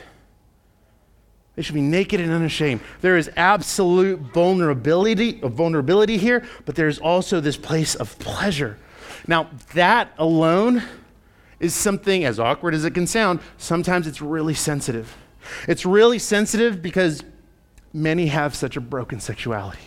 They 1.55 1.63
should 1.63 1.73
be 1.73 1.81
naked 1.81 2.21
and 2.21 2.31
unashamed. 2.31 2.81
There 3.01 3.17
is 3.17 3.31
absolute 3.35 4.19
vulnerability, 4.19 5.39
vulnerability 5.41 6.17
here, 6.17 6.45
but 6.65 6.75
there's 6.75 6.99
also 6.99 7.39
this 7.39 7.57
place 7.57 7.95
of 7.95 8.19
pleasure. 8.19 8.77
Now, 9.25 9.49
that 9.73 10.13
alone 10.19 10.83
is 11.59 11.73
something, 11.73 12.23
as 12.23 12.39
awkward 12.39 12.73
as 12.73 12.85
it 12.85 12.93
can 12.93 13.07
sound, 13.07 13.39
sometimes 13.57 14.07
it's 14.07 14.21
really 14.21 14.53
sensitive. 14.53 15.17
It's 15.67 15.85
really 15.85 16.19
sensitive 16.19 16.81
because 16.81 17.23
many 17.93 18.27
have 18.27 18.55
such 18.55 18.77
a 18.77 18.81
broken 18.81 19.19
sexuality. 19.19 19.79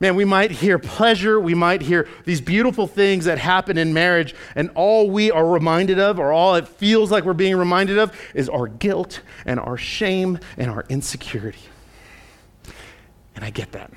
Man, 0.00 0.16
we 0.16 0.24
might 0.24 0.50
hear 0.50 0.78
pleasure, 0.78 1.38
we 1.38 1.54
might 1.54 1.80
hear 1.80 2.08
these 2.24 2.40
beautiful 2.40 2.86
things 2.86 3.26
that 3.26 3.38
happen 3.38 3.78
in 3.78 3.94
marriage, 3.94 4.34
and 4.56 4.70
all 4.74 5.08
we 5.08 5.30
are 5.30 5.46
reminded 5.46 5.98
of, 5.98 6.18
or 6.18 6.32
all 6.32 6.56
it 6.56 6.66
feels 6.66 7.10
like 7.10 7.24
we're 7.24 7.32
being 7.32 7.56
reminded 7.56 7.98
of, 7.98 8.12
is 8.34 8.48
our 8.48 8.66
guilt 8.66 9.20
and 9.46 9.60
our 9.60 9.76
shame 9.76 10.38
and 10.56 10.70
our 10.70 10.84
insecurity. 10.88 11.60
And 13.36 13.44
I 13.44 13.50
get 13.50 13.72
that. 13.72 13.92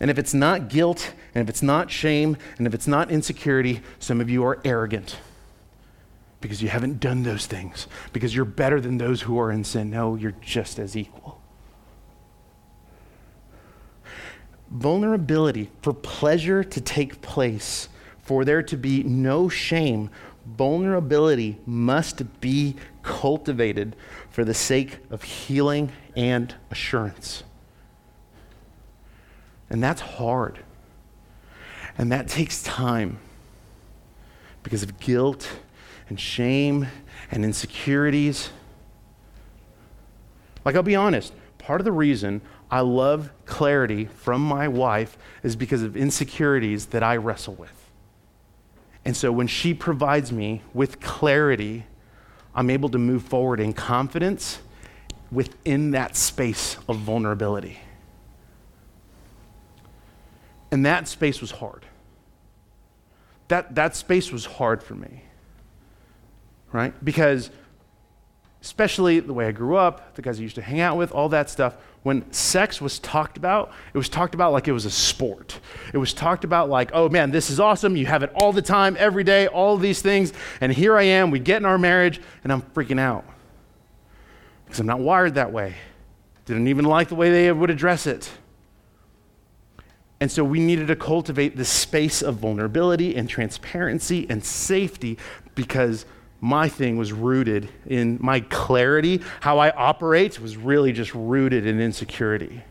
And 0.00 0.10
if 0.10 0.18
it's 0.18 0.34
not 0.34 0.68
guilt, 0.68 1.14
and 1.36 1.42
if 1.42 1.50
it's 1.50 1.62
not 1.62 1.90
shame, 1.90 2.38
and 2.56 2.66
if 2.66 2.72
it's 2.72 2.86
not 2.86 3.10
insecurity, 3.10 3.82
some 3.98 4.22
of 4.22 4.30
you 4.30 4.42
are 4.42 4.58
arrogant 4.64 5.18
because 6.40 6.62
you 6.62 6.70
haven't 6.70 6.98
done 6.98 7.24
those 7.24 7.44
things, 7.44 7.88
because 8.14 8.34
you're 8.34 8.46
better 8.46 8.80
than 8.80 8.96
those 8.96 9.20
who 9.20 9.38
are 9.38 9.52
in 9.52 9.62
sin. 9.62 9.90
No, 9.90 10.14
you're 10.14 10.32
just 10.40 10.78
as 10.78 10.96
equal. 10.96 11.38
Vulnerability 14.70 15.68
for 15.82 15.92
pleasure 15.92 16.64
to 16.64 16.80
take 16.80 17.20
place, 17.20 17.90
for 18.22 18.42
there 18.46 18.62
to 18.62 18.76
be 18.78 19.02
no 19.02 19.50
shame, 19.50 20.08
vulnerability 20.46 21.58
must 21.66 22.40
be 22.40 22.76
cultivated 23.02 23.94
for 24.30 24.42
the 24.42 24.54
sake 24.54 25.00
of 25.10 25.22
healing 25.22 25.92
and 26.16 26.54
assurance. 26.70 27.44
And 29.68 29.82
that's 29.82 30.00
hard. 30.00 30.60
And 31.98 32.12
that 32.12 32.28
takes 32.28 32.62
time 32.62 33.18
because 34.62 34.82
of 34.82 34.98
guilt 35.00 35.48
and 36.08 36.20
shame 36.20 36.88
and 37.30 37.44
insecurities. 37.44 38.50
Like, 40.64 40.74
I'll 40.74 40.82
be 40.82 40.96
honest, 40.96 41.32
part 41.58 41.80
of 41.80 41.84
the 41.84 41.92
reason 41.92 42.40
I 42.70 42.80
love 42.80 43.30
clarity 43.44 44.06
from 44.06 44.42
my 44.42 44.68
wife 44.68 45.16
is 45.42 45.56
because 45.56 45.82
of 45.82 45.96
insecurities 45.96 46.86
that 46.86 47.02
I 47.02 47.16
wrestle 47.16 47.54
with. 47.54 47.72
And 49.04 49.16
so 49.16 49.30
when 49.30 49.46
she 49.46 49.72
provides 49.72 50.32
me 50.32 50.62
with 50.74 51.00
clarity, 51.00 51.86
I'm 52.54 52.70
able 52.70 52.88
to 52.88 52.98
move 52.98 53.22
forward 53.22 53.60
in 53.60 53.72
confidence 53.72 54.58
within 55.30 55.92
that 55.92 56.16
space 56.16 56.76
of 56.88 56.96
vulnerability. 56.98 57.78
And 60.70 60.84
that 60.86 61.08
space 61.08 61.40
was 61.40 61.50
hard. 61.50 61.86
That, 63.48 63.74
that 63.76 63.94
space 63.94 64.32
was 64.32 64.44
hard 64.44 64.82
for 64.82 64.94
me, 64.94 65.22
right? 66.72 66.92
Because, 67.04 67.50
especially 68.60 69.20
the 69.20 69.32
way 69.32 69.46
I 69.46 69.52
grew 69.52 69.76
up, 69.76 70.16
the 70.16 70.22
guys 70.22 70.40
I 70.40 70.42
used 70.42 70.56
to 70.56 70.62
hang 70.62 70.80
out 70.80 70.96
with, 70.96 71.12
all 71.12 71.28
that 71.28 71.48
stuff, 71.48 71.76
when 72.02 72.30
sex 72.32 72.80
was 72.80 72.98
talked 72.98 73.36
about, 73.36 73.72
it 73.94 73.98
was 73.98 74.08
talked 74.08 74.34
about 74.34 74.52
like 74.52 74.66
it 74.66 74.72
was 74.72 74.84
a 74.84 74.90
sport. 74.90 75.60
It 75.92 75.98
was 75.98 76.12
talked 76.12 76.44
about 76.44 76.68
like, 76.68 76.90
oh 76.92 77.08
man, 77.08 77.30
this 77.30 77.50
is 77.50 77.60
awesome. 77.60 77.96
You 77.96 78.06
have 78.06 78.22
it 78.22 78.32
all 78.34 78.52
the 78.52 78.62
time, 78.62 78.96
every 78.98 79.24
day, 79.24 79.46
all 79.46 79.76
these 79.76 80.02
things. 80.02 80.32
And 80.60 80.72
here 80.72 80.96
I 80.96 81.02
am, 81.02 81.30
we 81.30 81.38
get 81.38 81.58
in 81.58 81.64
our 81.64 81.78
marriage, 81.78 82.20
and 82.42 82.52
I'm 82.52 82.62
freaking 82.62 82.98
out 83.00 83.24
because 84.64 84.80
I'm 84.80 84.86
not 84.86 85.00
wired 85.00 85.34
that 85.34 85.52
way. 85.52 85.74
Didn't 86.44 86.68
even 86.68 86.84
like 86.84 87.08
the 87.08 87.14
way 87.14 87.30
they 87.30 87.50
would 87.50 87.70
address 87.70 88.06
it. 88.06 88.30
And 90.20 90.30
so 90.30 90.42
we 90.42 90.60
needed 90.60 90.88
to 90.88 90.96
cultivate 90.96 91.56
this 91.56 91.68
space 91.68 92.22
of 92.22 92.36
vulnerability 92.36 93.16
and 93.16 93.28
transparency 93.28 94.26
and 94.30 94.42
safety 94.42 95.18
because 95.54 96.06
my 96.40 96.68
thing 96.68 96.96
was 96.96 97.12
rooted 97.12 97.68
in 97.86 98.18
my 98.20 98.40
clarity. 98.40 99.20
How 99.40 99.58
I 99.58 99.70
operate 99.70 100.40
was 100.40 100.56
really 100.56 100.92
just 100.92 101.14
rooted 101.14 101.66
in 101.66 101.80
insecurity. 101.80 102.62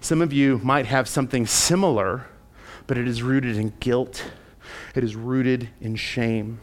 Some 0.00 0.20
of 0.20 0.32
you 0.32 0.60
might 0.62 0.86
have 0.86 1.08
something 1.08 1.46
similar, 1.46 2.26
but 2.86 2.98
it 2.98 3.08
is 3.08 3.22
rooted 3.22 3.56
in 3.56 3.72
guilt, 3.80 4.24
it 4.94 5.04
is 5.04 5.16
rooted 5.16 5.68
in 5.80 5.96
shame. 5.96 6.60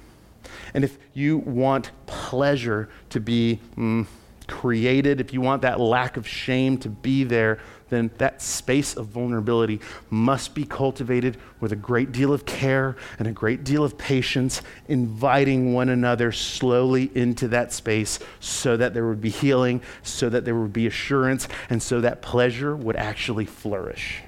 And 0.73 0.83
if 0.83 0.97
you 1.13 1.37
want 1.37 1.91
pleasure 2.05 2.89
to 3.09 3.19
be 3.19 3.59
mm, 3.75 4.05
created, 4.51 5.19
if 5.19 5.33
you 5.33 5.41
want 5.41 5.63
that 5.63 5.79
lack 5.79 6.17
of 6.17 6.27
shame 6.27 6.77
to 6.79 6.89
be 6.89 7.23
there, 7.23 7.59
then 7.89 8.11
that 8.19 8.41
space 8.41 8.95
of 8.95 9.07
vulnerability 9.07 9.79
must 10.09 10.53
be 10.53 10.63
cultivated 10.63 11.37
with 11.59 11.71
a 11.71 11.75
great 11.75 12.11
deal 12.11 12.31
of 12.31 12.45
care 12.45 12.95
and 13.19 13.27
a 13.27 13.31
great 13.31 13.63
deal 13.63 13.83
of 13.83 13.97
patience, 13.97 14.61
inviting 14.87 15.73
one 15.73 15.89
another 15.89 16.31
slowly 16.31 17.11
into 17.15 17.47
that 17.47 17.73
space 17.73 18.19
so 18.39 18.77
that 18.77 18.93
there 18.93 19.07
would 19.07 19.19
be 19.19 19.29
healing, 19.29 19.81
so 20.03 20.29
that 20.29 20.45
there 20.45 20.55
would 20.55 20.71
be 20.71 20.87
assurance, 20.87 21.47
and 21.69 21.81
so 21.81 21.99
that 21.99 22.21
pleasure 22.21 22.75
would 22.75 22.95
actually 22.95 23.45
flourish. 23.45 24.21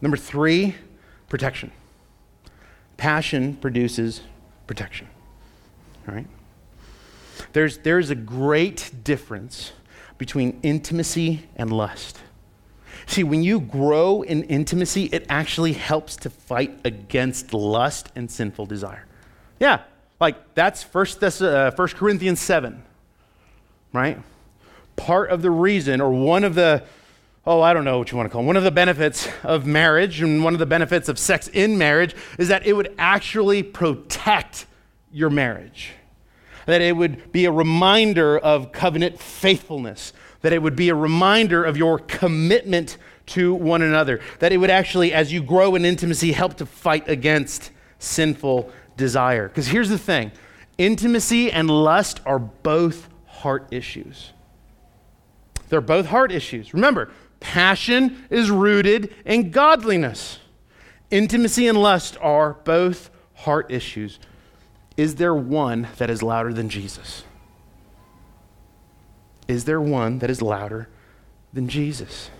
Number 0.00 0.16
three, 0.16 0.74
protection. 1.28 1.70
Passion 2.96 3.54
produces 3.54 4.22
protection. 4.66 5.08
Right? 6.06 6.26
There's, 7.52 7.78
there's 7.78 8.10
a 8.10 8.14
great 8.14 8.90
difference 9.04 9.72
between 10.18 10.60
intimacy 10.62 11.48
and 11.56 11.72
lust. 11.72 12.18
See, 13.06 13.24
when 13.24 13.42
you 13.42 13.60
grow 13.60 14.22
in 14.22 14.44
intimacy, 14.44 15.04
it 15.06 15.26
actually 15.28 15.72
helps 15.72 16.16
to 16.16 16.30
fight 16.30 16.78
against 16.84 17.52
lust 17.54 18.10
and 18.14 18.30
sinful 18.30 18.66
desire. 18.66 19.06
Yeah, 19.58 19.82
like 20.20 20.54
that's 20.54 20.82
First, 20.82 21.20
Thess- 21.20 21.40
uh, 21.40 21.70
First 21.72 21.96
Corinthians 21.96 22.40
7, 22.40 22.82
right? 23.92 24.18
Part 24.96 25.30
of 25.30 25.42
the 25.42 25.50
reason, 25.50 26.00
or 26.00 26.12
one 26.12 26.44
of 26.44 26.54
the, 26.54 26.84
oh, 27.46 27.62
I 27.62 27.72
don't 27.72 27.84
know 27.84 27.98
what 27.98 28.10
you 28.10 28.16
want 28.16 28.28
to 28.28 28.32
call 28.32 28.42
them. 28.42 28.46
One 28.46 28.56
of 28.56 28.64
the 28.64 28.70
benefits 28.70 29.26
of 29.42 29.66
marriage 29.66 30.20
and 30.20 30.44
one 30.44 30.52
of 30.52 30.58
the 30.58 30.66
benefits 30.66 31.08
of 31.08 31.18
sex 31.18 31.48
in 31.48 31.78
marriage 31.78 32.14
is 32.38 32.48
that 32.48 32.66
it 32.66 32.74
would 32.74 32.94
actually 32.98 33.62
protect 33.62 34.66
your 35.12 35.30
marriage. 35.30 35.92
That 36.66 36.80
it 36.80 36.96
would 36.96 37.32
be 37.32 37.46
a 37.46 37.52
reminder 37.52 38.38
of 38.38 38.72
covenant 38.72 39.20
faithfulness. 39.20 40.12
That 40.42 40.52
it 40.52 40.62
would 40.62 40.76
be 40.76 40.88
a 40.88 40.94
reminder 40.94 41.64
of 41.64 41.76
your 41.76 41.98
commitment 41.98 42.96
to 43.26 43.54
one 43.54 43.82
another. 43.82 44.20
That 44.38 44.52
it 44.52 44.58
would 44.58 44.70
actually, 44.70 45.12
as 45.12 45.32
you 45.32 45.42
grow 45.42 45.74
in 45.74 45.84
intimacy, 45.84 46.32
help 46.32 46.54
to 46.58 46.66
fight 46.66 47.08
against 47.08 47.70
sinful 47.98 48.70
desire. 48.96 49.48
Because 49.48 49.68
here's 49.68 49.88
the 49.88 49.98
thing 49.98 50.32
intimacy 50.78 51.50
and 51.50 51.70
lust 51.70 52.20
are 52.24 52.38
both 52.38 53.08
heart 53.26 53.66
issues. 53.70 54.32
They're 55.68 55.80
both 55.80 56.06
heart 56.06 56.32
issues. 56.32 56.74
Remember, 56.74 57.10
passion 57.38 58.26
is 58.28 58.50
rooted 58.50 59.14
in 59.24 59.50
godliness. 59.50 60.38
Intimacy 61.10 61.66
and 61.66 61.80
lust 61.80 62.16
are 62.20 62.54
both 62.64 63.10
heart 63.34 63.70
issues. 63.70 64.18
Is 64.96 65.16
there 65.16 65.34
one 65.34 65.88
that 65.98 66.10
is 66.10 66.22
louder 66.22 66.52
than 66.52 66.68
Jesus? 66.68 67.24
Is 69.48 69.64
there 69.64 69.80
one 69.80 70.18
that 70.20 70.30
is 70.30 70.42
louder 70.42 70.88
than 71.52 71.68
Jesus? 71.68 72.30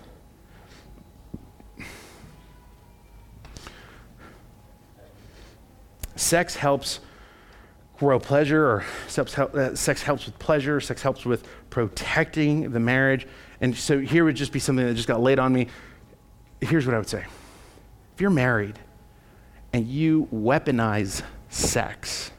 Sex 6.15 6.55
helps 6.55 6.99
grow 7.97 8.19
pleasure, 8.19 8.65
or 8.65 8.85
sex, 9.07 9.37
uh, 9.37 9.75
sex 9.75 10.01
helps 10.01 10.25
with 10.25 10.39
pleasure, 10.39 10.79
sex 10.79 11.01
helps 11.01 11.25
with 11.25 11.47
protecting 11.69 12.71
the 12.71 12.79
marriage. 12.79 13.27
And 13.59 13.75
so 13.75 13.99
here 13.99 14.23
would 14.23 14.35
just 14.35 14.51
be 14.51 14.59
something 14.59 14.85
that 14.85 14.93
just 14.95 15.07
got 15.07 15.21
laid 15.21 15.37
on 15.37 15.53
me. 15.53 15.67
Here's 16.61 16.85
what 16.85 16.95
I 16.95 16.97
would 16.97 17.09
say 17.09 17.25
if 18.15 18.21
you're 18.21 18.29
married 18.29 18.79
and 19.73 19.87
you 19.87 20.27
weaponize 20.33 21.23
sex, 21.49 22.31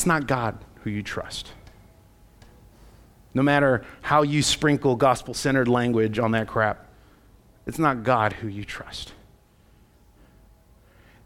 it's 0.00 0.06
not 0.06 0.26
God 0.26 0.58
who 0.82 0.90
you 0.90 1.02
trust. 1.02 1.52
No 3.32 3.42
matter 3.42 3.84
how 4.02 4.22
you 4.22 4.42
sprinkle 4.42 4.96
gospel 4.96 5.34
centered 5.34 5.68
language 5.68 6.18
on 6.18 6.32
that 6.32 6.48
crap, 6.48 6.86
it's 7.66 7.78
not 7.78 8.02
God 8.02 8.32
who 8.34 8.48
you 8.48 8.64
trust 8.64 9.12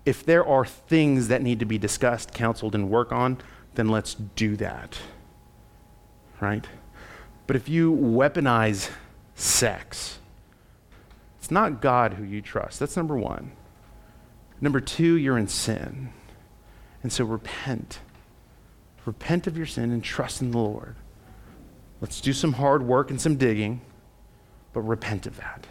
if 0.05 0.25
there 0.25 0.47
are 0.47 0.65
things 0.65 1.29
that 1.29 1.43
need 1.43 1.61
to 1.61 1.65
be 1.65 1.79
discussed, 1.79 2.35
counseled, 2.35 2.75
and 2.75 2.91
work 2.91 3.13
on, 3.13 3.39
then 3.75 3.89
let's 3.89 4.15
do 4.15 4.57
that. 4.57 4.99
Right? 6.41 6.67
But 7.47 7.57
if 7.57 7.69
you 7.69 7.93
weaponize 7.93 8.91
sex, 9.35 10.19
it's 11.39 11.51
not 11.51 11.81
God 11.81 12.15
who 12.15 12.25
you 12.25 12.43
trust. 12.43 12.81
That's 12.81 12.97
number 12.97 13.17
one. 13.17 13.53
Number 14.61 14.81
two, 14.81 15.17
you're 15.17 15.39
in 15.39 15.49
sin. 15.49 16.11
And 17.03 17.13
so 17.13 17.25
repent. 17.25 18.01
Repent 19.07 19.47
of 19.47 19.57
your 19.57 19.67
sin 19.67 19.91
and 19.93 20.03
trust 20.03 20.41
in 20.41 20.51
the 20.51 20.59
Lord. 20.59 20.97
Let's 22.01 22.21
do 22.21 22.33
some 22.33 22.55
hard 22.55 22.83
work 22.83 23.11
and 23.11 23.21
some 23.21 23.37
digging, 23.37 23.81
but 24.73 24.81
repent 24.81 25.27
of 25.27 25.37
that. 25.37 25.67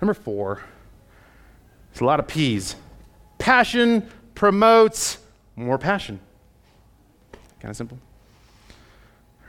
Number 0.00 0.14
four, 0.14 0.62
it's 1.90 2.00
a 2.00 2.04
lot 2.04 2.20
of 2.20 2.26
P's. 2.26 2.76
Passion 3.38 4.08
promotes 4.34 5.18
more 5.56 5.78
passion. 5.78 6.20
Kind 7.60 7.70
of 7.70 7.76
simple. 7.76 7.98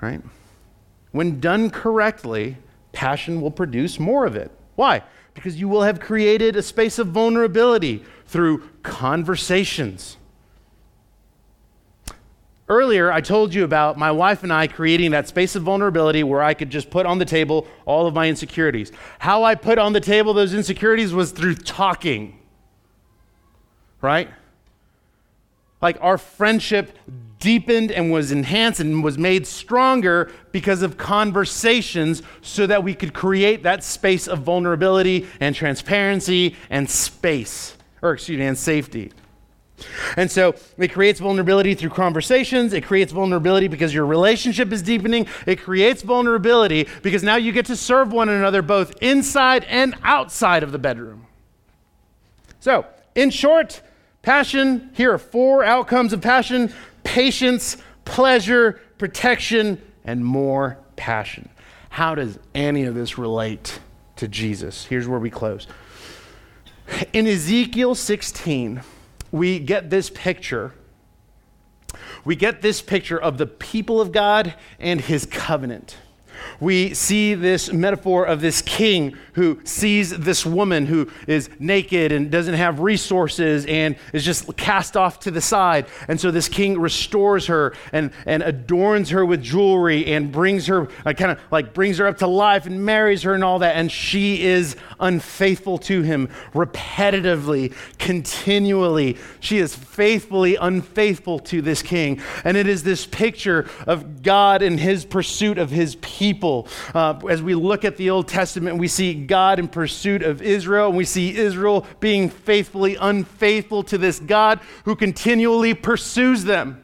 Right? 0.01 0.21
When 1.11 1.39
done 1.39 1.69
correctly, 1.69 2.57
passion 2.91 3.41
will 3.41 3.51
produce 3.51 3.99
more 3.99 4.25
of 4.25 4.35
it. 4.35 4.51
Why? 4.75 5.03
Because 5.33 5.59
you 5.59 5.69
will 5.69 5.83
have 5.83 5.99
created 5.99 6.55
a 6.55 6.61
space 6.61 6.99
of 6.99 7.07
vulnerability 7.07 8.03
through 8.25 8.69
conversations. 8.83 10.17
Earlier, 12.71 13.11
I 13.11 13.19
told 13.21 13.53
you 13.53 13.65
about 13.65 13.97
my 13.97 14.11
wife 14.11 14.43
and 14.43 14.53
I 14.53 14.67
creating 14.67 15.11
that 15.11 15.27
space 15.27 15.55
of 15.55 15.63
vulnerability 15.63 16.23
where 16.23 16.41
I 16.41 16.53
could 16.53 16.69
just 16.69 16.89
put 16.89 17.05
on 17.05 17.19
the 17.19 17.25
table 17.25 17.67
all 17.85 18.07
of 18.07 18.13
my 18.13 18.29
insecurities. 18.29 18.91
How 19.19 19.43
I 19.43 19.55
put 19.55 19.77
on 19.77 19.93
the 19.93 19.99
table 19.99 20.33
those 20.33 20.53
insecurities 20.53 21.13
was 21.13 21.31
through 21.31 21.55
talking 21.55 22.37
right? 24.01 24.29
Like 25.81 25.97
our 26.01 26.17
friendship 26.17 26.97
deepened 27.39 27.91
and 27.91 28.11
was 28.11 28.31
enhanced 28.31 28.79
and 28.79 29.03
was 29.03 29.17
made 29.17 29.47
stronger 29.47 30.31
because 30.51 30.81
of 30.81 30.97
conversations 30.97 32.21
so 32.41 32.67
that 32.67 32.83
we 32.83 32.93
could 32.93 33.13
create 33.13 33.63
that 33.63 33.83
space 33.83 34.27
of 34.27 34.39
vulnerability 34.39 35.27
and 35.39 35.55
transparency 35.55 36.55
and 36.69 36.89
space, 36.89 37.75
or 38.01 38.13
excuse 38.13 38.37
me, 38.37 38.45
and 38.45 38.57
safety. 38.57 39.11
And 40.17 40.29
so 40.29 40.55
it 40.77 40.91
creates 40.91 41.19
vulnerability 41.19 41.75
through 41.75 41.91
conversations. 41.91 42.73
It 42.73 42.83
creates 42.83 43.11
vulnerability 43.11 43.67
because 43.67 43.93
your 43.93 44.05
relationship 44.05 44.71
is 44.71 44.81
deepening. 44.81 45.27
It 45.45 45.61
creates 45.61 46.01
vulnerability 46.01 46.87
because 47.01 47.23
now 47.23 47.35
you 47.35 47.51
get 47.51 47.65
to 47.67 47.75
serve 47.75 48.11
one 48.11 48.29
another 48.29 48.61
both 48.61 48.93
inside 49.01 49.63
and 49.65 49.95
outside 50.03 50.63
of 50.63 50.71
the 50.71 50.79
bedroom. 50.79 51.27
So, 52.59 52.85
in 53.15 53.31
short, 53.31 53.81
Passion, 54.21 54.91
here 54.93 55.11
are 55.13 55.17
four 55.17 55.63
outcomes 55.63 56.13
of 56.13 56.21
passion 56.21 56.71
patience, 57.03 57.77
pleasure, 58.05 58.79
protection, 58.99 59.81
and 60.05 60.23
more 60.23 60.77
passion. 60.95 61.49
How 61.89 62.13
does 62.13 62.37
any 62.53 62.83
of 62.83 62.93
this 62.93 63.17
relate 63.17 63.79
to 64.17 64.27
Jesus? 64.27 64.85
Here's 64.85 65.07
where 65.07 65.19
we 65.19 65.31
close. 65.31 65.65
In 67.13 67.25
Ezekiel 67.25 67.95
16, 67.95 68.81
we 69.31 69.59
get 69.59 69.89
this 69.89 70.09
picture. 70.09 70.73
We 72.23 72.35
get 72.35 72.61
this 72.61 72.81
picture 72.81 73.19
of 73.19 73.37
the 73.37 73.47
people 73.47 73.99
of 73.99 74.11
God 74.11 74.53
and 74.79 75.01
his 75.01 75.25
covenant 75.25 75.97
we 76.59 76.93
see 76.93 77.33
this 77.33 77.71
metaphor 77.71 78.25
of 78.25 78.41
this 78.41 78.61
king 78.61 79.17
who 79.33 79.59
sees 79.63 80.09
this 80.11 80.45
woman 80.45 80.85
who 80.85 81.09
is 81.27 81.49
naked 81.59 82.11
and 82.11 82.29
doesn't 82.29 82.55
have 82.55 82.79
resources 82.79 83.65
and 83.65 83.95
is 84.13 84.23
just 84.23 84.55
cast 84.57 84.97
off 84.97 85.19
to 85.21 85.31
the 85.31 85.41
side. 85.41 85.85
And 86.07 86.19
so 86.19 86.31
this 86.31 86.49
king 86.49 86.79
restores 86.79 87.47
her 87.47 87.73
and, 87.93 88.11
and 88.25 88.43
adorns 88.43 89.09
her 89.09 89.25
with 89.25 89.41
jewelry 89.41 90.05
and 90.07 90.31
brings 90.31 90.67
her, 90.67 90.87
uh, 91.05 91.13
kind 91.13 91.31
of 91.31 91.39
like 91.51 91.73
brings 91.73 91.97
her 91.97 92.07
up 92.07 92.17
to 92.17 92.27
life 92.27 92.65
and 92.65 92.83
marries 92.83 93.23
her 93.23 93.33
and 93.33 93.43
all 93.43 93.59
that. 93.59 93.75
And 93.75 93.91
she 93.91 94.43
is 94.43 94.75
unfaithful 94.99 95.77
to 95.79 96.01
him 96.01 96.29
repetitively, 96.53 97.73
continually. 97.99 99.17
She 99.39 99.59
is 99.59 99.75
faithfully 99.75 100.55
unfaithful 100.55 101.39
to 101.39 101.61
this 101.61 101.81
king. 101.81 102.21
And 102.43 102.57
it 102.57 102.67
is 102.67 102.83
this 102.83 103.05
picture 103.05 103.69
of 103.87 104.23
God 104.23 104.61
and 104.61 104.79
his 104.79 105.05
pursuit 105.05 105.57
of 105.57 105.69
his 105.69 105.95
people 105.95 106.30
people. 106.31 106.65
Uh, 106.93 107.19
as 107.29 107.41
we 107.41 107.55
look 107.55 107.83
at 107.83 107.97
the 107.97 108.09
Old 108.09 108.27
Testament, 108.27 108.77
we 108.77 108.87
see 108.87 109.13
God 109.13 109.59
in 109.59 109.67
pursuit 109.67 110.23
of 110.23 110.41
Israel, 110.41 110.87
and 110.87 110.97
we 110.97 111.03
see 111.03 111.35
Israel 111.35 111.85
being 111.99 112.29
faithfully 112.29 112.95
unfaithful 112.95 113.83
to 113.83 113.97
this 113.97 114.19
God 114.19 114.61
who 114.85 114.95
continually 114.95 115.73
pursues 115.73 116.45
them. 116.45 116.81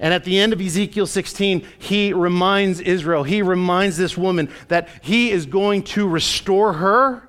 And 0.00 0.12
at 0.12 0.24
the 0.24 0.36
end 0.40 0.52
of 0.52 0.60
Ezekiel 0.60 1.06
16, 1.06 1.64
he 1.78 2.12
reminds 2.12 2.80
Israel, 2.80 3.22
he 3.22 3.40
reminds 3.40 3.96
this 3.96 4.18
woman 4.18 4.48
that 4.66 4.88
he 5.00 5.30
is 5.30 5.46
going 5.46 5.84
to 5.84 6.08
restore 6.08 6.72
her 6.72 7.28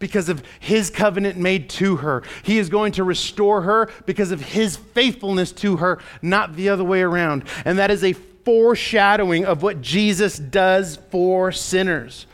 because 0.00 0.28
of 0.28 0.42
his 0.58 0.90
covenant 0.90 1.38
made 1.38 1.70
to 1.70 1.96
her. 1.96 2.24
He 2.42 2.58
is 2.58 2.68
going 2.68 2.92
to 2.92 3.04
restore 3.04 3.62
her 3.62 3.90
because 4.06 4.32
of 4.32 4.40
his 4.40 4.74
faithfulness 4.74 5.52
to 5.52 5.76
her, 5.76 6.00
not 6.20 6.56
the 6.56 6.70
other 6.70 6.82
way 6.82 7.02
around. 7.02 7.44
And 7.64 7.78
that 7.78 7.92
is 7.92 8.02
a 8.02 8.14
foreshadowing 8.50 9.44
of 9.44 9.62
what 9.62 9.80
Jesus 9.80 10.36
does 10.36 10.96
for 11.12 11.52
sinners. 11.52 12.26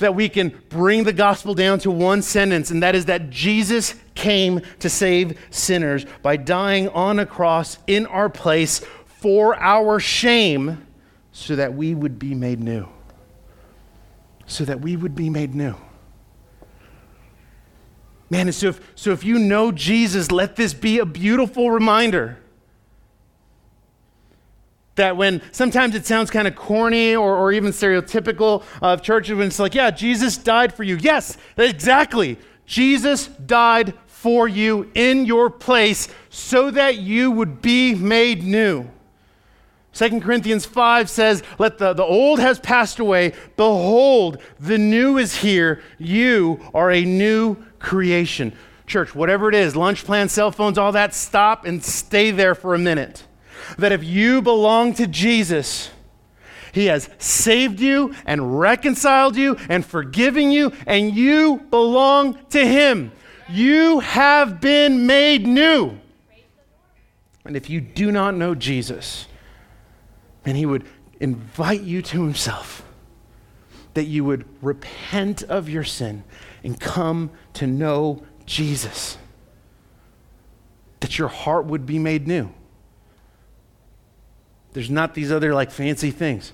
That 0.00 0.16
we 0.16 0.28
can 0.28 0.60
bring 0.68 1.04
the 1.04 1.12
gospel 1.12 1.54
down 1.54 1.78
to 1.80 1.92
one 1.92 2.22
sentence, 2.22 2.72
and 2.72 2.82
that 2.82 2.96
is 2.96 3.04
that 3.04 3.30
Jesus 3.30 3.94
came 4.16 4.62
to 4.80 4.90
save 4.90 5.38
sinners 5.50 6.06
by 6.22 6.38
dying 6.38 6.88
on 6.88 7.20
a 7.20 7.24
cross 7.24 7.78
in 7.86 8.04
our 8.06 8.28
place 8.28 8.80
for 9.04 9.54
our 9.62 10.00
shame 10.00 10.84
so 11.30 11.54
that 11.54 11.72
we 11.72 11.94
would 11.94 12.18
be 12.18 12.34
made 12.34 12.58
new. 12.58 12.88
So 14.46 14.64
that 14.64 14.80
we 14.80 14.96
would 14.96 15.14
be 15.14 15.30
made 15.30 15.54
new. 15.54 15.76
Man, 18.28 18.48
and 18.48 18.54
so 18.54 18.70
if, 18.70 18.80
so 18.96 19.12
if 19.12 19.22
you 19.22 19.38
know 19.38 19.70
Jesus, 19.70 20.32
let 20.32 20.56
this 20.56 20.74
be 20.74 20.98
a 20.98 21.06
beautiful 21.06 21.70
reminder 21.70 22.38
that 25.00 25.16
when 25.16 25.42
sometimes 25.50 25.94
it 25.94 26.06
sounds 26.06 26.30
kind 26.30 26.46
of 26.46 26.54
corny 26.54 27.16
or, 27.16 27.34
or 27.34 27.52
even 27.52 27.72
stereotypical 27.72 28.62
of 28.80 29.02
churches 29.02 29.36
when 29.36 29.48
it's 29.48 29.58
like, 29.58 29.74
yeah, 29.74 29.90
Jesus 29.90 30.36
died 30.36 30.72
for 30.72 30.84
you. 30.84 30.96
Yes, 30.96 31.36
exactly. 31.56 32.38
Jesus 32.66 33.26
died 33.26 33.94
for 34.06 34.46
you 34.46 34.90
in 34.94 35.24
your 35.24 35.48
place 35.50 36.08
so 36.28 36.70
that 36.70 36.98
you 36.98 37.30
would 37.30 37.62
be 37.62 37.94
made 37.94 38.44
new. 38.44 38.88
2 39.94 40.20
Corinthians 40.20 40.66
5 40.66 41.10
says, 41.10 41.42
Let 41.58 41.78
the, 41.78 41.94
the 41.94 42.04
old 42.04 42.38
has 42.38 42.60
passed 42.60 42.98
away. 42.98 43.32
Behold, 43.56 44.38
the 44.60 44.78
new 44.78 45.18
is 45.18 45.36
here. 45.36 45.82
You 45.98 46.60
are 46.74 46.90
a 46.90 47.04
new 47.04 47.56
creation. 47.78 48.52
Church, 48.86 49.14
whatever 49.14 49.48
it 49.48 49.54
is, 49.54 49.74
lunch 49.74 50.04
plans, 50.04 50.32
cell 50.32 50.52
phones, 50.52 50.78
all 50.78 50.92
that, 50.92 51.14
stop 51.14 51.64
and 51.64 51.82
stay 51.82 52.30
there 52.30 52.54
for 52.54 52.74
a 52.74 52.78
minute. 52.78 53.24
That 53.78 53.92
if 53.92 54.04
you 54.04 54.42
belong 54.42 54.94
to 54.94 55.06
Jesus, 55.06 55.90
He 56.72 56.86
has 56.86 57.08
saved 57.18 57.80
you 57.80 58.14
and 58.26 58.58
reconciled 58.60 59.36
you 59.36 59.56
and 59.68 59.84
forgiven 59.84 60.50
you, 60.50 60.72
and 60.86 61.14
you 61.14 61.66
belong 61.70 62.38
to 62.50 62.66
Him. 62.66 63.12
You 63.48 64.00
have 64.00 64.60
been 64.60 65.06
made 65.06 65.46
new. 65.46 65.98
And 67.44 67.56
if 67.56 67.68
you 67.68 67.80
do 67.80 68.12
not 68.12 68.34
know 68.34 68.54
Jesus, 68.54 69.26
and 70.44 70.56
he 70.56 70.66
would 70.66 70.84
invite 71.18 71.82
you 71.82 72.02
to 72.02 72.22
himself, 72.22 72.84
that 73.94 74.04
you 74.04 74.24
would 74.24 74.44
repent 74.62 75.42
of 75.44 75.68
your 75.68 75.84
sin 75.84 76.24
and 76.62 76.78
come 76.78 77.30
to 77.54 77.66
know 77.66 78.22
Jesus, 78.46 79.18
that 81.00 81.18
your 81.18 81.28
heart 81.28 81.66
would 81.66 81.86
be 81.86 81.98
made 81.98 82.28
new. 82.28 82.52
There's 84.72 84.90
not 84.90 85.14
these 85.14 85.32
other 85.32 85.54
like 85.54 85.70
fancy 85.70 86.10
things, 86.10 86.52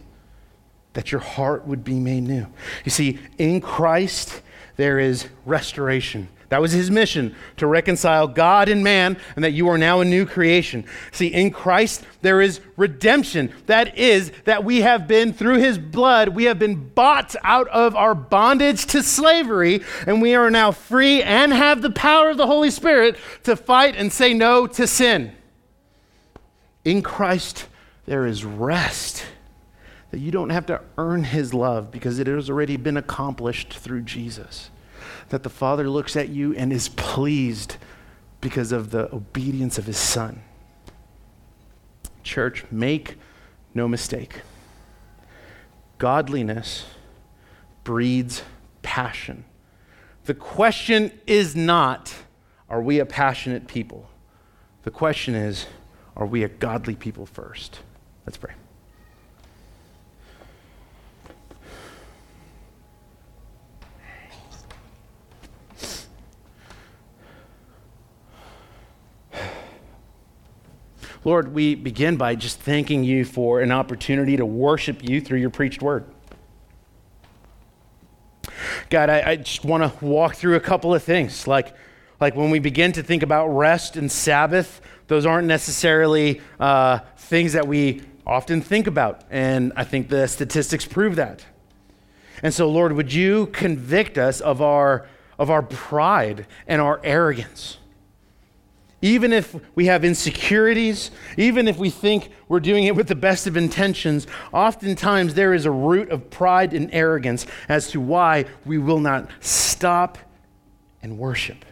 that 0.94 1.12
your 1.12 1.20
heart 1.20 1.66
would 1.66 1.84
be 1.84 2.00
made 2.00 2.22
new. 2.22 2.46
You 2.84 2.90
see, 2.90 3.18
in 3.38 3.60
Christ, 3.60 4.40
there 4.76 4.98
is 4.98 5.26
restoration. 5.44 6.28
That 6.48 6.60
was 6.60 6.70
his 6.70 6.92
mission 6.92 7.34
to 7.56 7.66
reconcile 7.66 8.28
God 8.28 8.68
and 8.68 8.84
man, 8.84 9.18
and 9.34 9.44
that 9.44 9.50
you 9.50 9.68
are 9.68 9.76
now 9.76 10.00
a 10.00 10.04
new 10.04 10.24
creation. 10.24 10.84
See, 11.10 11.26
in 11.26 11.50
Christ, 11.50 12.04
there 12.22 12.40
is 12.40 12.60
redemption. 12.76 13.52
That 13.66 13.98
is, 13.98 14.30
that 14.44 14.62
we 14.62 14.82
have 14.82 15.08
been, 15.08 15.32
through 15.32 15.58
his 15.58 15.76
blood, 15.76 16.28
we 16.28 16.44
have 16.44 16.58
been 16.58 16.88
bought 16.90 17.34
out 17.42 17.66
of 17.68 17.96
our 17.96 18.14
bondage 18.14 18.86
to 18.86 19.02
slavery, 19.02 19.82
and 20.06 20.22
we 20.22 20.36
are 20.36 20.50
now 20.50 20.70
free 20.70 21.20
and 21.20 21.52
have 21.52 21.82
the 21.82 21.90
power 21.90 22.30
of 22.30 22.36
the 22.36 22.46
Holy 22.46 22.70
Spirit 22.70 23.16
to 23.42 23.56
fight 23.56 23.96
and 23.96 24.12
say 24.12 24.32
no 24.32 24.68
to 24.68 24.86
sin. 24.86 25.32
In 26.84 27.02
Christ, 27.02 27.66
there 28.06 28.26
is 28.26 28.44
rest. 28.44 29.24
That 30.12 30.20
you 30.20 30.30
don't 30.30 30.50
have 30.50 30.66
to 30.66 30.80
earn 30.98 31.24
his 31.24 31.52
love 31.52 31.90
because 31.90 32.18
it 32.18 32.26
has 32.28 32.48
already 32.48 32.76
been 32.76 32.96
accomplished 32.96 33.74
through 33.74 34.02
Jesus 34.02 34.70
that 35.28 35.42
the 35.42 35.50
Father 35.50 35.88
looks 35.88 36.16
at 36.16 36.28
you 36.28 36.54
and 36.54 36.72
is 36.72 36.88
pleased 36.88 37.76
because 38.40 38.72
of 38.72 38.90
the 38.90 39.12
obedience 39.14 39.78
of 39.78 39.86
his 39.86 39.96
Son. 39.96 40.42
Church, 42.22 42.64
make 42.70 43.16
no 43.74 43.88
mistake. 43.88 44.40
Godliness 45.98 46.86
breeds 47.84 48.42
passion. 48.82 49.44
The 50.24 50.34
question 50.34 51.12
is 51.26 51.54
not, 51.54 52.14
are 52.68 52.82
we 52.82 52.98
a 52.98 53.06
passionate 53.06 53.66
people? 53.66 54.08
The 54.82 54.90
question 54.90 55.34
is, 55.34 55.66
are 56.16 56.26
we 56.26 56.42
a 56.42 56.48
godly 56.48 56.94
people 56.94 57.26
first? 57.26 57.80
Let's 58.26 58.38
pray. 58.38 58.52
Lord, 71.24 71.54
we 71.54 71.74
begin 71.74 72.16
by 72.16 72.36
just 72.36 72.60
thanking 72.60 73.02
you 73.02 73.24
for 73.24 73.60
an 73.60 73.72
opportunity 73.72 74.36
to 74.36 74.46
worship 74.46 75.08
you 75.08 75.20
through 75.20 75.38
your 75.38 75.50
preached 75.50 75.82
word. 75.82 76.04
God, 78.90 79.10
I, 79.10 79.30
I 79.30 79.36
just 79.36 79.64
want 79.64 79.82
to 79.82 80.04
walk 80.04 80.36
through 80.36 80.54
a 80.54 80.60
couple 80.60 80.94
of 80.94 81.02
things. 81.02 81.48
Like, 81.48 81.74
like 82.20 82.36
when 82.36 82.50
we 82.50 82.60
begin 82.60 82.92
to 82.92 83.02
think 83.02 83.24
about 83.24 83.48
rest 83.48 83.96
and 83.96 84.10
Sabbath, 84.10 84.80
those 85.08 85.26
aren't 85.26 85.48
necessarily 85.48 86.40
uh, 86.60 87.00
things 87.16 87.52
that 87.54 87.66
we 87.66 88.02
often 88.26 88.60
think 88.60 88.86
about. 88.86 89.22
And 89.30 89.72
I 89.76 89.84
think 89.84 90.08
the 90.08 90.26
statistics 90.26 90.84
prove 90.84 91.16
that. 91.16 91.44
And 92.42 92.52
so, 92.52 92.68
Lord, 92.68 92.92
would 92.92 93.12
you 93.12 93.46
convict 93.46 94.18
us 94.18 94.40
of 94.40 94.60
our, 94.60 95.06
of 95.38 95.50
our 95.50 95.62
pride 95.62 96.46
and 96.66 96.80
our 96.80 97.00
arrogance? 97.04 97.78
Even 99.02 99.32
if 99.32 99.54
we 99.74 99.86
have 99.86 100.04
insecurities, 100.04 101.10
even 101.36 101.68
if 101.68 101.76
we 101.76 101.90
think 101.90 102.30
we're 102.48 102.60
doing 102.60 102.84
it 102.84 102.96
with 102.96 103.08
the 103.08 103.14
best 103.14 103.46
of 103.46 103.56
intentions, 103.56 104.26
oftentimes 104.52 105.34
there 105.34 105.54
is 105.54 105.66
a 105.66 105.70
root 105.70 106.10
of 106.10 106.30
pride 106.30 106.72
and 106.72 106.90
arrogance 106.92 107.46
as 107.68 107.90
to 107.90 108.00
why 108.00 108.46
we 108.64 108.78
will 108.78 108.98
not 108.98 109.30
stop 109.40 110.18
and 111.02 111.18
worship. 111.18 111.65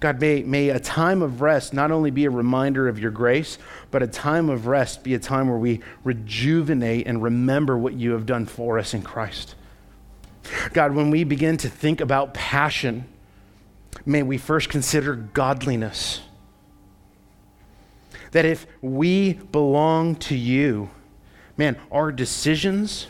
God, 0.00 0.18
may, 0.18 0.42
may 0.42 0.70
a 0.70 0.80
time 0.80 1.20
of 1.20 1.42
rest 1.42 1.74
not 1.74 1.90
only 1.90 2.10
be 2.10 2.24
a 2.24 2.30
reminder 2.30 2.88
of 2.88 2.98
your 2.98 3.10
grace, 3.10 3.58
but 3.90 4.02
a 4.02 4.06
time 4.06 4.48
of 4.48 4.66
rest 4.66 5.04
be 5.04 5.12
a 5.12 5.18
time 5.18 5.48
where 5.48 5.58
we 5.58 5.80
rejuvenate 6.04 7.06
and 7.06 7.22
remember 7.22 7.76
what 7.76 7.92
you 7.92 8.12
have 8.12 8.24
done 8.24 8.46
for 8.46 8.78
us 8.78 8.94
in 8.94 9.02
Christ. 9.02 9.54
God, 10.72 10.94
when 10.94 11.10
we 11.10 11.24
begin 11.24 11.58
to 11.58 11.68
think 11.68 12.00
about 12.00 12.32
passion, 12.32 13.04
may 14.06 14.22
we 14.22 14.38
first 14.38 14.70
consider 14.70 15.14
godliness. 15.14 16.22
That 18.32 18.46
if 18.46 18.66
we 18.80 19.34
belong 19.34 20.16
to 20.16 20.34
you, 20.34 20.88
man, 21.58 21.76
our 21.92 22.10
decisions, 22.10 23.06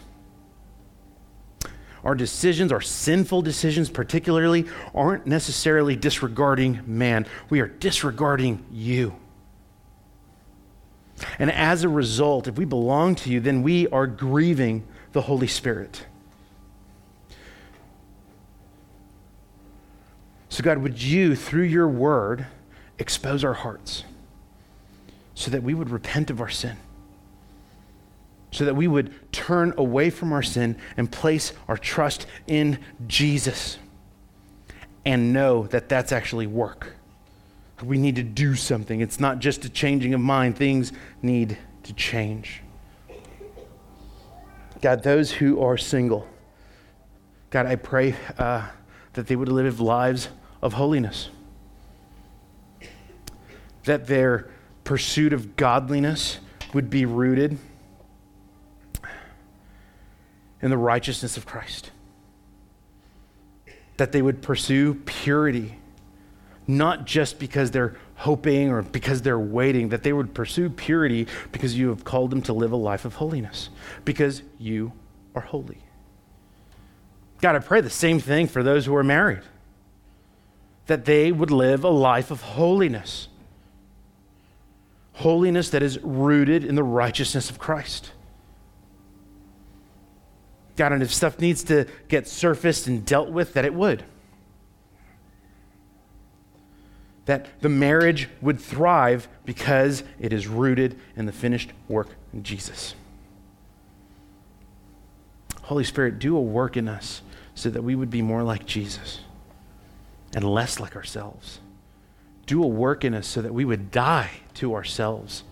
our 2.05 2.15
decisions, 2.15 2.73
our 2.73 2.81
sinful 2.81 3.43
decisions 3.43 3.91
particularly, 3.91 4.67
aren't 4.95 5.27
necessarily 5.27 5.97
disregarding 5.97 6.81
man. 6.87 7.27
We 7.49 7.61
are 7.61 7.69
disregarding 7.69 8.65
you. 8.71 9.15
And 11.39 11.51
as 11.51 11.85
a 11.85 11.89
result, 11.89 12.49
if 12.49 12.57
we 12.57 12.65
belong 12.65 13.15
to 13.17 13.31
you, 13.31 13.41
then 13.41 13.63
we 13.63 13.87
are 13.89 14.07
grieving 14.07 14.87
the 15.13 15.23
Holy 15.23 15.47
Spirit. 15.47 16.07
So, 20.49 20.63
God, 20.65 20.79
would 20.79 21.01
you, 21.01 21.37
through 21.37 21.65
your 21.65 21.89
word, 21.89 22.47
expose 22.99 23.45
our 23.45 23.55
hearts 23.55 24.05
so 25.35 25.51
that 25.51 25.63
we 25.63 25.75
would 25.75 25.91
repent 25.91 26.31
of 26.31 26.41
our 26.41 26.49
sin? 26.49 26.77
So 28.53 28.65
that 28.65 28.75
we 28.75 28.89
would 28.89 29.33
turn 29.33 29.75
away 29.77 30.11
from 30.11 30.33
our 30.33 30.43
sin 30.43 30.77
and 30.97 31.11
place 31.11 31.53
our 31.69 31.77
trust 31.77 32.27
in 32.47 32.79
Jesus 33.07 33.79
and 35.05 35.33
know 35.33 35.67
that 35.69 35.89
that's 35.89 36.13
actually 36.13 36.47
work. 36.47 36.95
We 37.83 37.97
need 37.97 38.17
to 38.17 38.23
do 38.23 38.55
something. 38.57 39.01
It's 39.01 39.21
not 39.21 39.39
just 39.39 39.65
a 39.65 39.71
changing 39.71 40.15
of 40.15 40.21
mind, 40.21 40.57
things 40.57 40.93
need 41.23 41.57
to 41.85 41.93
change. 41.95 42.63
God, 44.83 45.03
those 45.03 45.31
who 45.31 45.61
are 45.61 45.77
single, 45.77 46.27
God, 47.51 47.67
I 47.67 47.77
pray 47.77 48.15
uh, 48.39 48.69
that 49.15 49.27
they 49.27 49.37
would 49.37 49.49
live 49.49 49.81
lives 49.81 50.29
of 50.63 50.75
holiness. 50.75 51.31
That 53.85 54.07
their 54.07 54.51
pursuit 54.85 55.33
of 55.33 55.57
godliness 55.57 56.39
would 56.73 56.91
be 56.91 57.05
rooted 57.05 57.59
in 60.63 60.71
the 60.71 60.79
righteousness 60.79 61.37
of 61.37 61.47
Christ. 61.47 61.91
That 63.97 64.13
they 64.13 64.23
would 64.23 64.43
pursue 64.43 64.95
purity, 64.95 65.77
not 66.67 67.07
just 67.07 67.39
because 67.39 67.71
they're 67.71 67.97
hoping 68.17 68.71
or 68.71 68.83
because 68.83 69.23
they're 69.23 69.39
waiting, 69.39 69.89
that 69.91 70.03
they 70.03 70.13
would 70.13 70.35
pursue 70.35 70.69
purity 70.71 71.27
because 71.53 71.79
you 71.79 71.89
have 71.89 72.05
called 72.05 72.31
them 72.31 72.43
to 72.43 72.53
live 72.53 72.73
a 72.73 72.77
life 72.77 73.05
of 73.05 73.15
holiness, 73.15 73.71
because 74.05 74.43
you 74.59 74.93
are 75.35 75.43
holy. 75.43 75.79
God, 77.41 77.57
I 77.57 77.61
pray 77.61 77.81
the 77.81 77.91
same 77.91 78.21
thing 78.21 78.47
for 78.47 78.63
those 78.63 78.87
who 78.87 78.95
are 78.95 79.05
married 79.05 79.43
that 80.87 81.05
they 81.05 81.31
would 81.31 81.53
live 81.53 81.85
a 81.85 81.89
life 81.89 82.33
of 82.33 82.43
holiness. 82.43 83.29
Holiness 85.13 85.71
that 85.71 85.85
is 85.85 86.01
rooted 86.01 86.65
in 86.65 86.75
the 86.75 86.83
righteousness 86.83 87.49
of 87.49 87.61
Christ. 87.61 88.11
God, 90.81 90.93
and 90.93 91.03
if 91.03 91.13
stuff 91.13 91.39
needs 91.39 91.63
to 91.65 91.87
get 92.09 92.27
surfaced 92.27 92.87
and 92.87 93.05
dealt 93.05 93.29
with, 93.29 93.53
that 93.53 93.67
it 93.67 93.75
would. 93.75 94.03
That 97.27 97.61
the 97.61 97.69
marriage 97.69 98.31
would 98.41 98.59
thrive 98.59 99.29
because 99.45 100.03
it 100.19 100.33
is 100.33 100.47
rooted 100.47 100.99
in 101.17 101.27
the 101.27 101.33
finished 101.33 101.73
work 101.87 102.09
of 102.33 102.43
Jesus. 102.43 102.95
Holy 105.65 105.85
Spirit, 105.85 106.19
do 106.19 106.35
a 106.35 106.41
work 106.41 106.79
in 106.79 106.89
us 106.89 107.21
so 107.55 107.69
that 107.69 107.83
we 107.83 107.95
would 107.95 108.09
be 108.09 108.23
more 108.23 108.43
like 108.43 108.65
Jesus 108.65 109.21
and 110.35 110.43
less 110.43 110.81
like 110.81 110.97
ourselves. 110.97 111.61
Do 112.47 112.65
a 112.65 112.67
work 112.67 113.05
in 113.05 113.13
us 113.13 113.27
so 113.27 113.43
that 113.43 113.53
we 113.53 113.67
would 113.67 113.91
die 113.91 114.31
to 114.55 114.73
ourselves 114.73 115.45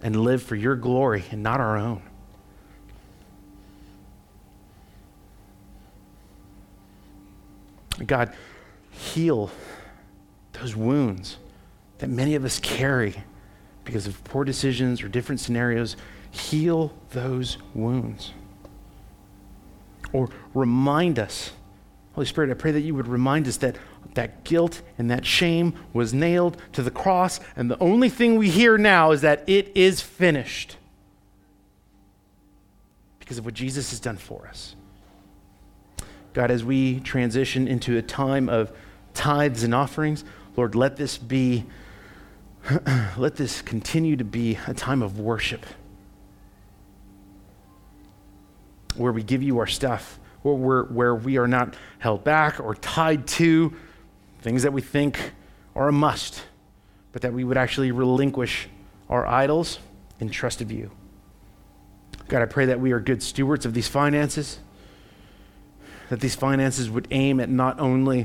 and 0.00 0.14
live 0.14 0.44
for 0.44 0.54
your 0.54 0.76
glory 0.76 1.24
and 1.32 1.42
not 1.42 1.58
our 1.58 1.76
own. 1.76 2.02
God, 8.06 8.34
heal 8.90 9.50
those 10.52 10.74
wounds 10.74 11.36
that 11.98 12.08
many 12.08 12.34
of 12.34 12.44
us 12.44 12.58
carry 12.58 13.14
because 13.84 14.06
of 14.06 14.22
poor 14.24 14.44
decisions 14.44 15.02
or 15.02 15.08
different 15.08 15.40
scenarios. 15.40 15.96
Heal 16.30 16.92
those 17.10 17.58
wounds. 17.74 18.32
Or 20.12 20.30
remind 20.54 21.18
us, 21.18 21.52
Holy 22.14 22.26
Spirit, 22.26 22.50
I 22.50 22.54
pray 22.54 22.72
that 22.72 22.80
you 22.80 22.94
would 22.94 23.08
remind 23.08 23.46
us 23.48 23.56
that 23.58 23.76
that 24.14 24.44
guilt 24.44 24.82
and 24.96 25.10
that 25.10 25.26
shame 25.26 25.74
was 25.92 26.14
nailed 26.14 26.56
to 26.72 26.82
the 26.82 26.90
cross, 26.90 27.40
and 27.56 27.70
the 27.70 27.78
only 27.78 28.08
thing 28.08 28.36
we 28.36 28.48
hear 28.48 28.78
now 28.78 29.10
is 29.10 29.22
that 29.22 29.42
it 29.48 29.72
is 29.74 30.00
finished 30.00 30.76
because 33.18 33.38
of 33.38 33.44
what 33.44 33.54
Jesus 33.54 33.90
has 33.90 33.98
done 33.98 34.16
for 34.16 34.46
us. 34.46 34.76
God, 36.34 36.50
as 36.50 36.64
we 36.64 36.98
transition 37.00 37.68
into 37.68 37.96
a 37.96 38.02
time 38.02 38.48
of 38.48 38.72
tithes 39.14 39.62
and 39.62 39.72
offerings, 39.72 40.24
Lord, 40.56 40.74
let 40.74 40.96
this 40.96 41.16
be, 41.16 41.64
let 43.16 43.36
this 43.36 43.62
continue 43.62 44.16
to 44.16 44.24
be 44.24 44.58
a 44.66 44.74
time 44.74 45.00
of 45.00 45.18
worship 45.20 45.64
where 48.96 49.12
we 49.12 49.22
give 49.22 49.42
you 49.42 49.58
our 49.58 49.66
stuff, 49.66 50.18
where, 50.42 50.54
we're, 50.54 50.84
where 50.84 51.14
we 51.14 51.38
are 51.38 51.48
not 51.48 51.76
held 52.00 52.24
back 52.24 52.58
or 52.60 52.74
tied 52.74 53.26
to 53.26 53.72
things 54.40 54.64
that 54.64 54.72
we 54.72 54.80
think 54.80 55.32
are 55.76 55.88
a 55.88 55.92
must, 55.92 56.42
but 57.12 57.22
that 57.22 57.32
we 57.32 57.44
would 57.44 57.56
actually 57.56 57.92
relinquish 57.92 58.68
our 59.08 59.24
idols 59.26 59.78
in 60.18 60.28
trust 60.28 60.60
of 60.60 60.72
you. 60.72 60.90
God, 62.26 62.42
I 62.42 62.46
pray 62.46 62.66
that 62.66 62.80
we 62.80 62.90
are 62.90 63.00
good 63.00 63.22
stewards 63.22 63.66
of 63.66 63.74
these 63.74 63.88
finances 63.88 64.58
that 66.14 66.20
these 66.20 66.36
finances 66.36 66.88
would 66.88 67.08
aim 67.10 67.40
at 67.40 67.48
not 67.48 67.80
only 67.80 68.24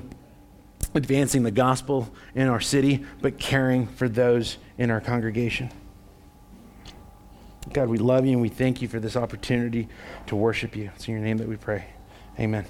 advancing 0.94 1.42
the 1.42 1.50
gospel 1.50 2.14
in 2.36 2.48
our 2.48 2.60
city, 2.60 3.04
but 3.20 3.40
caring 3.40 3.88
for 3.88 4.08
those 4.08 4.60
in 4.78 4.92
our 4.92 5.02
congregation. 5.02 5.72
God, 7.74 7.90
we 7.90 7.98
love 7.98 8.28
you 8.28 8.34
and 8.34 8.42
we 8.42 8.50
thank 8.50 8.84
you 8.84 8.88
for 8.88 9.00
this 9.00 9.16
opportunity 9.16 9.88
to 10.28 10.36
worship 10.36 10.76
you. 10.76 10.92
It's 10.94 11.08
in 11.08 11.16
your 11.16 11.24
name 11.24 11.38
that 11.40 11.48
we 11.48 11.58
pray. 11.58 11.86
Amen. 12.40 12.66